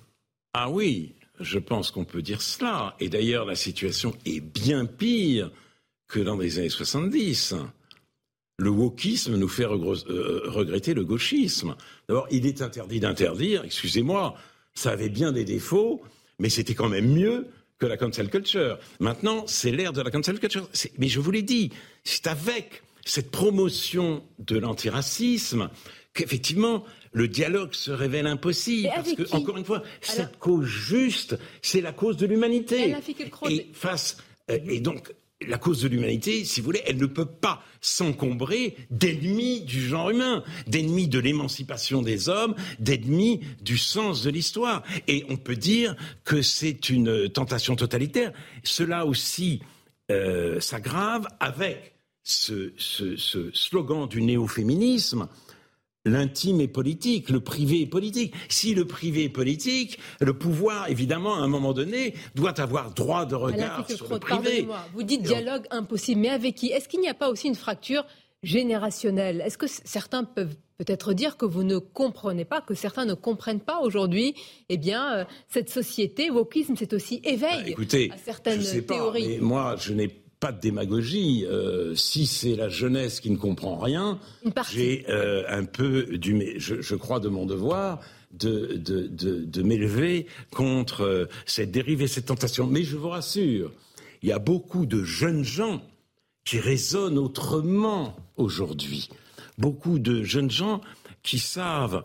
Ah 0.53 0.69
oui, 0.69 1.15
je 1.41 1.59
pense 1.59 1.91
qu'on 1.91 2.05
peut 2.05 2.21
dire 2.21 2.43
cela. 2.43 2.95
Et 3.01 3.09
d'ailleurs, 3.09 3.47
la 3.47 3.55
situation 3.55 4.15
est 4.27 4.41
bien 4.41 4.85
pire 4.85 5.51
que 6.07 6.21
dans 6.21 6.37
les 6.37 6.59
années 6.59 6.69
70. 6.69 7.55
Le 8.59 8.71
wokisme 8.71 9.37
nous 9.37 9.49
fait 9.49 9.65
euh, 9.65 10.43
regretter 10.51 10.93
le 10.93 11.05
gauchisme. 11.05 11.77
D'abord, 12.09 12.29
il 12.31 12.45
est 12.45 12.61
interdit 12.61 13.01
d'interdire, 13.01 13.65
excusez-moi, 13.65 14.37
ça 14.75 14.91
avait 14.91 15.09
bien 15.09 15.33
des 15.33 15.45
défauts, 15.45 16.03
mais 16.39 16.51
c'était 16.51 16.75
quand 16.75 16.91
même 16.91 17.11
mieux 17.11 17.49
que 17.83 17.87
la 17.87 17.97
cancel 17.97 18.31
culture. 18.31 18.79
Maintenant, 19.01 19.45
c'est 19.49 19.73
l'ère 19.73 19.93
de 19.93 20.01
la 20.03 20.13
cancel 20.13 20.39
culture. 20.39 20.69
Mais 20.99 21.09
je 21.09 21.19
vous 21.19 21.33
l'ai 21.33 21.43
dit, 21.43 21.73
c'est 22.05 22.29
avec 22.29 22.85
cette 23.05 23.33
promotion 23.33 24.23
de 24.39 24.57
l'antiracisme 24.57 25.69
qu'effectivement 26.15 26.85
le 27.13 27.27
dialogue 27.27 27.75
se 27.75 27.91
révèle 27.91 28.29
impossible. 28.29 28.89
Parce 28.95 29.15
que, 29.15 29.35
encore 29.35 29.57
une 29.57 29.65
fois, 29.65 29.83
cette 30.01 30.39
cause 30.39 30.65
juste, 30.65 31.37
c'est 31.61 31.81
la 31.81 31.91
cause 31.91 32.17
de 32.17 32.27
l'humanité. 32.27 32.95
Et 33.51 33.69
face, 33.73 34.17
euh, 34.49 34.59
et 34.69 34.79
donc, 34.79 35.13
la 35.49 35.59
cause 35.59 35.83
de 35.83 35.89
l'humanité, 35.89 36.45
si 36.45 36.61
vous 36.61 36.67
voulez, 36.67 36.83
elle 36.87 36.99
ne 36.99 37.07
peut 37.07 37.27
pas 37.27 37.63
s'encombrer 37.81 38.77
d'ennemis 38.91 39.63
du 39.63 39.81
genre 39.81 40.11
humain, 40.11 40.43
d'ennemis 40.67 41.09
de 41.09 41.19
l'émancipation 41.19 42.03
des 42.03 42.29
hommes, 42.29 42.55
d'ennemis 42.79 43.41
du 43.61 43.79
sens 43.79 44.23
de 44.23 44.31
l'histoire. 44.31 44.83
Et 45.09 45.25
on 45.29 45.37
peut 45.37 45.57
dire 45.57 45.97
que 46.25 46.43
c'est 46.43 46.91
une 46.91 47.29
tentation 47.29 47.77
totalitaire. 47.77 48.33
Cela 48.63 49.07
aussi 49.07 49.61
euh, 50.11 50.61
s'aggrave 50.61 51.27
avec 51.41 51.95
ce, 52.23 52.73
ce 52.77 53.51
slogan 53.53 54.07
du 54.09 54.23
néo-féminisme 54.23 55.29
L'intime 56.05 56.61
est 56.61 56.69
politique, 56.69 57.31
le 57.31 57.39
privé 57.39 57.83
est 57.83 57.87
politique. 57.87 58.35
Si 58.49 58.75
le 58.75 58.85
privé 58.85 59.25
est 59.25 59.29
politique, 59.29 60.01
le 60.21 60.37
pouvoir, 60.37 60.89
évidemment, 60.89 61.37
à 61.37 61.39
un 61.39 61.47
moment 61.47 61.73
donné, 61.73 62.15
doit 62.35 62.61
avoir 62.61 62.93
droit 62.93 63.25
de 63.25 63.37
regard 63.37 63.89
sur 63.89 64.09
le 64.13 64.19
privé. 64.19 64.67
Vous 64.95 65.05
dites 65.05 65.23
dialogue 65.23 65.65
impossible, 65.71 66.21
mais 66.21 66.31
avec 66.31 66.57
qui? 66.57 66.73
Est-ce 66.73 66.89
qu'il 66.89 67.01
n'y 67.01 67.09
a 67.09 67.15
pas 67.15 67.29
aussi 67.29 67.47
une 67.47 67.55
fracture 67.55 68.05
générationnelle? 68.43 69.43
Est-ce 69.47 69.57
que 69.57 69.69
certains 69.69 70.25
peuvent 70.25 70.57
peut-être 70.79 71.13
dire 71.13 71.37
que 71.37 71.45
vous 71.45 71.63
ne 71.63 71.79
comprenez 71.79 72.45
pas, 72.45 72.61
que 72.61 72.75
certains 72.75 73.05
ne 73.05 73.15
comprennent 73.15 73.61
pas 73.61 73.79
aujourd'hui, 73.79 74.35
eh 74.69 74.79
bien, 74.79 75.19
euh, 75.19 75.25
cette 75.47 75.71
société, 75.71 76.31
wokisme, 76.31 76.75
c'est 76.77 76.93
aussi 76.93 77.21
éveil 77.23 77.77
bah, 77.79 78.15
à 78.15 78.19
certaines 78.19 78.61
je 78.61 78.65
sais 78.65 78.83
théories. 78.83 79.39
Moi, 79.39 79.77
je 79.79 79.93
n'ai 79.93 80.22
pas 80.43 80.51
de 80.51 80.61
démagogie. 80.61 81.47
Euh, 81.47 81.95
si 81.95 82.27
c'est 82.27 82.57
la 82.57 82.69
jeunesse 82.69 83.21
qui 83.21 83.31
ne 83.31 83.37
comprend 83.37 83.79
rien, 83.79 84.19
j'ai 84.73 85.07
euh, 85.09 85.45
un 85.49 85.65
peu 85.65 86.19
du, 86.19 86.55
je, 86.57 86.83
je, 86.83 86.95
crois 86.97 87.21
de 87.21 87.29
mon 87.29 87.47
devoir 87.47 88.01
de, 88.33 88.75
de, 88.75 89.07
de, 89.07 89.45
de 89.45 89.63
m'élever 89.63 90.27
contre 90.51 91.03
euh, 91.03 91.27
cette 91.47 91.71
dérive 91.71 92.03
et 92.03 92.09
cette 92.09 92.27
tentation. 92.27 92.67
Mais 92.67 92.83
je 92.83 92.97
vous 92.97 93.11
rassure, 93.11 93.71
il 94.23 94.31
y 94.31 94.33
a 94.33 94.41
beaucoup 94.41 94.85
de 94.85 95.05
jeunes 95.05 95.45
gens 95.45 95.81
qui 96.45 96.59
raisonnent 96.59 97.19
autrement 97.19 98.17
aujourd'hui. 98.37 99.11
Beaucoup 99.59 100.01
de 100.01 100.25
jeunes 100.25 100.51
gens 100.51 100.81
qui 101.23 101.39
savent, 101.39 102.03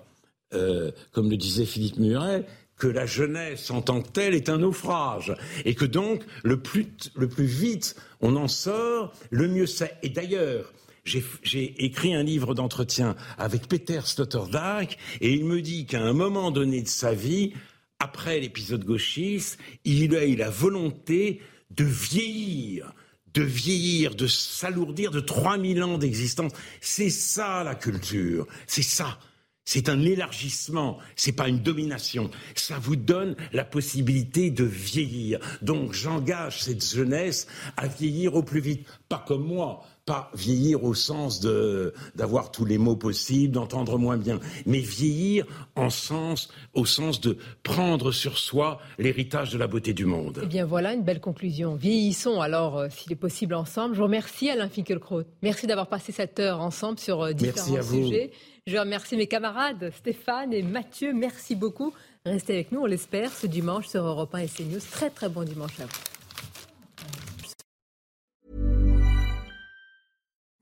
comme 0.52 1.32
le 1.32 1.38
disait 1.38 1.66
Philippe 1.66 1.98
Muret, 1.98 2.46
que 2.78 2.88
la 2.88 3.08
jeunesse 3.08 3.72
en 3.72 3.82
tant 3.82 4.02
que 4.02 4.10
telle 4.10 4.36
est 4.36 4.50
un 4.50 4.60
naufrage 4.60 5.36
et 5.66 5.74
que 5.74 5.86
donc 5.86 6.24
le 6.44 6.60
plus, 6.60 6.88
le 7.16 7.28
plus 7.28 7.46
vite 7.46 7.96
on 8.22 8.36
en 8.36 8.48
sort, 8.48 9.14
le 9.30 9.48
mieux 9.48 9.66
c'est. 9.66 9.98
Et 10.04 10.10
d'ailleurs, 10.10 10.74
j'ai 11.06 11.84
écrit 11.84 12.14
un 12.14 12.24
livre 12.24 12.54
d'entretien 12.54 13.16
avec 13.38 13.68
Peter 13.68 14.02
Sloterdijk 14.04 14.98
et 15.22 15.32
il 15.32 15.46
me 15.46 15.62
dit 15.62 15.86
qu'à 15.86 16.02
un 16.02 16.14
moment 16.14 16.52
donné 16.52 16.82
de 16.82 16.88
sa 16.88 17.14
vie, 17.14 17.54
après 18.00 18.40
l'épisode 18.40 18.84
gauchiste, 18.84 19.58
il 19.86 20.16
a 20.16 20.26
eu 20.26 20.36
la 20.36 20.50
volonté 20.50 21.42
de 21.72 21.84
vieillir, 21.84 22.94
de 23.34 23.42
vieillir, 23.42 24.16
de 24.16 24.28
s'alourdir 24.28 25.12
de 25.12 25.20
3000 25.20 25.84
ans 25.84 25.98
d'existence. 25.98 26.52
C'est 26.82 27.10
ça 27.10 27.64
la 27.64 27.76
culture, 27.76 28.48
c'est 28.68 28.84
ça. 28.84 29.18
C'est 29.70 29.90
un 29.90 30.02
élargissement, 30.02 30.98
c'est 31.18 31.34
pas 31.34 31.50
une 31.50 31.60
domination. 31.60 32.32
Ça 32.56 32.80
vous 32.80 32.96
donne 32.96 33.36
la 33.52 33.66
possibilité 33.66 34.50
de 34.50 34.64
vieillir. 34.64 35.40
Donc 35.62 35.92
j'engage 35.92 36.64
cette 36.64 36.86
jeunesse 36.86 37.48
à 37.76 37.88
vieillir 37.88 38.36
au 38.36 38.44
plus 38.44 38.62
vite. 38.62 38.88
Pas 39.10 39.22
comme 39.28 39.46
moi, 39.46 39.84
pas 40.08 40.32
vieillir 40.34 40.86
au 40.86 40.94
sens 40.94 41.42
de 41.42 41.94
d'avoir 42.16 42.50
tous 42.50 42.66
les 42.66 42.78
mots 42.78 42.96
possibles, 42.96 43.54
d'entendre 43.54 44.00
moins 44.00 44.18
bien, 44.18 44.40
mais 44.66 44.80
vieillir 44.80 45.46
en 45.76 45.90
sens 45.90 46.50
au 46.74 46.86
sens 46.86 47.20
de 47.20 47.38
prendre 47.62 48.12
sur 48.12 48.38
soi 48.38 48.80
l'héritage 48.98 49.52
de 49.52 49.58
la 49.58 49.68
beauté 49.68 49.94
du 49.94 50.06
monde. 50.06 50.40
Eh 50.42 50.48
bien 50.48 50.66
voilà 50.66 50.94
une 50.94 51.04
belle 51.04 51.20
conclusion. 51.20 51.76
Vieillissons 51.76 52.42
alors 52.42 52.78
euh, 52.78 52.88
s'il 52.90 53.12
est 53.12 53.18
possible 53.18 53.54
ensemble. 53.54 53.94
Je 53.96 54.00
vous 54.00 54.06
remercie 54.06 54.50
Alain 54.50 54.70
Finkielkraut. 54.70 55.24
Merci 55.44 55.68
d'avoir 55.68 55.88
passé 55.88 56.14
cette 56.14 56.40
heure 56.40 56.62
ensemble 56.62 57.00
sur 57.00 57.22
euh, 57.22 57.34
différents 57.34 57.84
sujets. 57.84 58.32
Je 58.66 58.78
remercie 58.78 59.18
mes 59.18 59.28
camarades 59.28 59.92
Stéphane 59.98 60.54
et 60.54 60.64
Mathieu. 60.64 61.14
Merci 61.14 61.56
beaucoup. 61.56 61.94
Restez 62.26 62.54
avec 62.54 62.72
nous, 62.72 62.80
on 62.82 62.86
l'espère, 62.86 63.32
ce 63.32 63.46
dimanche 63.46 63.88
sur 63.88 64.06
Europe 64.06 64.34
1 64.34 64.40
et 64.40 64.48
CNews. 64.48 64.80
Très 64.90 65.10
très 65.10 65.28
bon 65.28 65.44
dimanche 65.44 65.80
à 65.82 65.84
vous. 65.84 66.17